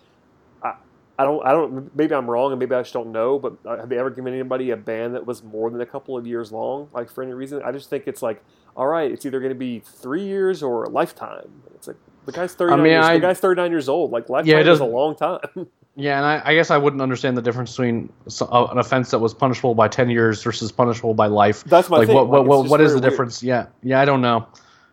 I, 0.63 0.75
I 1.19 1.25
don't 1.25 1.45
i 1.47 1.53
don't 1.53 1.95
maybe 1.97 2.15
i'm 2.15 2.29
wrong 2.29 2.53
and 2.53 2.59
maybe 2.59 2.75
i 2.75 2.83
just 2.83 2.93
don't 2.93 3.11
know 3.11 3.39
but 3.39 3.57
uh, 3.65 3.79
have 3.79 3.89
they 3.89 3.99
ever 3.99 4.11
given 4.11 4.35
anybody 4.35 4.71
a 4.71 4.77
ban 4.77 5.13
that 5.13 5.27
was 5.27 5.43
more 5.43 5.71
than 5.71 5.81
a 5.81 5.87
couple 5.87 6.17
of 6.17 6.27
years 6.27 6.53
long 6.53 6.89
like 6.93 7.11
for 7.11 7.23
any 7.23 7.33
reason? 7.33 7.63
I 7.65 7.73
just 7.73 7.89
think 7.89 8.05
it's 8.07 8.23
like 8.23 8.43
all 8.77 8.87
right 8.87 9.11
it's 9.11 9.25
either 9.25 9.41
going 9.41 9.53
to 9.53 9.59
be 9.59 9.81
three 9.81 10.25
years 10.25 10.63
or 10.63 10.85
a 10.85 10.91
lifetime. 10.91 11.63
It's 11.75 11.89
like 11.89 11.97
the 12.29 12.33
guy's 12.33 12.53
thirty. 12.53 12.75
I 12.75 12.77
mean, 12.77 12.87
years, 12.93 13.05
I, 13.07 13.15
the 13.15 13.21
guy's 13.21 13.41
thirty 13.41 13.61
nine 13.61 13.71
years 13.71 13.89
old. 13.89 14.11
Like 14.11 14.29
lifetime 14.29 14.67
yeah, 14.67 14.73
is 14.73 14.81
a 14.81 14.85
long 14.85 15.17
time. 15.17 15.41
Yeah, 16.01 16.17
and 16.17 16.25
I, 16.25 16.53
I, 16.53 16.55
guess 16.55 16.71
I 16.71 16.77
wouldn't 16.77 17.03
understand 17.03 17.37
the 17.37 17.43
difference 17.43 17.73
between 17.73 18.13
uh, 18.41 18.67
an 18.67 18.79
offense 18.79 19.11
that 19.11 19.19
was 19.19 19.35
punishable 19.35 19.75
by 19.75 19.89
ten 19.89 20.09
years 20.09 20.41
versus 20.45 20.71
punishable 20.71 21.13
by 21.13 21.27
life. 21.27 21.65
That's 21.65 21.91
my 21.91 21.97
like, 21.97 22.07
thing. 22.07 22.15
What, 22.15 22.29
like, 22.31 22.47
what, 22.47 22.69
what 22.69 22.81
is 22.81 22.93
the 22.93 23.01
weird. 23.01 23.11
difference? 23.11 23.43
Yeah, 23.43 23.67
yeah, 23.83 24.01
I 24.01 24.05
don't 24.05 24.21
know. 24.21 24.47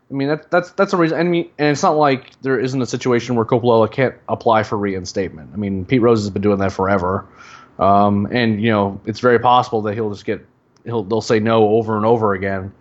I 0.09 0.13
mean, 0.15 0.29
that, 0.29 0.49
that's 0.49 0.71
that's 0.71 0.93
a 0.93 0.97
reason. 0.97 1.19
I 1.19 1.21
mean, 1.21 1.51
and 1.59 1.67
it's 1.67 1.83
not 1.83 1.95
like 1.95 2.31
there 2.41 2.59
isn't 2.59 2.81
a 2.81 2.87
situation 2.87 3.35
where 3.35 3.45
Coppolella 3.45 3.91
can't 3.91 4.15
apply 4.29 4.63
for 4.63 4.79
reinstatement. 4.79 5.51
I 5.53 5.57
mean, 5.57 5.85
Pete 5.85 6.01
Rose 6.01 6.21
has 6.21 6.31
been 6.31 6.41
doing 6.41 6.57
that 6.57 6.71
forever, 6.71 7.27
um, 7.77 8.27
and 8.31 8.59
you 8.59 8.71
know, 8.71 8.99
it's 9.05 9.19
very 9.19 9.37
possible 9.37 9.83
that 9.83 9.93
he'll 9.93 10.09
just 10.09 10.25
get 10.25 10.43
he'll 10.85 11.03
they'll 11.03 11.21
say 11.21 11.39
no 11.39 11.67
over 11.67 11.97
and 11.97 12.05
over 12.07 12.33
again. 12.33 12.73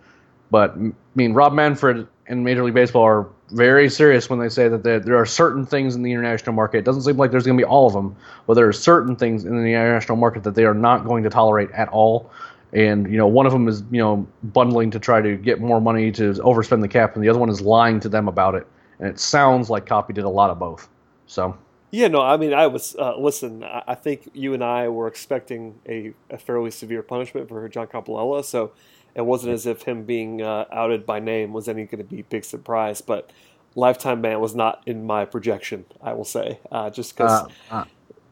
But 0.49 0.71
I 0.71 0.93
mean, 1.13 1.33
Rob 1.33 1.53
Manfred 1.53 2.07
and 2.25 2.43
Major 2.43 2.63
League 2.63 2.73
Baseball 2.73 3.03
are 3.03 3.27
very 3.49 3.89
serious 3.89 4.29
when 4.29 4.39
they 4.39 4.49
say 4.49 4.67
that 4.67 4.83
there, 4.83 5.17
are 5.17 5.25
certain 5.25 5.65
things 5.65 5.95
in 5.95 6.01
the 6.01 6.11
international 6.11 6.53
market. 6.53 6.79
It 6.79 6.85
doesn't 6.85 7.03
seem 7.03 7.17
like 7.17 7.31
there's 7.31 7.45
going 7.45 7.57
to 7.57 7.61
be 7.61 7.67
all 7.67 7.87
of 7.87 7.93
them, 7.93 8.15
but 8.47 8.55
there 8.55 8.67
are 8.67 8.73
certain 8.73 9.15
things 9.15 9.45
in 9.45 9.51
the 9.51 9.69
international 9.69 10.17
market 10.17 10.43
that 10.43 10.55
they 10.55 10.65
are 10.65 10.73
not 10.73 11.05
going 11.05 11.23
to 11.23 11.29
tolerate 11.29 11.69
at 11.71 11.87
all. 11.89 12.31
And 12.73 13.09
you 13.09 13.17
know, 13.17 13.27
one 13.27 13.45
of 13.45 13.53
them 13.53 13.67
is 13.67 13.83
you 13.91 14.01
know 14.01 14.27
bundling 14.43 14.91
to 14.91 14.99
try 14.99 15.21
to 15.21 15.37
get 15.37 15.61
more 15.61 15.79
money 15.79 16.11
to 16.13 16.33
overspend 16.33 16.81
the 16.81 16.87
cap, 16.87 17.15
and 17.15 17.23
the 17.23 17.29
other 17.29 17.39
one 17.39 17.49
is 17.49 17.61
lying 17.61 17.99
to 18.01 18.09
them 18.09 18.27
about 18.27 18.55
it. 18.55 18.67
And 18.99 19.07
it 19.07 19.19
sounds 19.19 19.69
like 19.69 19.85
Coppy 19.85 20.13
did 20.13 20.23
a 20.23 20.29
lot 20.29 20.49
of 20.49 20.59
both. 20.59 20.89
So. 21.27 21.57
Yeah, 21.91 22.09
no, 22.09 22.21
I 22.21 22.35
mean, 22.35 22.53
I 22.53 22.67
was 22.67 22.93
uh, 22.99 23.15
listen. 23.17 23.63
I 23.63 23.95
think 23.95 24.29
you 24.33 24.53
and 24.53 24.61
I 24.61 24.89
were 24.89 25.07
expecting 25.07 25.75
a, 25.87 26.13
a 26.29 26.37
fairly 26.37 26.69
severe 26.69 27.01
punishment 27.01 27.47
for 27.47 27.69
John 27.69 27.87
Coppolella, 27.87 28.43
so 28.43 28.73
it 29.15 29.25
wasn't 29.25 29.53
as 29.53 29.65
if 29.65 29.83
him 29.83 30.03
being 30.03 30.41
uh, 30.41 30.65
outed 30.71 31.05
by 31.05 31.19
name 31.19 31.53
was 31.53 31.67
any 31.67 31.85
going 31.85 31.99
to 31.99 32.03
be 32.03 32.21
big 32.23 32.43
surprise. 32.43 33.01
But 33.01 33.31
lifetime 33.73 34.21
Man 34.21 34.41
was 34.41 34.53
not 34.53 34.83
in 34.85 35.07
my 35.07 35.25
projection. 35.25 35.85
I 36.01 36.13
will 36.13 36.25
say, 36.25 36.59
uh, 36.71 36.89
just 36.89 37.15
because. 37.15 37.49
Uh, 37.71 37.75
uh, 37.75 37.85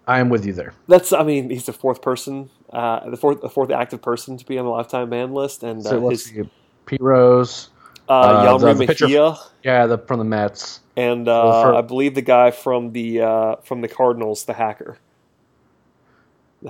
I 0.06 0.19
am 0.19 0.28
with 0.28 0.46
you 0.46 0.52
there. 0.52 0.74
That's, 0.89 1.13
I 1.13 1.24
mean, 1.24 1.50
he's 1.50 1.65
the 1.65 1.72
fourth 1.72 2.02
person, 2.02 2.50
uh, 2.72 3.10
the 3.10 3.15
fourth, 3.15 3.39
the 3.39 3.50
fourth 3.50 3.72
active 3.72 4.02
person 4.02 4.36
to 4.36 4.46
be 4.46 4.58
on 4.58 4.65
the 4.65 4.72
lifetime 4.72 5.10
Man 5.10 5.34
list, 5.34 5.63
and 5.63 5.82
so 5.82 6.10
his, 6.10 6.30
Pete 6.86 7.00
Rose, 7.00 7.69
uh, 8.10 8.58
uh 8.62 8.74
Mejia, 8.74 9.38
yeah, 9.63 9.86
the, 9.86 9.98
from 9.98 10.19
the 10.19 10.26
Mets, 10.26 10.82
and 10.98 11.28
for, 11.28 11.76
I 11.76 11.80
believe 11.80 12.15
the 12.15 12.22
guy 12.22 12.52
from 12.52 12.91
the 12.91 13.60
from 13.63 13.80
the 13.80 13.88
Cardinals, 13.88 14.43
the 14.43 14.52
hacker. 14.52 14.98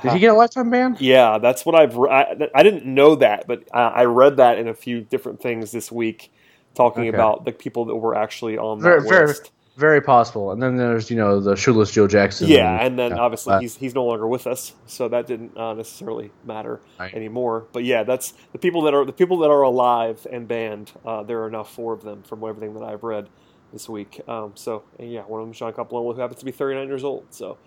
Did 0.02 0.14
he 0.14 0.20
get 0.20 0.32
a 0.32 0.34
lifetime 0.34 0.70
ban? 0.70 0.98
Yeah, 1.00 1.38
that's 1.38 1.66
what 1.66 1.76
I've. 1.76 1.98
I, 1.98 2.50
I 2.56 2.64
didn't 2.64 2.86
know 2.86 3.16
that, 3.16 3.46
but 3.48 3.64
I, 3.74 3.82
I, 3.82 4.06
read 4.06 4.38
that 4.38 4.58
in 4.58 4.68
a 4.68 4.74
few 4.74 5.02
different 5.02 5.42
things 5.42 5.72
this 5.72 5.92
week, 5.92 6.32
talking 6.74 7.08
okay. 7.08 7.10
about 7.10 7.46
the 7.46 7.52
people 7.52 7.86
that 7.86 7.96
were 7.96 8.16
actually 8.16 8.58
on 8.58 8.80
that 8.80 8.84
very, 8.84 9.02
list. 9.28 9.42
Very, 9.44 9.50
very 9.76 10.02
possible. 10.02 10.52
And 10.52 10.62
then 10.62 10.78
there's 10.78 11.10
you 11.10 11.18
know 11.18 11.40
the 11.40 11.56
shoeless 11.56 11.92
Joe 11.92 12.08
Jackson. 12.08 12.48
Yeah, 12.48 12.74
and, 12.74 12.88
and 12.88 13.00
then 13.00 13.12
yeah, 13.12 13.22
obviously 13.24 13.60
he's 13.60 13.76
he's 13.76 13.94
no 13.94 14.06
longer 14.06 14.28
with 14.28 14.48
us, 14.48 14.74
so 14.88 15.08
that 15.10 15.28
didn't 15.28 15.56
uh, 15.58 15.74
necessarily 15.74 16.32
matter 16.44 16.82
right. 17.00 17.14
anymore. 17.14 17.68
But 17.72 17.84
yeah, 17.84 18.04
that's 18.04 18.34
the 18.52 18.60
people 18.60 18.82
that 18.84 18.94
are 18.94 19.06
the 19.06 19.14
people 19.14 19.38
that 19.40 19.50
are 19.50 19.62
alive 19.62 20.26
and 20.32 20.48
banned. 20.48 20.92
Uh, 21.06 21.24
there 21.24 21.44
are 21.44 21.52
now 21.52 21.64
four 21.64 21.94
of 21.94 22.04
them 22.04 22.24
from 22.24 22.44
everything 22.44 22.74
that 22.76 22.84
I've 22.84 23.04
read 23.04 23.30
this 23.72 23.90
week. 23.90 24.22
Um, 24.28 24.54
so 24.56 24.84
yeah, 25.00 25.22
one 25.22 25.42
of 25.42 25.48
them 25.48 25.52
is 25.52 25.60
John 25.60 25.74
Coppolella, 25.74 26.16
who 26.16 26.22
happens 26.22 26.40
to 26.40 26.46
be 26.46 26.52
39 26.52 26.88
years 26.88 27.04
old. 27.04 27.26
So 27.32 27.58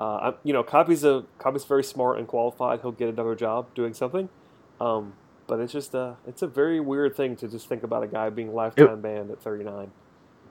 uh, 0.00 0.32
you 0.44 0.54
know, 0.54 0.62
Coppy's 0.62 1.04
a 1.04 1.24
Coppy's 1.38 1.64
very 1.64 1.84
smart 1.84 2.18
and 2.18 2.26
qualified. 2.26 2.80
He'll 2.80 2.90
get 2.90 3.10
another 3.10 3.34
job 3.34 3.74
doing 3.74 3.92
something. 3.92 4.30
Um, 4.80 5.12
but 5.46 5.60
it's 5.60 5.72
just 5.72 5.94
a 5.94 6.16
it's 6.26 6.40
a 6.40 6.46
very 6.46 6.80
weird 6.80 7.14
thing 7.14 7.36
to 7.36 7.48
just 7.48 7.68
think 7.68 7.82
about 7.82 8.02
a 8.02 8.06
guy 8.06 8.30
being 8.30 8.54
lifetime 8.54 8.88
it, 8.88 9.02
banned 9.02 9.30
at 9.30 9.42
39. 9.42 9.90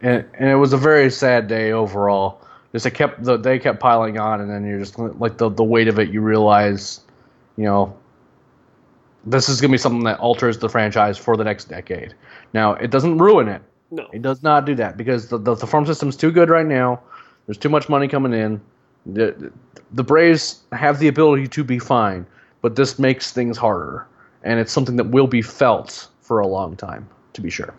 And, 0.02 0.26
and 0.38 0.50
it 0.50 0.56
was 0.56 0.72
a 0.72 0.78
very 0.78 1.10
sad 1.10 1.48
day 1.48 1.72
overall. 1.72 2.42
Just 2.74 2.86
it 2.86 2.92
kept 2.92 3.24
the 3.24 3.38
they 3.38 3.58
kept 3.58 3.80
piling 3.80 4.20
on, 4.20 4.40
and 4.40 4.52
then 4.52 4.64
you're 4.64 4.78
just 4.78 5.00
like 5.00 5.40
the 5.40 5.50
the 5.50 5.64
weight 5.64 5.88
of 5.88 5.98
it. 5.98 6.10
You 6.10 6.22
realize, 6.22 7.02
you 7.58 7.64
know, 7.64 7.98
this 9.26 9.50
is 9.50 9.60
gonna 9.60 9.72
be 9.72 9.80
something 9.80 10.04
that 10.04 10.20
alters 10.20 10.60
the 10.60 10.70
franchise 10.70 11.18
for 11.18 11.36
the 11.36 11.44
next 11.44 11.70
decade. 11.70 12.14
Now 12.54 12.74
it 12.74 12.92
doesn't 12.92 13.18
ruin 13.18 13.48
it. 13.48 13.64
No, 13.90 14.08
it 14.14 14.22
does 14.22 14.44
not 14.44 14.66
do 14.66 14.76
that 14.76 14.96
because 14.96 15.30
the 15.30 15.40
the, 15.40 15.56
the 15.56 15.66
farm 15.66 15.88
system's 15.88 16.16
too 16.16 16.32
good 16.32 16.52
right 16.52 16.68
now. 16.68 17.02
There's 17.48 17.58
too 17.58 17.70
much 17.70 17.90
money 17.90 18.08
coming 18.08 18.34
in 18.34 18.62
the, 19.14 19.52
the 19.92 20.04
Braves 20.04 20.62
have 20.72 21.00
the 21.00 21.08
ability 21.08 21.48
to 21.48 21.64
be 21.64 21.80
fine, 21.80 22.26
but 22.62 22.76
this 22.76 23.00
makes 23.00 23.32
things 23.32 23.58
harder, 23.58 24.08
and 24.44 24.60
it's 24.60 24.72
something 24.72 24.96
that 24.98 25.08
will 25.08 25.28
be 25.28 25.42
felt 25.42 26.08
for 26.22 26.40
a 26.40 26.48
long 26.48 26.76
time, 26.76 27.08
to 27.34 27.42
be 27.42 27.50
sure. 27.50 27.74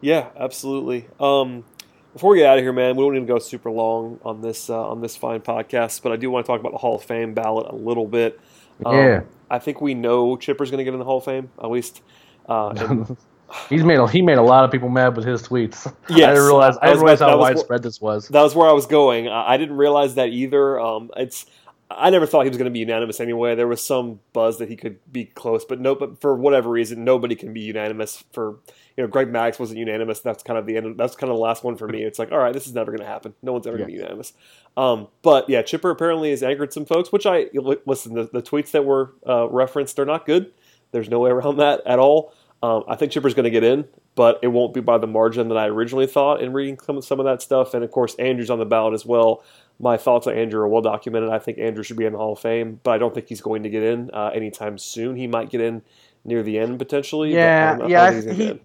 Yeah, 0.00 0.28
absolutely. 0.36 1.08
Um, 1.20 1.64
before 2.12 2.30
we 2.30 2.38
get 2.38 2.46
out 2.46 2.58
of 2.58 2.64
here, 2.64 2.72
man, 2.72 2.96
we 2.96 3.04
don't 3.04 3.14
need 3.14 3.20
to 3.20 3.26
go 3.26 3.38
super 3.38 3.70
long 3.70 4.18
on 4.24 4.40
this 4.40 4.70
uh, 4.70 4.88
on 4.88 5.02
this 5.02 5.16
fine 5.16 5.40
podcast, 5.40 6.02
but 6.02 6.12
I 6.12 6.16
do 6.16 6.30
want 6.30 6.46
to 6.46 6.50
talk 6.50 6.60
about 6.60 6.72
the 6.72 6.78
Hall 6.78 6.96
of 6.96 7.04
Fame 7.04 7.34
ballot 7.34 7.66
a 7.70 7.76
little 7.76 8.06
bit. 8.06 8.40
Um, 8.84 8.96
yeah, 8.96 9.20
I 9.50 9.58
think 9.58 9.80
we 9.80 9.94
know 9.94 10.36
Chipper's 10.36 10.70
going 10.70 10.78
to 10.78 10.84
get 10.84 10.94
in 10.94 10.98
the 10.98 11.04
Hall 11.04 11.18
of 11.18 11.24
Fame 11.24 11.50
at 11.62 11.70
least. 11.70 12.02
Uh, 12.48 13.04
He's 13.68 13.84
made 13.84 13.98
a, 13.98 14.08
he 14.08 14.22
made 14.22 14.38
a 14.38 14.42
lot 14.42 14.64
of 14.64 14.70
people 14.70 14.88
mad 14.88 15.16
with 15.16 15.24
his 15.24 15.42
tweets. 15.42 15.92
Yes, 16.08 16.28
I 16.28 16.34
didn't 16.34 16.44
realize 16.44 16.76
I 16.82 16.86
didn't 16.86 17.02
realize 17.02 17.20
how 17.20 17.38
widespread 17.38 17.82
this 17.82 18.00
was. 18.00 18.28
That 18.28 18.42
was 18.42 18.54
where 18.54 18.68
I 18.68 18.72
was 18.72 18.86
going. 18.86 19.28
I 19.28 19.56
didn't 19.56 19.76
realize 19.76 20.16
that 20.16 20.30
either. 20.30 20.80
Um, 20.80 21.10
it's 21.16 21.46
I 21.90 22.10
never 22.10 22.26
thought 22.26 22.42
he 22.42 22.48
was 22.48 22.58
going 22.58 22.66
to 22.66 22.72
be 22.72 22.80
unanimous 22.80 23.20
anyway. 23.20 23.54
There 23.54 23.68
was 23.68 23.82
some 23.82 24.18
buzz 24.32 24.58
that 24.58 24.68
he 24.68 24.74
could 24.74 24.98
be 25.12 25.26
close, 25.26 25.64
but 25.64 25.80
no. 25.80 25.94
But 25.94 26.20
for 26.20 26.34
whatever 26.34 26.68
reason, 26.68 27.04
nobody 27.04 27.36
can 27.36 27.52
be 27.52 27.60
unanimous. 27.60 28.24
For 28.32 28.58
you 28.96 29.04
know, 29.04 29.06
Greg 29.06 29.28
Maddux 29.28 29.60
wasn't 29.60 29.78
unanimous. 29.78 30.20
That's 30.20 30.42
kind 30.42 30.58
of 30.58 30.66
the 30.66 30.76
end. 30.76 30.86
Of, 30.86 30.96
that's 30.96 31.14
kind 31.14 31.30
of 31.30 31.36
the 31.36 31.42
last 31.42 31.62
one 31.62 31.76
for 31.76 31.86
me. 31.86 32.02
It's 32.02 32.18
like, 32.18 32.32
all 32.32 32.38
right, 32.38 32.52
this 32.52 32.66
is 32.66 32.74
never 32.74 32.90
going 32.90 33.02
to 33.02 33.06
happen. 33.06 33.34
No 33.40 33.52
one's 33.52 33.66
ever 33.68 33.76
yeah. 33.76 33.84
going 33.84 33.92
to 33.92 33.98
be 33.98 34.02
unanimous. 34.02 34.32
Um, 34.76 35.08
but 35.22 35.48
yeah, 35.48 35.62
Chipper 35.62 35.90
apparently 35.90 36.30
has 36.30 36.42
angered 36.42 36.72
some 36.72 36.86
folks. 36.86 37.12
Which 37.12 37.24
I 37.24 37.46
listen. 37.54 38.14
The, 38.14 38.24
the 38.32 38.42
tweets 38.42 38.72
that 38.72 38.84
were 38.84 39.12
uh, 39.26 39.48
referenced 39.48 39.98
are 40.00 40.06
not 40.06 40.26
good. 40.26 40.52
There's 40.90 41.08
no 41.08 41.20
way 41.20 41.30
around 41.30 41.58
that 41.58 41.82
at 41.86 42.00
all. 42.00 42.32
Um, 42.62 42.84
I 42.88 42.96
think 42.96 43.12
Chipper's 43.12 43.34
going 43.34 43.44
to 43.44 43.50
get 43.50 43.64
in, 43.64 43.86
but 44.14 44.38
it 44.42 44.48
won't 44.48 44.72
be 44.72 44.80
by 44.80 44.98
the 44.98 45.06
margin 45.06 45.48
that 45.48 45.58
I 45.58 45.66
originally 45.66 46.06
thought 46.06 46.40
in 46.40 46.52
reading 46.52 46.78
some, 46.78 47.00
some 47.02 47.20
of 47.20 47.26
that 47.26 47.42
stuff. 47.42 47.74
And 47.74 47.84
of 47.84 47.90
course, 47.90 48.16
Andruw's 48.16 48.50
on 48.50 48.58
the 48.58 48.64
ballot 48.64 48.94
as 48.94 49.04
well. 49.04 49.44
My 49.78 49.98
thoughts 49.98 50.26
on 50.26 50.34
Andruw 50.34 50.54
are 50.54 50.68
well 50.68 50.80
documented. 50.80 51.28
I 51.28 51.38
think 51.38 51.58
Andrew 51.58 51.82
should 51.82 51.98
be 51.98 52.06
in 52.06 52.12
the 52.12 52.18
Hall 52.18 52.32
of 52.32 52.38
Fame, 52.38 52.80
but 52.82 52.92
I 52.92 52.98
don't 52.98 53.14
think 53.14 53.28
he's 53.28 53.42
going 53.42 53.62
to 53.64 53.68
get 53.68 53.82
in 53.82 54.10
uh, 54.12 54.30
anytime 54.34 54.78
soon. 54.78 55.16
He 55.16 55.26
might 55.26 55.50
get 55.50 55.60
in 55.60 55.82
near 56.24 56.42
the 56.42 56.58
end 56.58 56.78
potentially. 56.78 57.34
Yeah, 57.34 57.86
yeah. 57.86 58.20
He, 58.20 58.60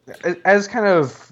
as 0.45 0.69
kind 0.69 0.87
of 0.87 1.31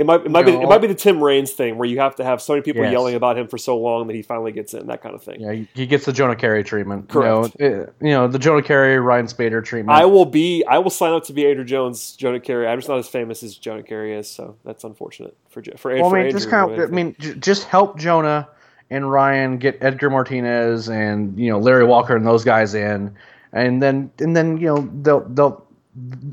it 0.00 0.06
might 0.06 0.24
it 0.24 0.30
might 0.30 0.46
be 0.46 0.52
it 0.52 0.66
might 0.66 0.80
be 0.80 0.86
the 0.86 0.94
Tim 0.94 1.22
Raines 1.22 1.50
thing 1.50 1.76
where 1.76 1.86
you 1.86 2.00
have 2.00 2.16
to 2.16 2.24
have 2.24 2.40
so 2.40 2.54
many 2.54 2.62
people 2.62 2.82
yes. 2.82 2.90
yelling 2.90 3.16
about 3.16 3.36
him 3.36 3.46
for 3.48 3.58
so 3.58 3.76
long 3.76 4.06
that 4.06 4.16
he 4.16 4.22
finally 4.22 4.50
gets 4.50 4.72
in 4.72 4.86
that 4.86 5.02
kind 5.02 5.14
of 5.14 5.22
thing. 5.22 5.40
Yeah, 5.42 5.52
he 5.74 5.86
gets 5.86 6.06
the 6.06 6.12
Jonah 6.12 6.34
Keri 6.34 6.64
treatment. 6.64 7.10
Correct. 7.10 7.54
You 7.58 7.68
know, 7.68 7.82
it, 7.82 7.94
you 8.00 8.10
know 8.10 8.26
the 8.26 8.38
Jonah 8.38 8.62
Keri 8.62 8.98
Ryan 8.98 9.26
Spaeder 9.26 9.62
treatment. 9.62 9.98
I 9.98 10.06
will 10.06 10.24
be 10.24 10.64
I 10.64 10.78
will 10.78 10.90
sign 10.90 11.12
up 11.12 11.24
to 11.24 11.34
be 11.34 11.42
Andruw 11.42 11.66
Jones 11.66 12.16
Jonah 12.16 12.40
Keri. 12.40 12.66
I'm 12.66 12.78
just 12.78 12.88
not 12.88 12.98
as 12.98 13.08
famous 13.08 13.42
as 13.42 13.56
Jonah 13.56 13.82
Keri 13.82 14.16
is, 14.16 14.26
so 14.26 14.56
that's 14.64 14.84
unfortunate 14.84 15.36
for 15.50 15.62
for. 15.76 15.94
Well, 15.94 16.08
for 16.08 16.18
I 16.18 16.22
mean, 16.22 16.32
just 16.32 16.48
kind 16.48 16.72
of 16.72 16.90
I 16.90 16.90
mean, 16.90 17.14
just 17.18 17.64
help 17.64 17.98
Jonah 17.98 18.48
and 18.88 19.10
Ryan 19.10 19.58
get 19.58 19.76
Edgar 19.82 20.08
Martinez 20.08 20.88
and 20.88 21.38
you 21.38 21.50
know 21.50 21.58
Larry 21.58 21.84
Walker 21.84 22.16
and 22.16 22.26
those 22.26 22.42
guys 22.42 22.72
in, 22.74 23.14
and 23.52 23.82
then 23.82 24.10
and 24.18 24.34
then 24.34 24.56
you 24.56 24.74
know 24.74 24.90
they'll 25.02 25.28
they'll 25.28 25.66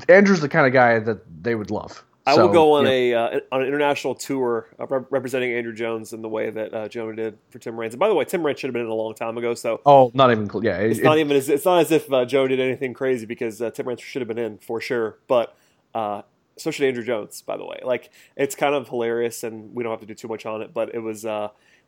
Andruw's 0.08 0.40
the 0.40 0.48
kind 0.48 0.66
of 0.66 0.72
guy 0.72 0.98
that 1.00 1.18
they 1.42 1.54
would 1.54 1.70
love. 1.70 2.02
I 2.28 2.34
so, 2.34 2.46
will 2.46 2.52
go 2.52 2.72
on 2.74 2.86
a 2.86 3.14
uh, 3.14 3.40
on 3.50 3.62
an 3.62 3.66
international 3.66 4.14
tour 4.14 4.68
uh, 4.78 4.86
representing 4.86 5.50
Andruw 5.50 5.74
Jones 5.74 6.12
in 6.12 6.20
the 6.20 6.28
way 6.28 6.50
that 6.50 6.74
uh, 6.74 6.86
Jonah 6.86 7.16
did 7.16 7.38
for 7.48 7.58
Tim 7.58 7.78
Raines. 7.80 7.94
And 7.94 7.98
by 7.98 8.08
the 8.08 8.14
way, 8.14 8.26
Tim 8.26 8.44
Raines 8.44 8.60
should 8.60 8.68
have 8.68 8.74
been 8.74 8.82
in 8.82 8.88
a 8.88 8.94
long 8.94 9.14
time 9.14 9.38
ago. 9.38 9.54
So 9.54 9.80
oh, 9.86 10.10
not 10.12 10.30
even 10.30 10.50
yeah, 10.62 10.76
it's 10.76 10.98
it, 10.98 11.04
not 11.04 11.16
even 11.16 11.34
as, 11.38 11.48
it's 11.48 11.64
not 11.64 11.80
as 11.80 11.90
if 11.90 12.12
uh, 12.12 12.26
Joe 12.26 12.46
did 12.46 12.60
anything 12.60 12.92
crazy 12.92 13.24
because 13.24 13.62
uh, 13.62 13.70
Tim 13.70 13.88
Raines 13.88 14.02
should 14.02 14.20
have 14.20 14.28
been 14.28 14.38
in 14.38 14.58
for 14.58 14.78
sure. 14.78 15.18
But 15.26 15.56
uh, 15.94 16.22
so 16.58 16.70
should 16.70 16.94
Andruw 16.94 17.06
Jones. 17.06 17.40
By 17.40 17.56
the 17.56 17.64
way, 17.64 17.80
like 17.82 18.10
it's 18.36 18.54
kind 18.54 18.74
of 18.74 18.88
hilarious, 18.88 19.42
and 19.42 19.74
we 19.74 19.82
don't 19.82 19.92
have 19.92 20.00
to 20.00 20.06
do 20.06 20.14
too 20.14 20.28
much 20.28 20.44
on 20.44 20.60
it. 20.60 20.74
But 20.74 20.94
it 20.94 21.00
was 21.00 21.24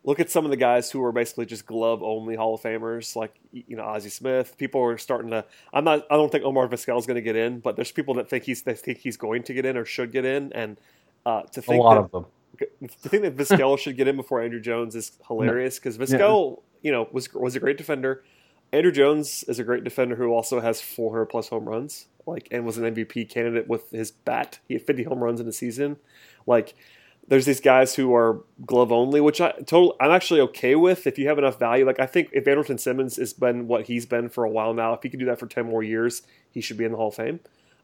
look 0.03 0.19
at 0.19 0.29
some 0.29 0.45
of 0.45 0.51
the 0.51 0.57
guys 0.57 0.89
who 0.91 1.03
are 1.03 1.11
basically 1.11 1.45
just 1.45 1.65
glove 1.65 2.01
only 2.01 2.35
Hall 2.35 2.55
of 2.55 2.61
Famers, 2.61 3.15
like 3.15 3.35
you 3.51 3.75
know 3.75 3.83
Ozzie 3.83 4.09
Smith. 4.09 4.57
People 4.57 4.81
are 4.81 4.97
starting 4.97 5.31
to. 5.31 5.45
I'm 5.73 5.83
not. 5.83 6.05
I 6.09 6.15
don't 6.15 6.31
think 6.31 6.43
Omar 6.43 6.67
Vizquel 6.67 6.97
is 6.99 7.05
going 7.05 7.15
to 7.15 7.21
get 7.21 7.35
in, 7.35 7.59
but 7.59 7.75
there's 7.75 7.91
people 7.91 8.13
that 8.15 8.29
think 8.29 8.43
he's 8.43 8.63
that 8.63 8.79
think 8.79 8.99
he's 8.99 9.17
going 9.17 9.43
to 9.43 9.53
get 9.53 9.65
in 9.65 9.77
or 9.77 9.85
should 9.85 10.11
get 10.11 10.25
in, 10.25 10.51
and 10.53 10.77
uh, 11.25 11.43
to 11.43 11.61
think 11.61 11.79
a 11.79 11.83
lot 11.83 11.95
that, 11.95 12.01
of 12.01 12.11
them. 12.11 12.25
To 12.59 13.09
think 13.09 13.23
that 13.23 13.35
Vizquel 13.35 13.77
should 13.79 13.97
get 13.97 14.07
in 14.07 14.15
before 14.15 14.39
Andruw 14.39 14.61
Jones 14.61 14.95
is 14.95 15.13
hilarious 15.27 15.79
because 15.79 15.97
Vizquel, 15.97 16.57
yeah. 16.57 16.87
you 16.87 16.91
know, 16.91 17.07
was 17.11 17.33
was 17.33 17.55
a 17.55 17.59
great 17.59 17.77
defender. 17.77 18.23
Andruw 18.71 18.93
Jones 18.93 19.43
is 19.47 19.59
a 19.59 19.63
great 19.63 19.83
defender 19.83 20.15
who 20.15 20.31
also 20.31 20.61
has 20.61 20.79
400 20.79 21.25
plus 21.25 21.49
home 21.49 21.67
runs, 21.67 22.07
like, 22.25 22.47
and 22.51 22.65
was 22.65 22.77
an 22.77 22.95
MVP 22.95 23.29
candidate 23.29 23.67
with 23.67 23.89
his 23.91 24.11
bat. 24.11 24.59
He 24.67 24.75
had 24.75 24.83
50 24.83 25.03
home 25.03 25.19
runs 25.19 25.41
in 25.41 25.47
a 25.47 25.51
season, 25.51 25.97
like 26.47 26.73
there's 27.27 27.45
these 27.45 27.61
guys 27.61 27.95
who 27.95 28.13
are 28.13 28.43
glove 28.65 28.91
only, 28.91 29.21
which 29.21 29.39
I 29.39 29.51
total 29.65 29.95
I'm 29.99 30.11
actually 30.11 30.41
okay 30.41 30.75
with 30.75 31.07
if 31.07 31.17
you 31.17 31.27
have 31.27 31.37
enough 31.37 31.59
value. 31.59 31.85
Like 31.85 31.99
I 31.99 32.05
think 32.05 32.29
if 32.33 32.45
Andrelton 32.45 32.79
Simmons 32.79 33.15
has 33.17 33.33
been 33.33 33.67
what 33.67 33.87
he's 33.87 34.05
been 34.05 34.29
for 34.29 34.43
a 34.43 34.49
while 34.49 34.73
now, 34.73 34.93
if 34.93 35.03
he 35.03 35.09
can 35.09 35.19
do 35.19 35.25
that 35.25 35.39
for 35.39 35.47
ten 35.47 35.65
more 35.65 35.83
years, 35.83 36.23
he 36.49 36.61
should 36.61 36.77
be 36.77 36.85
in 36.85 36.91
the 36.91 36.97
Hall 36.97 37.09
of 37.09 37.15
Fame. 37.15 37.39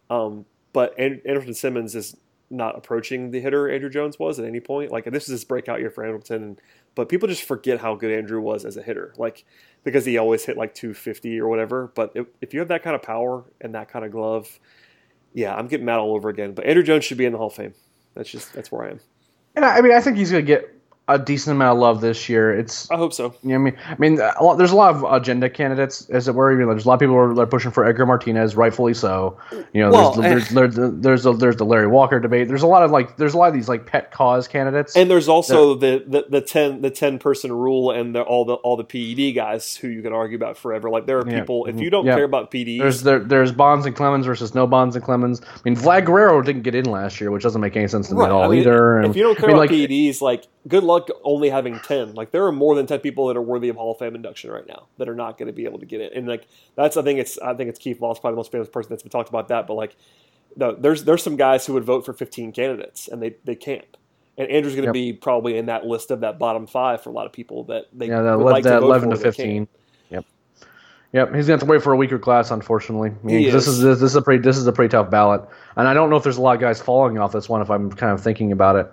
Um, 0.10 0.46
but 0.74 0.98
Andrelton 0.98 1.56
Simmons 1.56 1.96
is 1.96 2.18
not 2.50 2.78
approaching 2.78 3.32
the 3.32 3.42
hitter 3.42 3.66
Andruw 3.66 3.92
Jones 3.92 4.18
was 4.20 4.40
at 4.40 4.46
any 4.46 4.60
point. 4.60 4.92
Like 4.92 5.06
this 5.06 5.24
is 5.24 5.30
his 5.30 5.44
breakout 5.44 5.80
year 5.80 5.90
for 5.90 6.04
Andrelton, 6.04 6.58
but 6.96 7.10
people 7.10 7.28
just 7.28 7.44
forget 7.44 7.80
how 7.80 7.96
good 7.96 8.26
Andruw 8.26 8.42
was 8.42 8.66
as 8.66 8.78
a 8.78 8.82
hitter. 8.82 9.14
Like 9.18 9.46
because 9.84 10.06
he 10.06 10.18
always 10.18 10.46
hit 10.46 10.58
like 10.58 10.74
250 10.74 11.40
or 11.40 11.48
whatever. 11.48 11.92
But 11.96 12.12
if, 12.16 12.28
if 12.42 12.54
you 12.54 12.60
have 12.60 12.70
that 12.70 12.84
kind 12.84 12.96
of 12.96 13.02
power 13.02 13.46
and 13.62 13.76
that 13.76 13.90
kind 13.90 14.04
of 14.04 14.12
glove, 14.12 14.60
yeah, 15.34 15.56
I'm 15.56 15.68
getting 15.68 15.86
mad 15.86 16.00
all 16.00 16.14
over 16.14 16.30
again. 16.30 16.54
But 16.54 16.66
Andruw 16.66 16.86
Jones 16.86 17.06
should 17.06 17.18
be 17.18 17.26
in 17.26 17.32
the 17.32 17.38
Hall 17.38 17.48
of 17.48 17.54
Fame. 17.54 17.74
That's 18.14 18.30
just 18.30 18.54
that's 18.54 18.72
where 18.72 18.86
I 18.86 18.92
am. 18.92 19.00
And 19.58 19.66
I, 19.66 19.78
I 19.78 19.82
mean, 19.82 19.92
I 19.92 20.00
think 20.00 20.18
he's 20.18 20.30
going 20.30 20.46
to 20.46 20.48
get 20.48 20.77
a 21.10 21.18
decent 21.18 21.56
amount 21.56 21.78
of 21.78 21.82
love 21.82 22.02
this 22.02 22.28
year. 22.28 22.54
It's 22.54 22.92
I 22.92 22.98
hope 22.98 23.14
so. 23.14 23.34
You 23.42 23.50
know, 23.50 23.56
I 23.56 23.58
mean, 23.60 23.78
I 23.86 23.96
mean, 23.98 24.20
a 24.20 24.44
lot, 24.44 24.58
there's 24.58 24.72
a 24.72 24.76
lot 24.76 24.94
of 24.94 25.04
agenda 25.04 25.50
candidates, 25.50 26.10
as 26.10 26.28
it 26.28 26.36
were. 26.36 26.52
You 26.52 26.66
know, 26.66 26.72
there's 26.74 26.84
a 26.84 26.88
lot 26.88 26.96
of 26.96 27.00
people 27.00 27.16
who 27.16 27.40
are 27.40 27.46
pushing 27.46 27.72
for 27.72 27.86
Edgar 27.86 28.06
Martinez, 28.06 28.56
rightfully 28.58 28.94
so. 28.94 29.38
You 29.74 29.84
know, 29.84 29.92
well, 29.92 30.12
there's, 30.14 30.50
there's, 30.50 30.76
there's, 30.76 31.02
there's, 31.02 31.26
a, 31.26 31.34
there's 31.34 31.56
the 31.56 31.66
Larry 31.66 31.88
Walker 31.88 32.20
debate. 32.20 32.50
There's 32.50 32.62
a 32.62 32.68
lot 32.68 32.84
of 32.84 32.92
like, 32.92 33.16
there's 33.16 33.34
a 33.34 33.38
lot 33.38 33.48
of 33.48 33.54
these 33.54 33.70
like 33.70 33.86
pet 33.86 34.12
cause 34.12 34.50
candidates, 34.50 34.98
and 34.98 35.10
there's 35.10 35.30
also 35.30 35.76
that, 35.76 36.12
the, 36.12 36.24
the 36.24 36.40
the 36.40 36.42
ten 36.42 36.82
the 36.82 36.92
ten 36.92 37.20
person 37.20 37.54
rule 37.54 37.92
and 37.92 38.14
the, 38.14 38.22
all 38.22 38.44
the 38.44 38.56
all 38.56 38.76
the 38.76 38.84
PED 38.84 39.34
guys 39.34 39.78
who 39.78 39.88
you 39.88 40.02
can 40.02 40.12
argue 40.12 40.36
about 40.36 40.58
forever. 40.58 40.90
Like 40.90 41.06
there 41.06 41.20
are 41.20 41.24
people 41.24 41.64
yeah, 41.66 41.70
if 41.70 41.76
mm-hmm. 41.76 41.84
you 41.84 41.90
don't 41.90 42.06
yeah. 42.06 42.16
care 42.16 42.26
about 42.26 42.52
PEDs, 42.52 42.80
there's 42.80 43.04
there, 43.04 43.20
there's 43.20 43.54
Bonds 43.54 43.86
and 43.86 43.96
Clemens 43.96 44.26
versus 44.26 44.54
no 44.54 44.68
Bonds 44.68 44.96
and 44.96 45.06
Clemens. 45.06 45.42
I 45.42 45.60
mean, 45.64 45.78
Vlad 45.78 46.06
Guerrero 46.06 46.42
didn't 46.42 46.64
get 46.64 46.76
in 46.76 46.86
last 46.86 47.22
year, 47.22 47.32
which 47.32 47.44
doesn't 47.44 47.62
make 47.62 47.78
any 47.78 47.88
sense 47.88 48.10
to 48.10 48.16
me 48.16 48.24
at 48.24 48.32
all 48.32 48.44
I 48.44 48.48
mean, 48.50 48.60
either. 48.60 49.02
If 49.04 49.16
you 49.16 49.24
don't 49.24 49.38
care 49.38 49.46
I 49.46 49.54
mean, 49.54 49.58
about 49.58 49.72
like, 49.72 49.90
PEDs, 49.90 50.22
like 50.22 50.48
good 50.68 50.84
luck 50.84 50.97
only 51.24 51.50
having 51.50 51.80
10. 51.80 52.14
Like 52.14 52.32
there 52.32 52.46
are 52.46 52.52
more 52.52 52.76
than 52.76 52.88
10 52.88 53.00
people 53.00 53.28
that 53.28 53.38
are 53.38 53.42
worthy 53.42 53.70
of 53.70 53.76
Hall 53.76 53.92
of 53.92 54.00
Fame 54.00 54.16
induction 54.16 54.52
right 54.52 54.68
now 54.68 54.88
that 54.98 55.10
are 55.10 55.16
not 55.16 55.38
going 55.38 55.48
to 55.48 55.54
be 55.54 55.66
able 55.66 55.80
to 55.80 55.86
get 55.86 56.02
it. 56.02 56.14
And 56.14 56.28
like 56.28 56.48
that's 56.76 56.98
I 56.98 57.02
think 57.02 57.20
it's 57.20 57.38
I 57.40 57.54
think 57.54 57.70
it's 57.70 57.80
Keith 57.80 58.00
Moss 58.00 58.20
probably 58.20 58.36
the 58.36 58.38
most 58.38 58.52
famous 58.52 58.70
person 58.70 58.90
that's 58.90 59.04
been 59.04 59.12
talked 59.12 59.30
about 59.30 59.48
that, 59.50 59.68
but 59.68 59.74
like 59.74 59.96
no, 60.56 60.74
there's 60.74 61.04
there's 61.04 61.24
some 61.24 61.36
guys 61.36 61.66
who 61.66 61.74
would 61.74 61.84
vote 61.84 62.06
for 62.06 62.14
15 62.14 62.52
candidates 62.52 63.08
and 63.08 63.22
they 63.22 63.36
they 63.46 63.56
can't. 63.56 63.98
And 64.38 64.48
Andruw's 64.50 64.76
going 64.76 64.84
to 64.84 64.84
yep. 64.84 64.94
be 64.94 65.14
probably 65.14 65.58
in 65.58 65.66
that 65.66 65.86
list 65.86 66.12
of 66.12 66.20
that 66.20 66.38
bottom 66.38 66.68
5 66.68 67.02
for 67.02 67.10
a 67.10 67.14
lot 67.14 67.26
of 67.26 67.34
people 67.34 67.64
that 67.66 67.88
they 67.92 68.08
Yeah, 68.08 68.22
that, 68.22 68.38
like 68.38 68.64
that 68.66 68.84
11 68.84 69.10
to 69.10 69.16
15. 69.16 69.68
Yep. 70.12 70.26
Yep, 71.14 71.28
he's 71.34 71.34
going 71.34 71.46
to 71.46 71.52
have 71.54 71.60
to 71.62 71.66
wait 71.66 71.82
for 71.82 71.94
a 71.94 71.98
weaker 71.98 72.20
class, 72.20 72.52
unfortunately. 72.52 73.10
I 73.10 73.26
mean, 73.26 73.52
this 73.52 73.68
is 73.68 73.82
this 73.82 74.02
is 74.02 74.16
a 74.16 74.22
pretty 74.22 74.44
this 74.44 74.58
is 74.58 74.68
a 74.68 74.74
pretty 74.74 74.92
tough 74.92 75.10
ballot, 75.10 75.42
and 75.78 75.88
I 75.88 75.94
don't 75.94 76.10
know 76.10 76.18
if 76.18 76.24
there's 76.24 76.38
a 76.38 76.42
lot 76.42 76.56
of 76.56 76.62
guys 76.62 76.82
falling 76.82 77.18
off 77.18 77.32
this 77.32 77.48
one. 77.48 77.62
If 77.62 77.72
I'm 77.72 77.92
kind 77.92 78.12
of 78.12 78.22
thinking 78.22 78.52
about 78.52 78.76
it, 78.76 78.92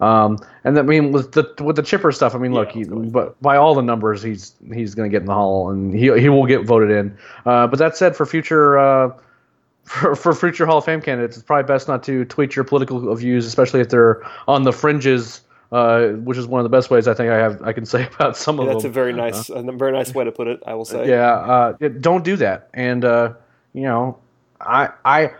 um, 0.00 0.38
and 0.64 0.78
I 0.78 0.82
mean, 0.82 1.12
with 1.12 1.32
the 1.32 1.54
with 1.62 1.76
the 1.76 1.82
chipper 1.82 2.10
stuff, 2.12 2.34
I 2.34 2.38
mean, 2.38 2.52
yeah, 2.52 2.60
look, 2.60 2.72
he, 2.72 2.84
but 2.84 3.40
by 3.40 3.56
all 3.56 3.74
the 3.74 3.82
numbers, 3.82 4.22
he's 4.22 4.54
he's 4.72 4.94
going 4.94 5.08
to 5.08 5.12
get 5.12 5.22
in 5.22 5.26
the 5.26 5.34
hall, 5.34 5.70
and 5.70 5.94
he 5.94 6.12
he 6.18 6.28
will 6.28 6.46
get 6.46 6.64
voted 6.64 6.90
in. 6.90 7.16
Uh, 7.46 7.66
but 7.66 7.78
that 7.78 7.96
said, 7.96 8.16
for 8.16 8.26
future 8.26 8.78
uh, 8.78 9.10
for, 9.84 10.16
for 10.16 10.34
future 10.34 10.66
Hall 10.66 10.78
of 10.78 10.84
Fame 10.84 11.00
candidates, 11.00 11.36
it's 11.36 11.44
probably 11.44 11.66
best 11.66 11.86
not 11.88 12.02
to 12.04 12.24
tweet 12.24 12.56
your 12.56 12.64
political 12.64 13.14
views, 13.14 13.46
especially 13.46 13.80
if 13.80 13.88
they're 13.88 14.22
on 14.48 14.64
the 14.64 14.72
fringes. 14.72 15.40
Uh, 15.72 16.10
which 16.22 16.38
is 16.38 16.46
one 16.46 16.60
of 16.60 16.62
the 16.62 16.68
best 16.68 16.88
ways 16.88 17.08
I 17.08 17.14
think 17.14 17.32
I 17.32 17.36
have 17.36 17.60
I 17.62 17.72
can 17.72 17.84
say 17.94 18.06
about 18.06 18.36
some 18.36 18.58
yeah, 18.58 18.62
of 18.62 18.68
that's 18.68 18.82
them. 18.84 18.92
That's 18.92 18.96
a 18.96 19.00
very 19.00 19.12
nice, 19.12 19.50
uh, 19.50 19.54
a 19.54 19.72
very 19.72 19.90
nice 19.90 20.14
way 20.14 20.22
to 20.22 20.30
put 20.30 20.46
it. 20.46 20.62
I 20.66 20.74
will 20.74 20.84
say. 20.84 21.08
Yeah, 21.08 21.32
uh, 21.32 21.72
don't 22.00 22.22
do 22.22 22.36
that. 22.36 22.68
And 22.74 23.04
uh, 23.04 23.32
you 23.72 23.82
know, 23.82 24.18
I 24.60 24.90
I 25.04 25.32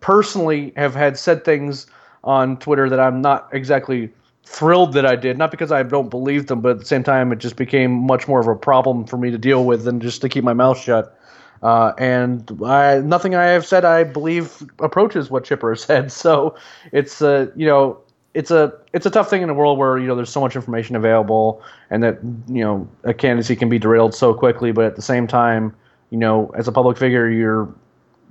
personally 0.00 0.72
have 0.76 0.94
had 0.94 1.16
said 1.16 1.44
things 1.44 1.86
on 2.28 2.58
Twitter 2.58 2.90
that 2.90 3.00
I'm 3.00 3.22
not 3.22 3.48
exactly 3.52 4.10
thrilled 4.44 4.92
that 4.92 5.06
I 5.06 5.16
did. 5.16 5.38
Not 5.38 5.50
because 5.50 5.72
I 5.72 5.82
don't 5.82 6.10
believe 6.10 6.46
them, 6.46 6.60
but 6.60 6.72
at 6.72 6.78
the 6.78 6.84
same 6.84 7.02
time, 7.02 7.32
it 7.32 7.38
just 7.38 7.56
became 7.56 7.90
much 7.90 8.28
more 8.28 8.38
of 8.38 8.46
a 8.46 8.54
problem 8.54 9.06
for 9.06 9.16
me 9.16 9.30
to 9.30 9.38
deal 9.38 9.64
with 9.64 9.84
than 9.84 9.98
just 9.98 10.20
to 10.20 10.28
keep 10.28 10.44
my 10.44 10.52
mouth 10.52 10.78
shut. 10.78 11.18
Uh, 11.62 11.92
and 11.96 12.52
I, 12.64 12.98
nothing 12.98 13.34
I 13.34 13.46
have 13.46 13.64
said 13.64 13.86
I 13.86 14.04
believe 14.04 14.62
approaches 14.78 15.30
what 15.30 15.44
Chipper 15.44 15.74
said. 15.86 16.12
So 16.12 16.54
it's 16.92 17.22
a 17.22 17.50
you 17.56 17.66
know 17.66 17.98
it's 18.34 18.50
a 18.50 18.74
it's 18.92 19.06
a 19.06 19.10
tough 19.10 19.30
thing 19.30 19.40
in 19.40 19.48
a 19.48 19.54
world 19.54 19.78
where 19.78 19.98
you 19.98 20.06
know 20.06 20.14
there's 20.14 20.30
so 20.30 20.40
much 20.40 20.54
information 20.54 20.96
available 20.96 21.62
and 21.88 22.02
that 22.02 22.18
you 22.46 22.62
know 22.62 22.86
a 23.04 23.14
candidacy 23.14 23.56
can 23.56 23.70
be 23.70 23.78
derailed 23.78 24.14
so 24.14 24.34
quickly. 24.34 24.70
But 24.70 24.84
at 24.84 24.96
the 24.96 25.02
same 25.02 25.26
time, 25.26 25.74
you 26.10 26.18
know 26.18 26.50
as 26.54 26.68
a 26.68 26.72
public 26.72 26.98
figure, 26.98 27.28
you're 27.30 27.74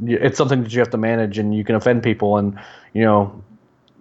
it's 0.06 0.38
something 0.38 0.62
that 0.62 0.72
you 0.72 0.80
have 0.80 0.92
to 0.92 0.98
manage 0.98 1.40
and 1.40 1.56
you 1.56 1.64
can 1.64 1.74
offend 1.74 2.04
people 2.04 2.38
and 2.38 2.58
you 2.94 3.02
know 3.02 3.44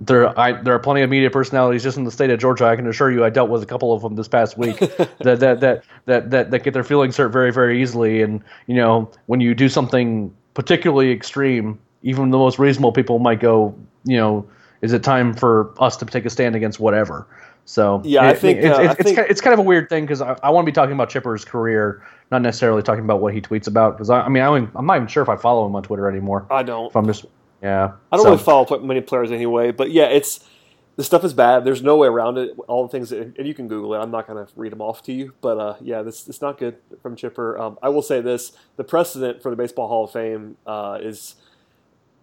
there 0.00 0.38
I, 0.38 0.52
there 0.52 0.74
are 0.74 0.78
plenty 0.78 1.02
of 1.02 1.11
media 1.11 1.30
personalities 1.30 1.82
just 1.82 1.96
in 1.96 2.04
the 2.04 2.11
state 2.11 2.30
of 2.30 2.38
Georgia. 2.38 2.66
I 2.66 2.76
can 2.76 2.87
assure 2.87 3.11
you, 3.11 3.24
I 3.24 3.30
dealt 3.30 3.48
with 3.48 3.62
a 3.62 3.66
couple 3.66 3.92
of 3.92 4.02
them 4.02 4.14
this 4.14 4.28
past 4.28 4.59
week 4.59 4.78
that, 4.78 5.40
that, 5.40 5.61
that 5.61 5.85
that 6.04 6.30
that 6.30 6.50
that 6.50 6.62
get 6.62 6.74
their 6.74 6.85
feelings 6.85 7.16
hurt 7.16 7.30
very 7.30 7.52
very 7.52 7.80
easily. 7.80 8.22
And 8.22 8.42
you 8.66 8.74
know, 8.74 9.11
when 9.26 9.40
you 9.40 9.54
do 9.54 9.68
something 9.68 10.35
particularly 10.54 11.12
extreme, 11.12 11.78
even 12.02 12.30
the 12.30 12.38
most 12.38 12.59
reasonable 12.59 12.92
people 12.92 13.18
might 13.18 13.40
go, 13.40 13.74
you 14.04 14.16
know, 14.16 14.46
is 14.82 14.92
it 14.92 15.02
time 15.02 15.35
for 15.35 15.72
us 15.82 15.96
to 15.98 16.04
take 16.04 16.26
a 16.26 16.30
stand 16.30 16.54
against 16.54 16.78
whatever? 16.78 17.26
So 17.64 18.00
yeah, 18.04 18.26
it, 18.26 18.28
I 18.28 18.35
think 18.35 18.59
it, 18.61 18.66
uh, 18.66 18.80
it, 18.80 18.88
I 18.88 18.92
it's 18.92 19.02
think, 19.02 19.16
kind 19.16 19.26
of, 19.26 19.30
it's 19.30 19.40
kind 19.40 19.54
of 19.54 19.59
a 19.59 19.62
weird 19.62 19.88
thing 19.88 20.04
because 20.04 20.20
I, 20.20 20.38
I 20.42 20.50
want 20.50 20.64
to 20.64 20.70
be 20.70 20.74
talking 20.74 20.94
about 20.94 21.11
Chipper's 21.11 21.44
career, 21.44 22.06
not 22.30 22.42
necessarily 22.42 22.82
talking 22.82 23.02
about 23.02 23.20
what 23.20 23.35
he 23.35 23.40
tweets 23.40 23.66
about. 23.66 23.96
Because 23.96 24.09
I, 24.09 24.20
I, 24.20 24.28
mean, 24.28 24.42
I 24.42 24.56
am 24.56 24.87
not 24.87 24.96
even 24.96 25.09
sure 25.09 25.22
if 25.22 25.28
I 25.28 25.37
follow 25.37 25.66
him 25.66 25.74
on 25.74 25.82
Twitter 25.82 26.09
anymore. 26.09 26.46
I 26.48 26.62
don't. 26.62 26.87
If 26.87 26.96
I'm 26.96 27.06
just 27.06 27.26
yeah. 27.62 27.92
I 28.12 28.16
don't 28.16 28.24
so. 28.24 28.30
really 28.32 28.42
follow 28.42 28.78
many 28.80 29.00
players 29.00 29.32
anyway, 29.32 29.70
but 29.70 29.90
yeah, 29.90 30.06
it's 30.06 30.44
the 30.96 31.04
stuff 31.04 31.24
is 31.24 31.34
bad. 31.34 31.64
There's 31.64 31.82
no 31.82 31.96
way 31.96 32.08
around 32.08 32.38
it. 32.38 32.56
All 32.68 32.82
the 32.82 32.88
things, 32.88 33.10
that, 33.10 33.36
and 33.38 33.46
you 33.46 33.54
can 33.54 33.68
Google 33.68 33.94
it. 33.94 33.98
I'm 33.98 34.11
not 34.11 34.26
going 34.26 34.44
to 34.44 34.52
read 34.57 34.72
them 34.72 34.80
off 34.80 35.02
to 35.04 35.12
you, 35.12 35.34
but 35.42 35.59
uh, 35.59 35.76
yeah, 35.80 36.02
this 36.02 36.26
it's 36.26 36.40
not 36.40 36.59
good 36.59 36.76
from 37.02 37.16
Chipper. 37.16 37.59
Um, 37.59 37.78
I 37.82 37.90
will 37.90 38.02
say 38.02 38.20
this: 38.20 38.52
the 38.76 38.84
precedent 38.84 39.42
for 39.42 39.50
the 39.50 39.57
Baseball 39.57 39.88
Hall 39.88 40.04
of 40.04 40.12
Fame 40.12 40.57
uh, 40.66 40.98
is 41.00 41.36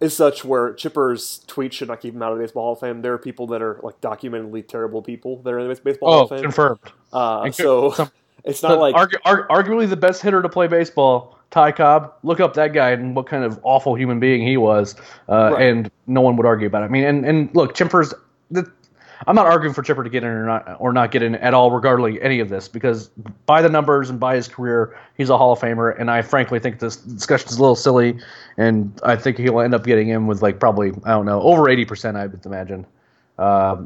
is 0.00 0.14
such 0.14 0.44
where 0.44 0.74
Chipper's 0.74 1.44
tweets 1.46 1.72
should 1.72 1.88
not 1.88 2.00
keep 2.00 2.14
him 2.14 2.22
out 2.22 2.32
of 2.32 2.38
the 2.38 2.44
Baseball 2.44 2.64
Hall 2.64 2.72
of 2.72 2.80
Fame. 2.80 3.00
There 3.00 3.12
are 3.12 3.18
people 3.18 3.46
that 3.48 3.62
are 3.62 3.78
like 3.82 4.00
documentedly 4.00 4.66
terrible 4.66 5.02
people 5.02 5.40
that 5.42 5.52
are 5.52 5.60
in 5.60 5.68
the 5.68 5.74
Baseball 5.76 6.08
oh, 6.08 6.12
Hall 6.12 6.22
of 6.24 6.30
Fame. 6.30 6.42
confirmed. 6.42 6.80
Uh, 7.12 7.50
so 7.52 7.94
it's 8.44 8.62
not 8.62 8.80
like 8.80 8.96
argu- 8.96 9.46
arguably 9.48 9.88
the 9.88 9.96
best 9.96 10.20
hitter 10.20 10.42
to 10.42 10.48
play 10.48 10.66
baseball 10.66 11.38
Ty 11.54 11.70
Cobb, 11.70 12.12
look 12.24 12.40
up 12.40 12.54
that 12.54 12.72
guy 12.72 12.90
and 12.90 13.14
what 13.14 13.28
kind 13.28 13.44
of 13.44 13.60
awful 13.62 13.94
human 13.94 14.18
being 14.18 14.44
he 14.44 14.56
was, 14.56 14.96
uh, 15.28 15.52
right. 15.52 15.68
and 15.68 15.88
no 16.08 16.20
one 16.20 16.36
would 16.36 16.44
argue 16.44 16.66
about 16.66 16.82
it. 16.82 16.86
I 16.86 16.88
mean, 16.88 17.04
and, 17.04 17.24
and 17.24 17.54
look, 17.54 17.76
Chipper's. 17.76 18.12
The, 18.50 18.68
I'm 19.28 19.36
not 19.36 19.46
arguing 19.46 19.72
for 19.72 19.80
Chipper 19.84 20.02
to 20.02 20.10
get 20.10 20.24
in 20.24 20.30
or 20.30 20.46
not 20.46 20.76
or 20.80 20.92
not 20.92 21.12
get 21.12 21.22
in 21.22 21.36
at 21.36 21.54
all, 21.54 21.70
regardless 21.70 22.18
any 22.20 22.40
of 22.40 22.48
this, 22.48 22.66
because 22.66 23.08
by 23.46 23.62
the 23.62 23.68
numbers 23.68 24.10
and 24.10 24.18
by 24.18 24.34
his 24.34 24.48
career, 24.48 24.98
he's 25.16 25.30
a 25.30 25.38
Hall 25.38 25.52
of 25.52 25.60
Famer, 25.60 25.96
and 25.96 26.10
I 26.10 26.22
frankly 26.22 26.58
think 26.58 26.80
this 26.80 26.96
discussion 26.96 27.48
is 27.48 27.56
a 27.56 27.60
little 27.60 27.76
silly, 27.76 28.18
and 28.56 28.92
I 29.04 29.14
think 29.14 29.38
he'll 29.38 29.60
end 29.60 29.74
up 29.74 29.84
getting 29.84 30.08
in 30.08 30.26
with 30.26 30.42
like 30.42 30.58
probably 30.58 30.90
I 31.04 31.12
don't 31.12 31.24
know 31.24 31.40
over 31.40 31.70
80 31.70 31.84
percent, 31.84 32.16
I 32.16 32.26
would 32.26 32.44
imagine. 32.44 32.84
Uh, 33.38 33.76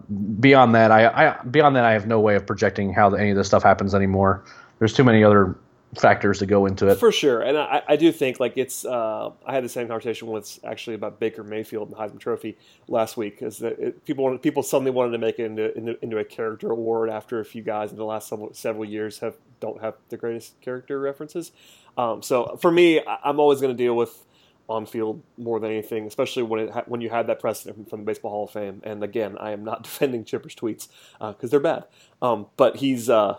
beyond 0.40 0.74
that, 0.74 0.90
I, 0.90 1.06
I 1.06 1.42
beyond 1.42 1.76
that, 1.76 1.84
I 1.84 1.92
have 1.92 2.06
no 2.06 2.18
way 2.18 2.34
of 2.34 2.46
projecting 2.46 2.94
how 2.94 3.12
any 3.12 3.28
of 3.28 3.36
this 3.36 3.46
stuff 3.46 3.62
happens 3.62 3.94
anymore. 3.94 4.42
There's 4.78 4.94
too 4.94 5.04
many 5.04 5.22
other 5.22 5.54
factors 5.96 6.38
to 6.40 6.46
go 6.46 6.66
into 6.66 6.88
it. 6.88 6.96
For 6.96 7.10
sure, 7.10 7.40
and 7.40 7.56
I, 7.56 7.82
I 7.88 7.96
do 7.96 8.12
think 8.12 8.40
like 8.40 8.56
it's. 8.56 8.84
Uh, 8.84 9.30
I 9.46 9.52
had 9.54 9.64
the 9.64 9.68
same 9.68 9.86
conversation 9.88 10.28
with 10.28 10.58
actually 10.64 10.94
about 10.94 11.20
Baker 11.20 11.42
Mayfield 11.42 11.88
and 11.88 11.96
Heisman 11.96 12.20
Trophy 12.20 12.58
last 12.88 13.16
week, 13.16 13.40
it, 13.40 14.04
people 14.04 14.24
wanted, 14.24 14.42
people 14.42 14.62
suddenly 14.62 14.90
wanted 14.90 15.12
to 15.12 15.18
make 15.18 15.38
it 15.38 15.44
into, 15.44 15.76
into, 15.76 16.02
into 16.02 16.18
a 16.18 16.24
character 16.24 16.70
award 16.70 17.10
after 17.10 17.40
a 17.40 17.44
few 17.44 17.62
guys 17.62 17.90
in 17.90 17.96
the 17.96 18.04
last 18.04 18.28
several 18.28 18.52
several 18.54 18.84
years 18.84 19.18
have 19.20 19.36
don't 19.60 19.80
have 19.80 19.94
the 20.08 20.16
greatest 20.16 20.60
character 20.60 21.00
references. 21.00 21.52
Um, 21.96 22.22
so 22.22 22.56
for 22.60 22.70
me, 22.70 23.02
I'm 23.24 23.40
always 23.40 23.60
going 23.60 23.76
to 23.76 23.82
deal 23.82 23.94
with 23.94 24.24
on 24.68 24.84
field 24.84 25.22
more 25.38 25.58
than 25.58 25.70
anything, 25.70 26.06
especially 26.06 26.42
when 26.42 26.60
it 26.60 26.70
ha- 26.70 26.84
when 26.86 27.00
you 27.00 27.08
had 27.08 27.26
that 27.28 27.40
precedent 27.40 27.88
from 27.88 28.00
the 28.00 28.04
Baseball 28.04 28.30
Hall 28.30 28.44
of 28.44 28.50
Fame. 28.50 28.80
And 28.84 29.02
again, 29.02 29.36
I 29.38 29.52
am 29.52 29.64
not 29.64 29.82
defending 29.84 30.24
Chipper's 30.24 30.54
tweets 30.54 30.88
because 31.18 31.44
uh, 31.44 31.48
they're 31.48 31.60
bad, 31.60 31.84
um, 32.20 32.46
but 32.56 32.76
he's 32.76 33.08
uh, 33.08 33.38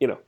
you 0.00 0.06
know 0.06 0.18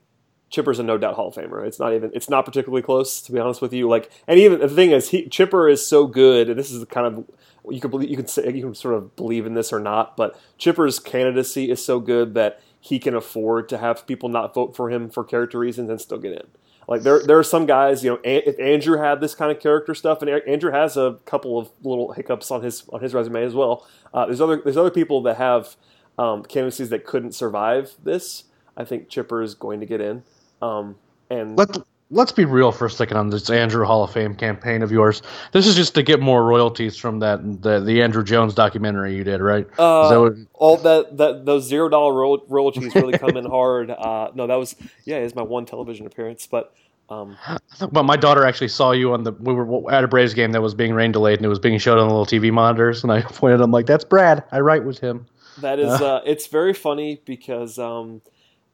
Chipper's 0.51 0.81
a 0.81 0.83
no 0.83 0.99
doubt 0.99 1.15
Hall 1.15 1.29
of 1.29 1.35
Famer. 1.35 1.65
It's 1.67 1.79
not 1.79 1.95
even 1.95 2.11
it's 2.13 2.29
not 2.29 2.45
particularly 2.45 2.83
close 2.83 3.23
to 3.23 3.33
be 3.33 3.39
honest 3.39 3.63
with 3.63 3.73
you. 3.73 3.89
Like, 3.89 4.11
and 4.27 4.39
even 4.39 4.61
the 4.61 4.69
thing 4.69 4.91
is, 4.91 5.11
he, 5.11 5.29
Chipper 5.29 5.69
is 5.69 5.87
so 5.87 6.07
good, 6.07 6.51
and 6.51 6.59
this 6.59 6.71
is 6.71 6.85
kind 6.87 7.07
of 7.07 7.25
you 7.69 7.81
can 7.81 7.91
believe, 7.91 8.11
you 8.11 8.25
say 8.27 8.53
you 8.53 8.65
can 8.65 8.75
sort 8.75 8.95
of 8.95 9.15
believe 9.17 9.47
in 9.47 9.55
this 9.55 9.73
or 9.73 9.81
not, 9.81 10.17
but 10.17 10.39
Chipper's 10.59 10.99
candidacy 10.99 11.71
is 11.71 11.85
so 11.85 12.01
good 12.01 12.35
that 12.35 12.61
he 12.81 12.99
can 12.99 13.15
afford 13.15 13.69
to 13.69 13.79
have 13.79 14.07
people 14.07 14.29
not 14.29 14.55
vote 14.55 14.75
for 14.75 14.91
him 14.91 15.09
for 15.11 15.23
character 15.23 15.59
reasons 15.59 15.91
and 15.91 16.01
still 16.01 16.19
get 16.19 16.33
in. 16.33 16.47
Like 16.89 17.03
there, 17.03 17.21
there 17.23 17.39
are 17.39 17.45
some 17.45 17.67
guys, 17.67 18.03
you 18.03 18.11
know, 18.11 18.19
if 18.25 18.57
Andruw 18.57 18.99
had 18.99 19.21
this 19.21 19.35
kind 19.37 19.53
of 19.53 19.61
character 19.61 19.95
stuff, 19.95 20.23
and 20.23 20.31
Andruw 20.31 20.73
has 20.73 20.97
a 20.97 21.19
couple 21.25 21.59
of 21.59 21.71
little 21.83 22.13
hiccups 22.13 22.51
on 22.51 22.63
his 22.63 22.89
on 22.93 23.01
his 23.01 23.15
resume 23.15 23.45
as 23.45 23.55
well. 23.55 23.87
Uh, 24.13 24.27
there's 24.27 24.41
other 24.41 24.61
there's 24.61 24.77
other 24.77 24.91
people 24.91 25.23
that 25.23 25.37
have 25.37 25.77
um, 26.19 26.43
candidacies 26.43 26.89
that 26.89 27.05
couldn't 27.05 27.33
survive 27.33 27.95
this. 28.03 28.45
I 28.77 28.85
think 28.85 29.09
Chipper 29.09 29.41
is 29.43 29.55
going 29.55 29.79
to 29.81 29.87
get 29.87 30.01
in. 30.01 30.25
Um, 30.63 30.97
and 31.31 31.57
let 31.57 31.77
let's 32.11 32.33
be 32.33 32.45
real 32.45 32.73
for 32.73 32.87
a 32.87 32.91
second 32.91 33.17
on 33.17 33.31
this 33.31 33.49
Andruw 33.49 33.87
Hall 33.87 34.03
of 34.03 34.13
Fame 34.13 34.35
campaign 34.35 34.83
of 34.83 34.91
yours. 34.91 35.23
This 35.53 35.67
is 35.67 35.77
just 35.77 35.95
to 35.95 36.03
get 36.03 36.21
more 36.21 36.45
royalties 36.45 36.97
from 36.97 37.21
that 37.21 37.41
the, 37.63 37.81
the 37.81 37.99
Andruw 37.99 38.25
Jones 38.25 38.55
documentary 38.55 39.17
you 39.17 39.25
did, 39.25 39.41
right? 39.41 39.67
Uh, 39.79 40.09
that 40.09 40.21
what, 40.21 40.33
all 40.55 40.77
that 40.79 41.17
that 41.17 41.47
those 41.47 41.67
zero 41.67 41.89
dollar 41.89 42.39
royalties 42.49 42.95
really 42.95 43.17
come 43.17 43.37
in 43.37 43.45
hard. 43.51 43.91
Uh, 43.91 44.31
no, 44.35 44.47
that 44.47 44.57
was 44.57 44.77
yeah, 45.05 45.17
it's 45.17 45.35
my 45.35 45.43
one 45.43 45.67
television 45.67 46.07
appearance, 46.07 46.47
but. 46.47 46.75
Um, 47.09 47.37
but 47.91 48.05
my 48.05 48.17
daughter 48.17 48.47
actually 48.47 48.69
saw 48.69 48.93
you 48.93 49.13
on 49.13 49.25
the. 49.25 49.33
We 49.33 49.53
were 49.53 49.93
at 49.93 50.05
a 50.05 50.07
Braves 50.07 50.33
game 50.33 50.53
that 50.53 50.63
was 50.63 50.77
being 50.77 50.95
rain 50.95 51.11
delayed, 51.11 51.39
and 51.39 51.45
it 51.45 51.49
was 51.49 51.59
being 51.59 51.77
showed 51.77 51.99
on 51.99 52.07
the 52.07 52.15
little 52.15 52.25
TV 52.25 52.53
monitors. 52.53 53.03
And 53.03 53.11
I 53.11 53.21
pointed, 53.23 53.61
I'm 53.61 53.73
like, 53.73 53.87
"That's 53.87 54.05
Brad. 54.05 54.45
I 54.53 54.61
write 54.61 54.85
with 54.85 55.01
him." 55.01 55.27
That 55.59 55.81
is, 55.81 55.89
uh, 55.89 56.21
it's 56.25 56.47
very 56.47 56.73
funny 56.73 57.21
because 57.25 57.81
um, 57.81 58.23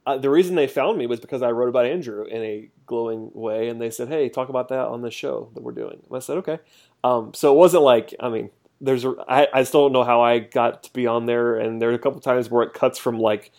uh, 0.06 0.16
the 0.16 0.30
reason 0.30 0.54
they 0.54 0.68
found 0.68 0.96
me 0.96 1.06
was 1.06 1.18
because 1.18 1.42
I 1.42 1.50
wrote 1.50 1.68
about 1.68 1.84
Andruw 1.84 2.28
in 2.28 2.40
a 2.42 2.70
glowing 2.86 3.30
way, 3.34 3.68
and 3.68 3.80
they 3.80 3.90
said, 3.90 4.08
"Hey, 4.08 4.28
talk 4.28 4.48
about 4.48 4.68
that 4.68 4.86
on 4.86 5.02
the 5.02 5.10
show 5.10 5.50
that 5.54 5.62
we're 5.62 5.72
doing." 5.72 6.00
And 6.06 6.16
I 6.16 6.20
said, 6.20 6.38
"Okay." 6.38 6.60
Um, 7.02 7.32
so 7.34 7.52
it 7.52 7.56
wasn't 7.56 7.82
like 7.82 8.14
I 8.20 8.28
mean, 8.28 8.50
there's 8.80 9.04
a, 9.04 9.14
I, 9.28 9.48
I 9.52 9.62
still 9.64 9.84
don't 9.84 9.92
know 9.92 10.04
how 10.04 10.22
I 10.22 10.38
got 10.38 10.84
to 10.84 10.92
be 10.92 11.08
on 11.08 11.26
there, 11.26 11.56
and 11.56 11.82
there's 11.82 11.96
a 11.96 11.98
couple 11.98 12.20
times 12.20 12.48
where 12.48 12.62
it 12.62 12.72
cuts 12.72 12.98
from 12.98 13.18
like 13.18 13.50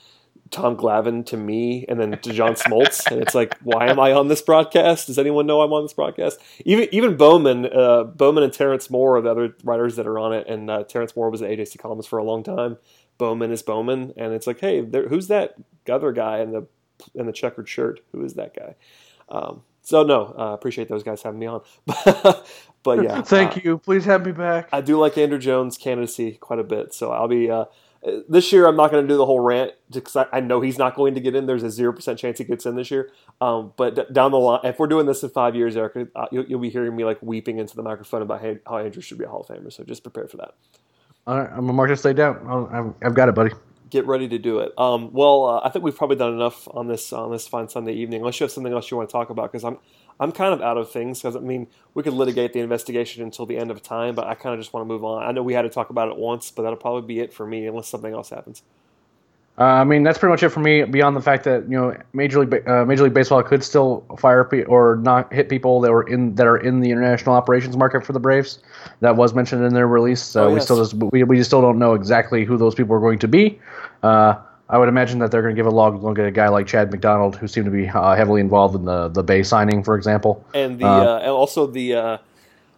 Tom 0.49 0.77
Glavine 0.77 1.25
to 1.27 1.37
me, 1.37 1.85
and 1.89 1.99
then 1.99 2.11
to 2.11 2.31
John 2.31 2.53
Smoltz, 2.53 3.11
and 3.11 3.21
it's 3.21 3.35
like, 3.35 3.57
why 3.63 3.87
am 3.87 3.99
I 3.99 4.13
on 4.13 4.29
this 4.29 4.41
broadcast? 4.41 5.07
Does 5.07 5.19
anyone 5.19 5.45
know 5.47 5.61
I'm 5.61 5.73
on 5.73 5.83
this 5.83 5.93
broadcast? 5.93 6.39
Even 6.63 6.87
even 6.93 7.17
Bowman, 7.17 7.65
uh, 7.65 8.05
Bowman 8.05 8.43
and 8.43 8.53
Terrence 8.53 8.89
Moore 8.89 9.17
are 9.17 9.21
the 9.21 9.31
other 9.31 9.53
writers 9.65 9.97
that 9.97 10.07
are 10.07 10.17
on 10.17 10.33
it, 10.33 10.47
and 10.47 10.69
uh, 10.69 10.83
Terrence 10.83 11.13
Moore 11.13 11.29
was 11.29 11.41
at 11.41 11.49
AJC 11.49 11.77
columnist 11.79 12.07
for 12.07 12.19
a 12.19 12.23
long 12.23 12.43
time. 12.43 12.77
Bowman 13.17 13.51
is 13.51 13.61
Bowman, 13.61 14.13
and 14.17 14.33
it's 14.33 14.47
like, 14.47 14.59
hey, 14.59 14.81
there, 14.81 15.07
who's 15.07 15.27
that 15.27 15.55
other 15.89 16.11
guy 16.11 16.39
in 16.39 16.51
the 16.51 16.67
in 17.15 17.25
the 17.25 17.31
checkered 17.31 17.69
shirt? 17.69 17.99
Who 18.11 18.23
is 18.23 18.35
that 18.35 18.55
guy? 18.55 18.75
Um, 19.29 19.63
so 19.81 20.03
no, 20.03 20.35
uh, 20.37 20.53
appreciate 20.53 20.89
those 20.89 21.03
guys 21.03 21.21
having 21.21 21.39
me 21.39 21.45
on. 21.45 21.61
but 22.83 23.03
yeah, 23.03 23.21
thank 23.25 23.57
uh, 23.57 23.61
you. 23.63 23.77
Please 23.77 24.05
have 24.05 24.25
me 24.25 24.31
back. 24.31 24.69
I 24.71 24.81
do 24.81 24.99
like 24.99 25.13
Andruw 25.15 25.39
Jones' 25.39 25.77
candidacy 25.77 26.33
quite 26.33 26.59
a 26.59 26.63
bit, 26.63 26.93
so 26.93 27.11
I'll 27.11 27.27
be. 27.27 27.49
Uh, 27.49 27.65
this 28.29 28.51
year, 28.53 28.67
I'm 28.67 28.75
not 28.75 28.91
going 28.91 29.03
to 29.03 29.07
do 29.07 29.17
the 29.17 29.25
whole 29.25 29.39
rant 29.39 29.73
because 29.91 30.15
I, 30.15 30.27
I, 30.31 30.39
know 30.39 30.61
he's 30.61 30.77
not 30.77 30.95
going 30.95 31.15
to 31.15 31.19
get 31.19 31.35
in. 31.35 31.45
There's 31.45 31.63
a 31.63 31.71
zero 31.71 31.91
percent 31.91 32.19
chance 32.19 32.37
he 32.37 32.43
gets 32.43 32.65
in 32.65 32.75
this 32.75 32.91
year. 32.91 33.11
Um, 33.41 33.73
but 33.75 33.95
d- 33.95 34.03
down 34.11 34.31
the 34.31 34.37
line, 34.37 34.59
if 34.63 34.77
we're 34.79 34.87
doing 34.87 35.07
this 35.07 35.23
in 35.23 35.29
five 35.29 35.55
years, 35.55 35.75
Eric, 35.75 36.09
uh, 36.15 36.27
you'll, 36.31 36.45
you'll, 36.45 36.59
be 36.59 36.69
hearing 36.69 36.95
me 36.95 37.05
like 37.05 37.17
weeping 37.21 37.57
into 37.57 37.75
the 37.75 37.81
microphone 37.81 38.21
about 38.21 38.41
how, 38.41 38.55
how 38.65 38.83
Andruw 38.83 39.01
should 39.01 39.17
be 39.17 39.25
a 39.25 39.27
Hall 39.27 39.41
of 39.41 39.47
Famer. 39.47 39.73
So 39.73 39.83
just 39.83 40.03
prepare 40.03 40.27
for 40.27 40.37
that. 40.37 40.53
All 41.27 41.37
right, 41.37 41.49
I'm 41.49 41.59
gonna 41.59 41.73
mark 41.73 41.89
this 41.89 42.01
day 42.01 42.13
down. 42.13 42.95
I've, 43.03 43.13
got 43.13 43.27
it, 43.27 43.35
buddy. 43.35 43.51
Get 43.89 44.07
ready 44.07 44.29
to 44.29 44.37
do 44.37 44.59
it. 44.59 44.71
Um, 44.77 45.11
well, 45.11 45.43
uh, 45.43 45.61
I 45.61 45.69
think 45.69 45.83
we've 45.83 45.95
probably 45.95 46.15
done 46.15 46.33
enough 46.33 46.69
on 46.71 46.87
this 46.87 47.11
on 47.11 47.31
this 47.33 47.45
fine 47.49 47.67
Sunday 47.67 47.91
evening. 47.91 48.21
Unless 48.21 48.39
you 48.39 48.45
have 48.45 48.51
something 48.51 48.71
else 48.71 48.89
you 48.89 48.95
want 48.95 49.09
to 49.09 49.11
talk 49.11 49.29
about, 49.29 49.51
because 49.51 49.65
I'm 49.65 49.77
I'm 50.21 50.31
kind 50.31 50.53
of 50.53 50.61
out 50.61 50.77
of 50.77 50.89
things. 50.89 51.19
Because 51.19 51.35
I 51.35 51.39
mean, 51.39 51.67
we 51.93 52.01
could 52.01 52.13
litigate 52.13 52.53
the 52.53 52.61
investigation 52.61 53.23
until 53.23 53.45
the 53.45 53.57
end 53.57 53.71
of 53.71 53.83
time, 53.83 54.15
but 54.15 54.25
I 54.25 54.35
kind 54.35 54.55
of 54.55 54.61
just 54.61 54.71
want 54.71 54.85
to 54.85 54.87
move 54.87 55.03
on. 55.03 55.21
I 55.21 55.33
know 55.33 55.43
we 55.43 55.53
had 55.53 55.63
to 55.63 55.69
talk 55.69 55.89
about 55.89 56.07
it 56.07 56.15
once, 56.15 56.49
but 56.49 56.63
that'll 56.63 56.77
probably 56.77 57.05
be 57.05 57.19
it 57.19 57.33
for 57.33 57.45
me, 57.45 57.67
unless 57.67 57.89
something 57.89 58.13
else 58.13 58.29
happens. 58.29 58.63
Uh, 59.59 59.63
I 59.63 59.83
mean, 59.85 60.03
that's 60.03 60.19
pretty 60.19 60.31
much 60.31 60.43
it 60.43 60.49
for 60.49 60.59
me. 60.59 60.83
Beyond 60.83 61.15
the 61.15 61.21
fact 61.21 61.43
that 61.45 61.63
you 61.63 61.75
know, 61.75 61.97
Major 62.13 62.45
League 62.45 62.67
uh, 62.67 62.85
Major 62.85 63.05
League 63.05 63.15
Baseball 63.15 63.41
could 63.41 63.63
still 63.63 64.05
fire 64.19 64.43
pe- 64.43 64.65
or 64.65 64.97
not 64.97 65.33
hit 65.33 65.49
people 65.49 65.81
that 65.81 65.91
were 65.91 66.03
in 66.03 66.35
that 66.35 66.45
are 66.45 66.57
in 66.57 66.81
the 66.81 66.91
international 66.91 67.33
operations 67.33 67.75
market 67.75 68.05
for 68.05 68.13
the 68.13 68.19
Braves. 68.19 68.59
That 68.99 69.15
was 69.15 69.33
mentioned 69.33 69.65
in 69.65 69.73
their 69.73 69.87
release. 69.87 70.21
So 70.21 70.43
oh, 70.43 70.47
yes. 70.49 70.53
we 70.55 70.61
still 70.61 70.77
just 70.77 70.93
we, 71.11 71.23
we 71.23 71.37
just 71.37 71.49
still 71.49 71.61
don't 71.61 71.79
know 71.79 71.95
exactly 71.95 72.45
who 72.45 72.55
those 72.55 72.75
people 72.75 72.95
are 72.95 72.99
going 72.99 73.17
to 73.19 73.27
be. 73.27 73.59
Uh, 74.03 74.35
I 74.69 74.77
would 74.77 74.89
imagine 74.89 75.17
that 75.19 75.31
they're 75.31 75.41
going 75.41 75.55
to 75.55 75.59
give 75.59 75.65
a 75.65 75.75
log 75.75 76.03
look 76.03 76.19
at 76.19 76.25
a 76.25 76.31
guy 76.31 76.49
like 76.49 76.67
Chad 76.67 76.91
McDonald, 76.91 77.35
who 77.35 77.47
seemed 77.47 77.65
to 77.65 77.71
be 77.71 77.87
uh, 77.87 78.15
heavily 78.15 78.41
involved 78.41 78.75
in 78.75 78.85
the 78.85 79.07
the 79.07 79.23
Bay 79.23 79.41
signing, 79.41 79.83
for 79.83 79.95
example, 79.95 80.45
and 80.53 80.77
the 80.77 80.85
uh, 80.85 80.89
uh, 80.89 81.19
and 81.19 81.31
also 81.31 81.65
the 81.65 82.19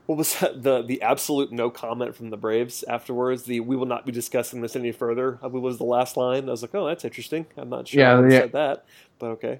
what 0.09 0.17
was 0.17 0.39
that? 0.39 0.63
the 0.63 0.81
the 0.81 1.03
absolute 1.03 1.51
no 1.51 1.69
comment 1.69 2.15
from 2.15 2.31
the 2.31 2.37
Braves 2.37 2.81
afterwards. 2.81 3.43
The 3.43 3.59
we 3.59 3.75
will 3.75 3.85
not 3.85 4.07
be 4.07 4.11
discussing 4.11 4.59
this 4.59 4.75
any 4.75 4.91
further. 4.91 5.37
I 5.43 5.45
was 5.45 5.77
the 5.77 5.83
last 5.83 6.17
line. 6.17 6.49
I 6.49 6.51
was 6.51 6.63
like, 6.63 6.73
oh, 6.73 6.87
that's 6.87 7.05
interesting. 7.05 7.45
I'm 7.55 7.69
not 7.69 7.87
sure 7.87 7.99
yeah, 7.99 8.19
yeah. 8.23 8.39
said 8.39 8.51
that, 8.53 8.85
but 9.19 9.27
okay. 9.27 9.59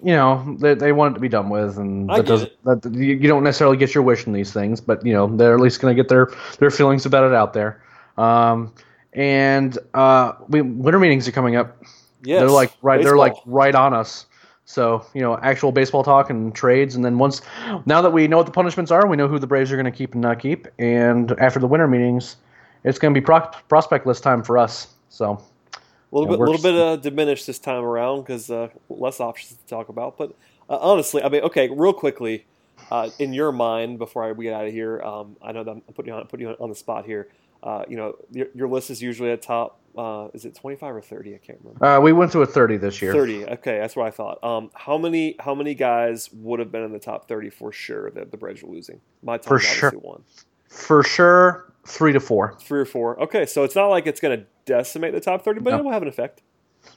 You 0.00 0.12
know, 0.12 0.56
they, 0.60 0.74
they 0.74 0.92
want 0.92 1.12
it 1.12 1.14
to 1.14 1.20
be 1.20 1.28
done 1.28 1.48
with, 1.48 1.78
and 1.78 2.08
that 2.10 2.26
doesn't. 2.26 2.52
That, 2.62 2.94
you, 2.94 3.14
you 3.16 3.26
don't 3.26 3.42
necessarily 3.42 3.76
get 3.76 3.92
your 3.92 4.04
wish 4.04 4.24
in 4.24 4.32
these 4.32 4.52
things, 4.52 4.80
but 4.80 5.04
you 5.04 5.12
know 5.14 5.26
they're 5.36 5.54
at 5.54 5.60
least 5.60 5.80
going 5.80 5.96
to 5.96 6.00
get 6.00 6.08
their 6.08 6.30
their 6.60 6.70
feelings 6.70 7.04
about 7.04 7.24
it 7.24 7.34
out 7.34 7.52
there. 7.52 7.82
Um, 8.16 8.72
and 9.14 9.76
uh, 9.94 10.34
we 10.48 10.62
winter 10.62 11.00
meetings 11.00 11.26
are 11.26 11.32
coming 11.32 11.56
up. 11.56 11.82
Yes, 12.22 12.38
they're 12.38 12.50
like 12.50 12.72
right. 12.82 12.98
Baseball. 12.98 13.10
They're 13.10 13.18
like 13.18 13.34
right 13.46 13.74
on 13.74 13.94
us. 13.94 14.26
So 14.64 15.04
you 15.14 15.20
know, 15.20 15.38
actual 15.42 15.72
baseball 15.72 16.04
talk 16.04 16.30
and 16.30 16.54
trades, 16.54 16.94
and 16.94 17.04
then 17.04 17.18
once 17.18 17.42
now 17.84 18.00
that 18.00 18.12
we 18.12 18.28
know 18.28 18.38
what 18.38 18.46
the 18.46 18.52
punishments 18.52 18.90
are, 18.90 19.06
we 19.06 19.16
know 19.16 19.28
who 19.28 19.38
the 19.38 19.46
Braves 19.46 19.72
are 19.72 19.76
going 19.76 19.84
to 19.84 19.96
keep 19.96 20.12
and 20.12 20.22
not 20.22 20.38
keep. 20.38 20.68
And 20.78 21.32
after 21.40 21.58
the 21.58 21.66
winter 21.66 21.88
meetings, 21.88 22.36
it's 22.84 22.98
going 22.98 23.12
to 23.12 23.20
be 23.20 23.24
pro- 23.24 23.50
prospect 23.68 24.06
list 24.06 24.22
time 24.22 24.42
for 24.42 24.58
us. 24.58 24.88
So 25.08 25.42
a 25.74 25.78
little 26.12 26.28
bit, 26.28 26.40
little 26.40 26.62
bit 26.62 26.74
uh, 26.74 26.96
diminished 26.96 27.46
this 27.46 27.58
time 27.58 27.82
around 27.82 28.20
because 28.20 28.50
uh, 28.50 28.68
less 28.88 29.20
options 29.20 29.58
to 29.58 29.66
talk 29.66 29.88
about. 29.88 30.16
But 30.16 30.34
uh, 30.68 30.78
honestly, 30.78 31.22
I 31.22 31.28
mean, 31.28 31.42
okay, 31.42 31.68
real 31.68 31.92
quickly, 31.92 32.46
uh, 32.90 33.10
in 33.18 33.32
your 33.32 33.52
mind, 33.52 33.98
before 33.98 34.24
I, 34.24 34.32
we 34.32 34.44
get 34.44 34.54
out 34.54 34.66
of 34.66 34.72
here, 34.72 35.00
um, 35.02 35.36
I 35.42 35.52
know 35.52 35.64
that 35.64 35.70
I'm 35.70 35.80
putting 35.80 36.12
you 36.12 36.18
on 36.18 36.26
putting 36.26 36.46
you 36.46 36.56
on 36.58 36.68
the 36.68 36.74
spot 36.74 37.04
here. 37.06 37.28
Uh, 37.62 37.84
you 37.88 37.96
know, 37.96 38.16
your, 38.30 38.48
your, 38.54 38.68
list 38.68 38.90
is 38.90 39.00
usually 39.00 39.30
at 39.30 39.40
top 39.40 39.78
uh, 39.96 40.28
is 40.34 40.44
it 40.44 40.54
25 40.54 40.96
or 40.96 41.00
30? 41.00 41.34
I 41.34 41.38
can't 41.38 41.58
remember. 41.62 41.84
Uh, 41.84 42.00
we 42.00 42.12
went 42.12 42.32
to 42.32 42.42
a 42.42 42.46
30 42.46 42.76
this 42.78 43.02
year. 43.02 43.12
30. 43.12 43.46
Okay, 43.46 43.78
that's 43.78 43.96
what 43.96 44.06
I 44.06 44.10
thought. 44.10 44.42
Um, 44.42 44.70
how 44.74 44.98
many 44.98 45.36
how 45.38 45.54
many 45.54 45.74
guys 45.74 46.30
would 46.32 46.60
have 46.60 46.72
been 46.72 46.82
in 46.82 46.92
the 46.92 46.98
top 46.98 47.28
30 47.28 47.50
for 47.50 47.72
sure 47.72 48.10
that 48.12 48.30
the 48.30 48.36
Braves 48.36 48.62
were 48.62 48.70
losing? 48.70 49.00
My 49.22 49.36
top 49.36 49.48
for 49.48 49.58
sure. 49.58 49.90
one. 49.90 50.22
For 50.68 51.02
sure, 51.02 51.72
three 51.86 52.12
to 52.12 52.20
four. 52.20 52.56
Three 52.60 52.80
or 52.80 52.84
four. 52.86 53.20
Okay, 53.22 53.46
so 53.46 53.64
it's 53.64 53.74
not 53.74 53.88
like 53.88 54.06
it's 54.06 54.20
going 54.20 54.38
to 54.38 54.46
decimate 54.64 55.12
the 55.12 55.20
top 55.20 55.44
30, 55.44 55.60
but 55.60 55.70
no. 55.70 55.78
it 55.78 55.84
will 55.84 55.92
have 55.92 56.02
an 56.02 56.08
effect. 56.08 56.42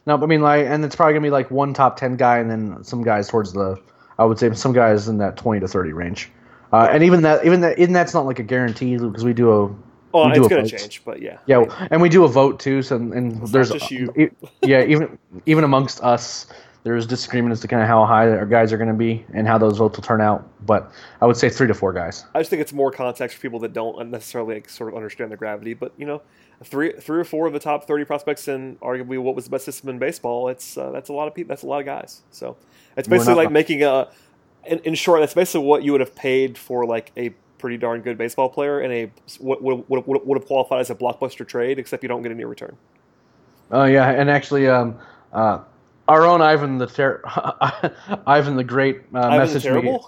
No, 0.06 0.20
I 0.20 0.26
mean, 0.26 0.40
like, 0.40 0.66
and 0.66 0.84
it's 0.84 0.96
probably 0.96 1.12
going 1.12 1.22
to 1.22 1.26
be 1.26 1.30
like 1.30 1.50
one 1.50 1.74
top 1.74 1.96
10 1.96 2.16
guy 2.16 2.38
and 2.38 2.50
then 2.50 2.82
some 2.82 3.02
guys 3.02 3.28
towards 3.28 3.52
the, 3.52 3.76
I 4.18 4.24
would 4.24 4.38
say 4.38 4.52
some 4.54 4.72
guys 4.72 5.08
in 5.08 5.18
that 5.18 5.36
20 5.36 5.60
to 5.60 5.68
30 5.68 5.92
range. 5.92 6.30
Uh, 6.72 6.88
and 6.90 7.02
even 7.02 7.22
that, 7.22 7.44
even 7.44 7.60
that, 7.60 7.78
even 7.78 7.92
that's 7.92 8.14
not 8.14 8.26
like 8.26 8.38
a 8.38 8.42
guarantee 8.42 8.96
because 8.96 9.24
we 9.24 9.32
do 9.32 9.52
a 9.52 9.74
well, 10.12 10.30
we 10.30 10.38
it's 10.38 10.48
going 10.48 10.64
to 10.64 10.78
change, 10.78 11.02
but 11.04 11.20
yeah. 11.20 11.38
Yeah, 11.46 11.88
and 11.90 12.00
we 12.00 12.08
do 12.08 12.24
a 12.24 12.28
vote 12.28 12.60
too. 12.60 12.82
So 12.82 12.96
and 12.96 13.42
it's 13.42 13.52
there's 13.52 13.72
yeah, 14.62 14.84
even 14.84 15.18
even 15.46 15.64
amongst 15.64 16.02
us, 16.02 16.46
there 16.84 16.96
is 16.96 17.06
disagreement 17.06 17.52
as 17.52 17.60
to 17.60 17.68
kind 17.68 17.82
of 17.82 17.88
how 17.88 18.06
high 18.06 18.28
our 18.30 18.46
guys 18.46 18.72
are 18.72 18.76
going 18.76 18.88
to 18.88 18.94
be 18.94 19.24
and 19.34 19.46
how 19.46 19.58
those 19.58 19.78
votes 19.78 19.96
will 19.96 20.04
turn 20.04 20.20
out. 20.20 20.48
But 20.64 20.90
I 21.20 21.26
would 21.26 21.36
say 21.36 21.48
three 21.48 21.66
to 21.66 21.74
four 21.74 21.92
guys. 21.92 22.24
I 22.34 22.40
just 22.40 22.50
think 22.50 22.62
it's 22.62 22.72
more 22.72 22.90
context 22.90 23.36
for 23.36 23.42
people 23.42 23.58
that 23.60 23.72
don't 23.72 24.10
necessarily 24.10 24.54
like, 24.54 24.68
sort 24.68 24.90
of 24.90 24.96
understand 24.96 25.32
the 25.32 25.36
gravity. 25.36 25.74
But 25.74 25.92
you 25.96 26.06
know, 26.06 26.22
three 26.62 26.92
three 26.92 27.20
or 27.20 27.24
four 27.24 27.46
of 27.46 27.52
the 27.52 27.58
top 27.58 27.86
thirty 27.86 28.04
prospects 28.04 28.48
in 28.48 28.76
arguably 28.76 29.18
what 29.18 29.34
was 29.34 29.44
the 29.44 29.50
best 29.50 29.64
system 29.64 29.88
in 29.88 29.98
baseball. 29.98 30.48
It's 30.48 30.78
uh, 30.78 30.92
that's 30.92 31.08
a 31.08 31.12
lot 31.12 31.28
of 31.28 31.34
people. 31.34 31.48
That's 31.48 31.62
a 31.62 31.66
lot 31.66 31.80
of 31.80 31.86
guys. 31.86 32.22
So 32.30 32.56
it's 32.96 33.08
basically 33.08 33.34
like 33.34 33.50
making 33.50 33.82
a. 33.82 34.08
In, 34.64 34.80
in 34.80 34.94
short, 34.96 35.20
that's 35.20 35.34
basically 35.34 35.64
what 35.64 35.84
you 35.84 35.92
would 35.92 36.00
have 36.00 36.16
paid 36.16 36.58
for 36.58 36.84
like 36.84 37.12
a 37.16 37.32
pretty 37.58 37.76
darn 37.76 38.00
good 38.00 38.18
baseball 38.18 38.48
player 38.48 38.80
and 38.80 38.92
a 38.92 39.10
what 39.38 39.62
would, 39.62 39.88
would, 39.88 40.06
would 40.06 40.38
have 40.38 40.46
qualified 40.46 40.80
as 40.80 40.90
a 40.90 40.94
blockbuster 40.94 41.46
trade, 41.46 41.78
except 41.78 42.02
you 42.02 42.08
don't 42.08 42.22
get 42.22 42.32
any 42.32 42.44
return. 42.44 42.76
Oh 43.70 43.84
yeah, 43.84 44.10
and 44.10 44.30
actually, 44.30 44.68
um, 44.68 44.98
uh, 45.32 45.60
our 46.08 46.24
own 46.24 46.40
Ivan 46.40 46.78
the 46.78 46.86
ter- 46.86 47.22
Ivan 48.26 48.56
the 48.56 48.64
Great 48.64 49.02
uh, 49.14 49.20
Ivan 49.20 49.48
messaged 49.48 49.82
me. 49.82 49.98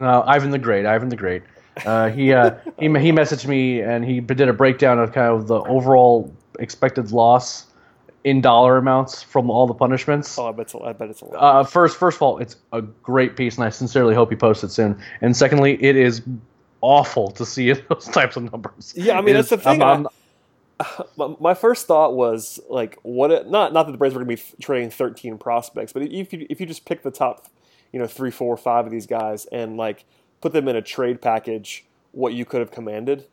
Uh, 0.00 0.22
Ivan 0.26 0.50
the 0.50 0.58
Great, 0.58 0.86
Ivan 0.86 1.08
the 1.08 1.16
Great. 1.16 1.42
Uh, 1.84 2.08
he 2.10 2.32
uh, 2.32 2.54
he 2.78 2.86
he 2.86 3.12
messaged 3.12 3.46
me 3.46 3.80
and 3.80 4.04
he 4.04 4.20
did 4.20 4.48
a 4.48 4.52
breakdown 4.52 4.98
of 4.98 5.12
kind 5.12 5.28
of 5.28 5.46
the 5.46 5.60
overall 5.62 6.34
expected 6.58 7.12
loss 7.12 7.66
in 8.24 8.40
dollar 8.40 8.78
amounts 8.78 9.22
from 9.22 9.50
all 9.50 9.66
the 9.66 9.74
punishments. 9.74 10.38
Oh, 10.38 10.48
I 10.48 10.52
bet 10.52 10.66
it's 10.66 10.74
a, 10.74 10.78
I 10.78 10.92
bet 10.92 11.10
it's 11.10 11.20
a 11.22 11.24
lot. 11.26 11.36
Uh, 11.36 11.64
first, 11.64 11.96
first 11.96 12.16
of 12.16 12.22
all, 12.22 12.38
it's 12.38 12.56
a 12.72 12.82
great 12.82 13.36
piece, 13.36 13.56
and 13.56 13.64
I 13.64 13.70
sincerely 13.70 14.14
hope 14.14 14.30
you 14.30 14.36
post 14.36 14.62
it 14.62 14.70
soon. 14.70 15.00
And 15.20 15.36
secondly, 15.36 15.82
it 15.82 15.96
is 15.96 16.22
awful 16.82 17.30
to 17.30 17.46
see 17.46 17.72
those 17.88 18.06
types 18.06 18.36
of 18.36 18.50
numbers. 18.52 18.92
Yeah, 18.94 19.18
I 19.18 19.22
mean 19.22 19.34
that's 19.34 19.48
the 19.48 19.56
thing. 19.56 19.82
I'm, 19.82 20.06
I'm, 20.06 20.08
my 21.40 21.54
first 21.54 21.86
thought 21.86 22.14
was 22.14 22.60
like, 22.68 22.98
what? 23.02 23.30
It, 23.30 23.48
not 23.48 23.72
not 23.72 23.86
that 23.86 23.92
the 23.92 23.98
Braves 23.98 24.14
were 24.14 24.22
going 24.22 24.36
to 24.36 24.42
be 24.42 24.62
trading 24.62 24.90
13 24.90 25.38
prospects, 25.38 25.92
but 25.92 26.02
if 26.02 26.32
you 26.32 26.46
if 26.50 26.60
you 26.60 26.66
just 26.66 26.84
pick 26.84 27.02
the 27.02 27.10
top, 27.10 27.46
you 27.92 27.98
know, 27.98 28.06
three, 28.06 28.30
four, 28.30 28.56
five 28.56 28.84
of 28.84 28.92
these 28.92 29.06
guys 29.06 29.46
and 29.46 29.76
like 29.76 30.04
put 30.40 30.52
them 30.52 30.68
in 30.68 30.76
a 30.76 30.82
trade 30.82 31.22
package, 31.22 31.86
what 32.10 32.34
you 32.34 32.44
could 32.44 32.60
have 32.60 32.70
commanded, 32.70 33.26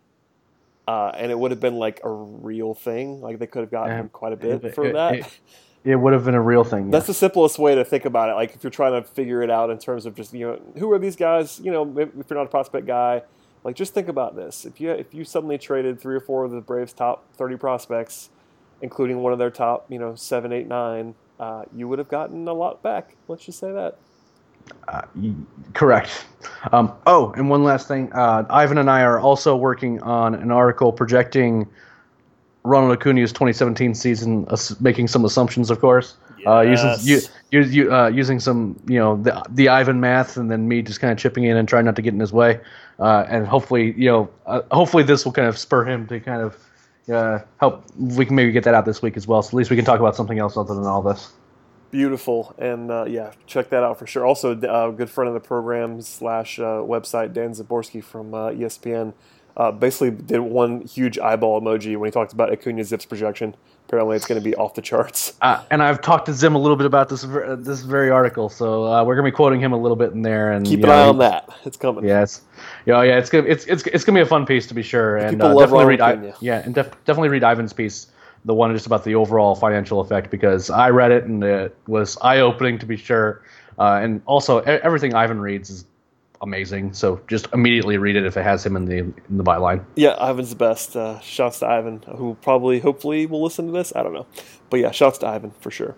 uh, 0.88 1.12
and 1.16 1.32
it 1.32 1.38
would 1.38 1.52
have 1.52 1.60
been 1.60 1.76
like 1.76 2.00
a 2.04 2.10
real 2.10 2.74
thing. 2.74 3.22
Like 3.22 3.40
they 3.40 3.48
could 3.48 3.62
have 3.62 3.72
gotten 3.72 3.98
yeah, 3.98 4.04
quite 4.12 4.34
a 4.34 4.38
bit 4.38 4.64
it, 4.64 4.76
for 4.76 4.86
it, 4.86 4.94
that. 4.94 5.16
It, 5.16 5.40
it, 5.86 5.96
would 5.96 6.14
have 6.14 6.26
been 6.26 6.36
a 6.36 6.42
real 6.42 6.64
thing. 6.64 6.92
That's 6.92 7.08
the 7.08 7.14
simplest 7.14 7.58
way 7.58 7.74
to 7.76 7.86
think 7.86 8.06
about 8.06 8.30
it. 8.30 8.34
Like 8.34 8.54
if 8.54 8.64
you're 8.64 8.70
trying 8.70 9.02
to 9.02 9.08
figure 9.08 9.42
it 9.42 9.50
out 9.50 9.70
in 9.70 9.80
terms 9.80 10.06
of 10.06 10.14
just 10.14 10.34
you 10.34 10.46
know 10.46 10.62
who 10.78 10.92
are 10.92 11.00
these 11.00 11.16
guys? 11.16 11.60
You 11.64 11.72
know, 11.72 11.98
if 11.98 12.10
you're 12.30 12.38
not 12.38 12.46
a 12.46 12.50
prospect 12.50 12.86
guy 12.86 13.24
like, 13.64 13.76
just 13.76 13.94
think 13.94 14.08
about 14.08 14.36
this: 14.36 14.66
if 14.66 14.80
you 14.80 14.92
if 14.92 15.14
you 15.14 15.24
suddenly 15.24 15.58
traded 15.58 16.00
three 16.00 16.16
or 16.16 16.20
four 16.20 16.46
of 16.46 16.52
the 16.52 16.62
Braves' 16.62 16.94
top 16.94 17.26
thirty 17.34 17.58
prospects, 17.58 18.30
including 18.82 19.20
one 19.22 19.34
of 19.34 19.40
their 19.40 19.52
top, 19.52 19.86
you 19.90 20.00
know, 20.00 20.16
seven, 20.16 20.54
eight, 20.54 20.68
nine, 20.68 21.16
uh, 21.40 21.64
you 21.76 21.88
would 21.88 22.00
have 22.00 22.10
gotten 22.10 22.48
a 22.48 22.54
lot 22.54 22.82
back. 22.82 23.16
Let's 23.28 23.46
just 23.46 23.60
say 23.60 23.72
that. 23.72 23.98
Uh, 24.88 25.02
correct. 25.74 26.26
Um, 26.72 26.94
oh, 27.06 27.32
and 27.34 27.50
one 27.50 27.64
last 27.64 27.88
thing. 27.88 28.12
Uh, 28.14 28.46
Ivan 28.50 28.78
and 28.78 28.90
I 28.90 29.02
are 29.02 29.20
also 29.20 29.56
working 29.56 30.02
on 30.02 30.36
an 30.36 30.52
article 30.52 30.92
projecting 30.92 31.68
Ronald 32.64 32.98
Acuna's 32.98 33.32
2017 33.32 33.96
season, 33.96 34.48
making 34.80 35.08
some 35.08 35.26
assumptions, 35.26 35.72
of 35.72 35.80
course. 35.80 36.18
Uh, 36.46 36.62
yes. 36.62 37.06
using 37.06 37.32
you, 37.52 37.62
you, 37.62 37.94
uh, 37.94 38.08
using 38.08 38.40
some 38.40 38.80
you 38.88 39.00
know 39.00 39.22
the 39.22 39.44
the 39.50 39.70
Ivan 39.70 40.00
math, 40.00 40.38
and 40.38 40.50
then 40.52 40.68
me 40.68 40.82
just 40.82 41.00
kind 41.00 41.12
of 41.12 41.18
chipping 41.18 41.44
in 41.44 41.58
and 41.58 41.68
trying 41.68 41.86
not 41.86 41.96
to 41.96 42.02
get 42.02 42.14
in 42.14 42.20
his 42.20 42.32
way, 42.32 42.60
uh, 43.00 43.26
and 43.30 43.48
hopefully 43.48 43.94
you 43.98 44.10
know 44.10 44.30
uh, 44.46 44.62
hopefully 44.72 45.04
this 45.04 45.26
will 45.26 45.32
kind 45.32 45.48
of 45.48 45.58
spur 45.58 45.86
him 45.86 46.08
to 46.08 46.20
kind 46.20 46.42
of 46.42 46.58
uh, 47.12 47.40
help. 47.60 47.84
We 47.98 48.26
can 48.26 48.36
maybe 48.36 48.52
get 48.52 48.64
that 48.64 48.74
out 48.74 48.86
this 48.86 49.02
week 49.02 49.18
as 49.18 49.28
well, 49.28 49.42
so 49.42 49.50
at 49.50 49.54
least 49.56 49.70
we 49.70 49.76
can 49.76 49.86
talk 49.86 50.00
about 50.00 50.16
something 50.16 50.40
else 50.40 50.58
other 50.58 50.74
than 50.74 50.86
all 50.86 51.02
this. 51.02 51.32
Beautiful, 51.92 52.54
and 52.60 52.92
uh, 52.92 53.06
yeah, 53.06 53.32
check 53.48 53.70
that 53.70 53.84
out 53.84 53.98
for 53.98 54.06
sure. 54.06 54.26
Also, 54.26 54.52
a 54.52 54.92
good 54.92 55.10
friend 55.10 55.28
of 55.28 55.34
the 55.34 55.46
program 55.46 56.02
slash 56.02 56.58
website, 56.58 57.34
Dan 57.34 57.52
Szymborski 57.54 58.04
from 58.04 58.32
ESPN. 58.32 59.14
Basically 59.80 60.12
did 60.12 60.40
one 60.40 60.82
huge 60.82 61.20
eyeball 61.20 61.62
emoji 61.62 61.98
when 61.98 62.08
he 62.08 62.12
talked 62.12 62.34
about 62.34 62.52
Acuna 62.52 62.84
ZiPS 62.84 63.08
projection 63.08 63.56
apparently 63.90 64.16
it's 64.16 64.28
going 64.28 64.40
to 64.40 64.44
be 64.48 64.56
off 64.56 64.76
the 64.76 64.82
charts. 64.82 65.34
Uh, 65.50 65.64
and 65.72 65.82
I've 65.82 66.02
talked 66.02 66.26
to 66.26 66.34
Zim 66.34 66.54
a 66.54 66.60
little 66.60 66.76
bit 66.76 66.86
about 66.86 67.08
this 67.08 67.22
this 67.22 67.82
very 67.82 68.10
article, 68.10 68.50
so 68.50 68.84
uh, 68.84 69.04
we're 69.06 69.16
going 69.16 69.26
to 69.26 69.32
be 69.32 69.36
quoting 69.36 69.62
him 69.62 69.72
a 69.72 69.78
little 69.78 69.96
bit 69.96 70.12
in 70.12 70.22
there. 70.22 70.52
And 70.52 70.66
keep 70.66 70.84
an 70.84 70.90
know, 70.90 70.94
eye 70.94 71.08
on 71.08 71.18
that; 71.20 71.50
it's 71.64 71.78
coming. 71.78 72.04
Yes, 72.04 72.42
yeah, 72.86 73.02
yeah, 73.04 73.18
it's 73.18 73.30
gonna 73.30 73.48
it's 73.48 73.66
it's 73.66 73.84
it's 73.88 74.04
going 74.04 74.16
to 74.16 74.20
be 74.20 74.22
a 74.22 74.26
fun 74.26 74.46
piece 74.46 74.68
to 74.68 74.74
be 74.74 74.84
sure. 74.84 75.16
And 75.16 75.42
uh, 75.42 75.58
definitely 75.58 75.86
read 75.86 76.02
I, 76.02 76.34
yeah, 76.42 76.62
and 76.66 76.76
def- 76.76 76.92
definitely 77.06 77.30
read 77.30 77.44
Ivan's 77.44 77.72
piece, 77.72 78.08
the 78.44 78.54
one 78.54 78.74
just 78.74 78.86
about 78.86 79.06
the 79.06 79.16
overall 79.16 79.56
financial 79.56 80.02
effect, 80.02 80.30
because 80.30 80.70
I 80.70 80.90
read 80.90 81.12
it 81.12 81.24
and 81.24 81.42
it 81.42 81.76
was 81.88 82.18
eye 82.22 82.40
opening 82.40 82.80
to 82.80 82.86
be 82.86 82.98
sure. 82.98 83.42
Uh, 83.80 84.02
and 84.04 84.22
also 84.26 84.60
everything 84.60 85.16
Ivan 85.16 85.40
reads 85.40 85.70
is 85.70 85.86
amazing. 86.42 86.94
So 86.94 87.22
just 87.28 87.48
immediately 87.54 87.98
read 87.98 88.16
it 88.16 88.26
if 88.26 88.38
it 88.38 88.44
has 88.44 88.66
him 88.66 88.76
in 88.76 88.86
the 88.86 88.98
in 88.98 89.16
the 89.30 89.44
byline. 89.44 89.84
Yeah, 89.96 90.16
Ivan's 90.30 90.50
the 90.50 90.56
best. 90.56 90.96
Uh, 90.96 91.20
shouts 91.20 91.60
to 91.60 91.68
Ivan, 91.68 92.04
who 92.16 92.38
probably, 92.42 92.80
hopefully, 92.80 93.26
will 93.26 93.44
listen 93.44 93.68
to 93.68 93.72
this. 93.72 93.94
I 93.96 94.04
don't 94.04 94.14
know, 94.14 94.28
but 94.70 94.80
yeah, 94.80 94.92
shouts 94.92 95.18
to 95.20 95.28
Ivan 95.28 95.52
for 95.60 95.72
sure. 95.72 95.96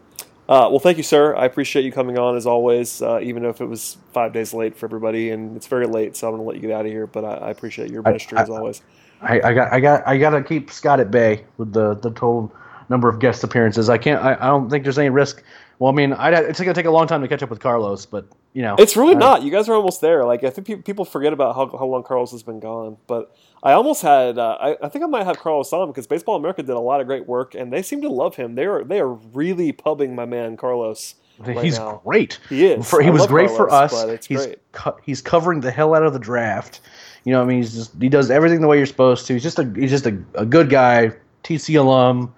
Uh, 0.50 0.68
well, 0.70 0.80
thank 0.80 0.98
you, 0.98 1.04
sir. 1.04 1.36
I 1.36 1.46
appreciate 1.46 1.86
you 1.86 1.92
coming 1.94 2.18
on 2.18 2.36
as 2.36 2.46
always, 2.46 3.02
uh, 3.02 3.20
even 3.22 3.46
if 3.46 3.62
it 3.62 3.66
was 3.66 3.98
five 4.12 4.34
days 4.34 4.54
late 4.54 4.76
for 4.76 4.86
everybody, 4.86 5.30
and 5.30 5.56
it's 5.56 5.68
very 5.68 5.88
late, 5.88 6.18
so 6.18 6.28
I'm 6.28 6.34
going 6.34 6.44
to 6.44 6.48
let 6.48 6.56
you 6.56 6.68
get 6.68 6.72
out 6.72 6.86
of 6.86 6.92
here. 6.92 7.08
But 7.08 7.24
I, 7.24 7.34
I 7.36 7.50
appreciate 7.52 7.89
your 7.89 8.02
ministry 8.02 8.38
I, 8.38 8.42
I, 8.42 8.44
as 8.44 8.50
always. 8.50 8.82
I, 9.22 9.42
I, 9.42 9.54
got, 9.54 9.72
I 9.72 9.80
got, 9.80 10.08
I 10.08 10.18
got 10.18 10.32
to 10.32 10.44
keep 10.44 10.72
Scott 10.72 11.00
at 11.00 11.12
bay 11.12 11.46
with 11.58 11.72
the 11.74 11.94
the 11.94 12.10
total 12.10 12.52
number 12.89 13.08
of 13.08 13.20
guest 13.20 13.44
appearances. 13.44 13.89
I 13.89 13.98
can't. 13.98 14.22
I, 14.22 14.34
I 14.34 14.48
don't 14.48 14.70
think 14.70 14.84
there's 14.84 15.00
any 15.00 15.10
risk 15.10 15.44
well, 15.82 15.92
I 15.92 15.96
mean, 15.96 16.14
I'd, 16.14 16.36
it's 16.36 16.60
going 16.60 16.72
to 16.72 16.80
take 16.80 16.86
a 16.86 16.92
long 16.92 17.08
time 17.08 17.24
to 17.24 17.28
catch 17.28 17.42
up 17.42 17.50
with 17.50 17.60
Carlos, 17.60 18.06
but 18.06 18.28
you 18.54 18.62
know, 18.62 18.76
it's 18.78 18.97
really 18.97 19.16
uh, 19.16 19.20
not. 19.20 19.43
You 19.43 19.52
guys 19.52 19.70
are 19.70 19.74
almost 19.74 20.02
there. 20.02 20.26
Like 20.26 20.43
I 20.43 20.49
think 20.49 20.86
people 20.86 21.06
forget 21.06 21.34
about 21.34 21.56
how, 21.56 21.68
how 21.78 21.86
long 21.86 22.04
Carlos 22.04 22.32
has 22.32 22.43
been 22.43 22.60
gone, 22.60 22.97
but 23.08 23.36
I 23.64 23.74
almost 23.74 24.02
had. 24.02 24.38
Uh, 24.38 24.58
I, 24.60 24.86
I, 24.86 24.89
think 24.89 25.04
I 25.04 25.08
might 25.08 25.26
have 25.26 25.39
Carlos 25.39 25.72
on 25.72 25.88
because 25.88 26.08
Baseball 26.08 26.36
America 26.36 26.62
did 26.62 26.76
a 26.76 26.80
lot 26.80 26.99
of 27.02 27.08
great 27.08 27.28
work, 27.28 27.56
and 27.56 27.72
they 27.72 27.82
seem 27.82 28.02
to 28.02 28.10
love 28.10 28.36
him. 28.36 28.56
They 28.56 28.66
are 28.66 28.84
they 28.84 28.99
are 28.99 29.14
really 29.14 29.72
pubbing 29.72 30.16
my 30.16 30.26
man 30.26 30.58
Carlos. 30.58 31.16
Right 31.39 31.64
he's 31.64 31.80
now. 31.80 32.02
great. 32.06 32.38
He 32.49 32.68
is. 32.68 32.88
For, 32.88 33.02
he 33.02 33.08
I 33.08 33.12
was 33.12 33.26
great 33.26 33.49
Carlos, 33.49 33.58
for 33.58 34.06
us. 34.06 34.28
he's 34.28 34.47
co- 34.74 34.99
he's 35.02 35.24
covering 35.24 35.62
the 35.62 35.72
hell 35.72 35.95
out 35.95 36.04
of 36.04 36.14
the 36.14 36.20
draft. 36.20 36.82
You 37.24 37.32
know, 37.32 37.41
I 37.41 37.45
mean, 37.45 37.58
he's 37.58 37.74
just 37.74 37.99
he 37.99 38.10
does 38.10 38.30
everything 38.30 38.62
the 38.62 38.68
way 38.68 38.78
you're 38.78 38.86
supposed 38.86 39.26
to. 39.26 39.34
He's 39.34 39.41
just 39.41 39.58
a 39.58 39.64
he's 39.76 39.89
just 39.89 40.06
a, 40.06 40.22
a 40.36 40.45
good 40.45 40.70
guy, 40.70 41.12
TC 41.43 41.80
alum 41.80 42.32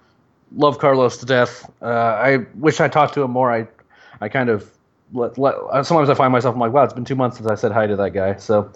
love 0.56 0.78
Carlos 0.78 1.16
to 1.18 1.26
death. 1.26 1.70
Uh, 1.82 1.86
I 1.86 2.38
wish 2.54 2.80
I 2.80 2.88
talked 2.88 3.14
to 3.14 3.22
him 3.22 3.30
more. 3.30 3.52
I, 3.52 3.66
I 4.20 4.28
kind 4.28 4.48
of 4.48 4.70
let, 5.14 5.38
let, 5.38 5.54
sometimes 5.86 6.10
I 6.10 6.14
find 6.14 6.32
myself 6.32 6.54
I'm 6.54 6.60
like, 6.60 6.72
wow, 6.72 6.84
it's 6.84 6.92
been 6.92 7.04
two 7.04 7.14
months 7.14 7.38
since 7.38 7.48
I 7.48 7.54
said 7.54 7.72
hi 7.72 7.86
to 7.86 7.96
that 7.96 8.10
guy. 8.10 8.36
So, 8.36 8.70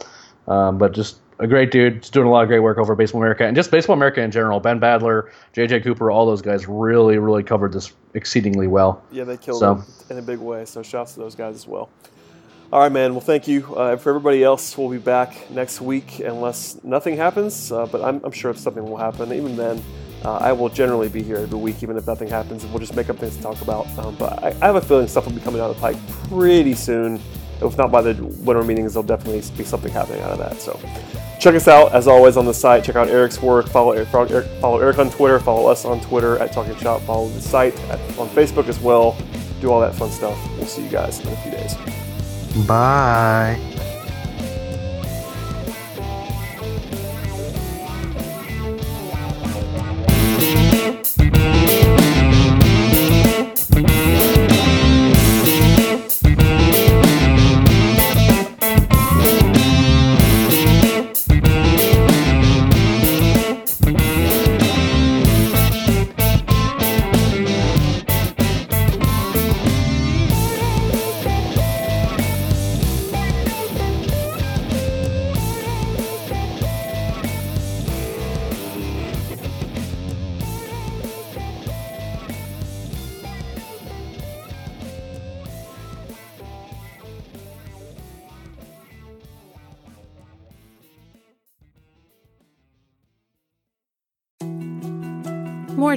um, 0.47 0.79
but 0.79 0.93
just 0.93 1.19
a 1.41 1.47
great 1.47 1.71
dude, 1.71 2.01
just 2.01 2.13
doing 2.13 2.27
a 2.27 2.31
lot 2.31 2.43
of 2.43 2.49
great 2.49 2.61
work 2.61 2.79
over 2.79 2.95
Baseball 2.95 3.21
America 3.21 3.45
and 3.45 3.55
just 3.55 3.71
Baseball 3.71 3.95
America 3.95 4.23
in 4.23 4.31
general. 4.31 4.61
Ben 4.61 4.81
Badler, 4.81 5.31
JJ 5.55 5.85
Cooper, 5.85 6.11
all 6.11 6.27
those 6.27 6.43
guys 6.43 6.67
really, 6.67 7.19
really 7.19 7.43
covered 7.43 7.73
this 7.73 7.93
exceedingly 8.15 8.67
well. 8.67 9.03
Yeah, 9.11 9.25
they 9.25 9.37
killed 9.37 9.61
so. 9.61 9.85
it 10.09 10.13
in 10.13 10.19
a 10.19 10.23
big 10.23 10.39
way. 10.39 10.65
So 10.65 10.83
shouts 10.83 11.15
to 11.15 11.21
those 11.21 11.35
guys 11.35 11.55
as 11.55 11.67
well. 11.67 11.91
All 12.71 12.81
right, 12.81 12.93
man. 12.93 13.13
Well, 13.13 13.23
thank 13.23 13.49
you. 13.49 13.75
Uh, 13.75 13.97
for 13.97 14.11
everybody 14.11 14.45
else, 14.45 14.77
we'll 14.77 14.91
be 14.91 14.99
back 14.99 15.51
next 15.51 15.81
week 15.81 16.21
unless 16.21 16.83
nothing 16.85 17.17
happens. 17.17 17.73
Uh, 17.73 17.87
but 17.87 18.03
I'm, 18.03 18.21
I'm, 18.23 18.33
sure 18.33 18.51
if 18.51 18.59
something 18.59 18.85
will 18.85 18.99
happen. 18.99 19.33
Even 19.33 19.57
then, 19.57 19.83
uh, 20.25 20.37
I 20.37 20.53
will 20.53 20.69
generally 20.69 21.09
be 21.09 21.23
here 21.23 21.37
every 21.37 21.59
week, 21.59 21.83
even 21.83 21.97
if 21.97 22.07
nothing 22.07 22.29
happens, 22.29 22.65
and 22.65 22.73
we'll 22.73 22.81
just 22.81 22.97
make 22.97 23.09
up 23.09 23.19
things 23.19 23.37
to 23.37 23.43
talk 23.43 23.61
about. 23.63 23.87
Um, 23.99 24.17
but 24.17 24.43
I, 24.43 24.49
I, 24.49 24.67
have 24.67 24.77
a 24.77 24.81
feeling 24.81 25.07
stuff 25.07 25.27
will 25.27 25.33
be 25.33 25.41
coming 25.41 25.61
out 25.61 25.71
of 25.71 25.77
the 25.77 25.81
pike 25.81 25.97
pretty 26.29 26.75
soon. 26.75 27.21
If 27.61 27.77
not 27.77 27.91
by 27.91 28.03
the 28.03 28.23
winter 28.45 28.63
meetings, 28.63 28.95
there'll 28.95 29.07
definitely 29.07 29.43
be 29.57 29.65
something 29.65 29.93
happening 29.93 30.21
out 30.23 30.31
of 30.31 30.39
that. 30.39 30.61
So 30.61 30.79
check 31.41 31.55
us 31.55 31.67
out 31.67 31.93
as 31.93 32.07
always 32.07 32.37
on 32.37 32.47
the 32.47 32.55
site. 32.55 32.85
Check 32.85 32.97
out 32.97 33.09
Eric's 33.09 33.43
work. 33.43 33.69
Follow 33.69 33.93
Eric, 33.93 34.09
follow 34.09 34.79
Eric 34.79 34.99
on 34.99 35.11
Twitter. 35.11 35.41
Follow 35.41 35.69
us 35.69 35.85
on 35.85 36.01
Twitter 36.01 36.39
at 36.39 36.53
Talking 36.53 36.77
Chop. 36.77 37.01
Follow 37.03 37.29
the 37.29 37.41
site 37.41 37.79
at, 37.91 37.99
on 38.19 38.29
Facebook 38.29 38.69
as 38.69 38.79
well. 38.81 39.17
Do 39.61 39.71
all 39.73 39.81
that 39.81 39.95
fun 39.95 40.11
stuff. 40.11 40.39
We'll 40.57 40.67
see 40.67 40.85
you 40.85 40.91
guys 40.91 41.19
in 41.21 41.29
a 41.29 41.37
few 41.37 41.51
days. 41.51 41.75
Bye. 42.67 43.78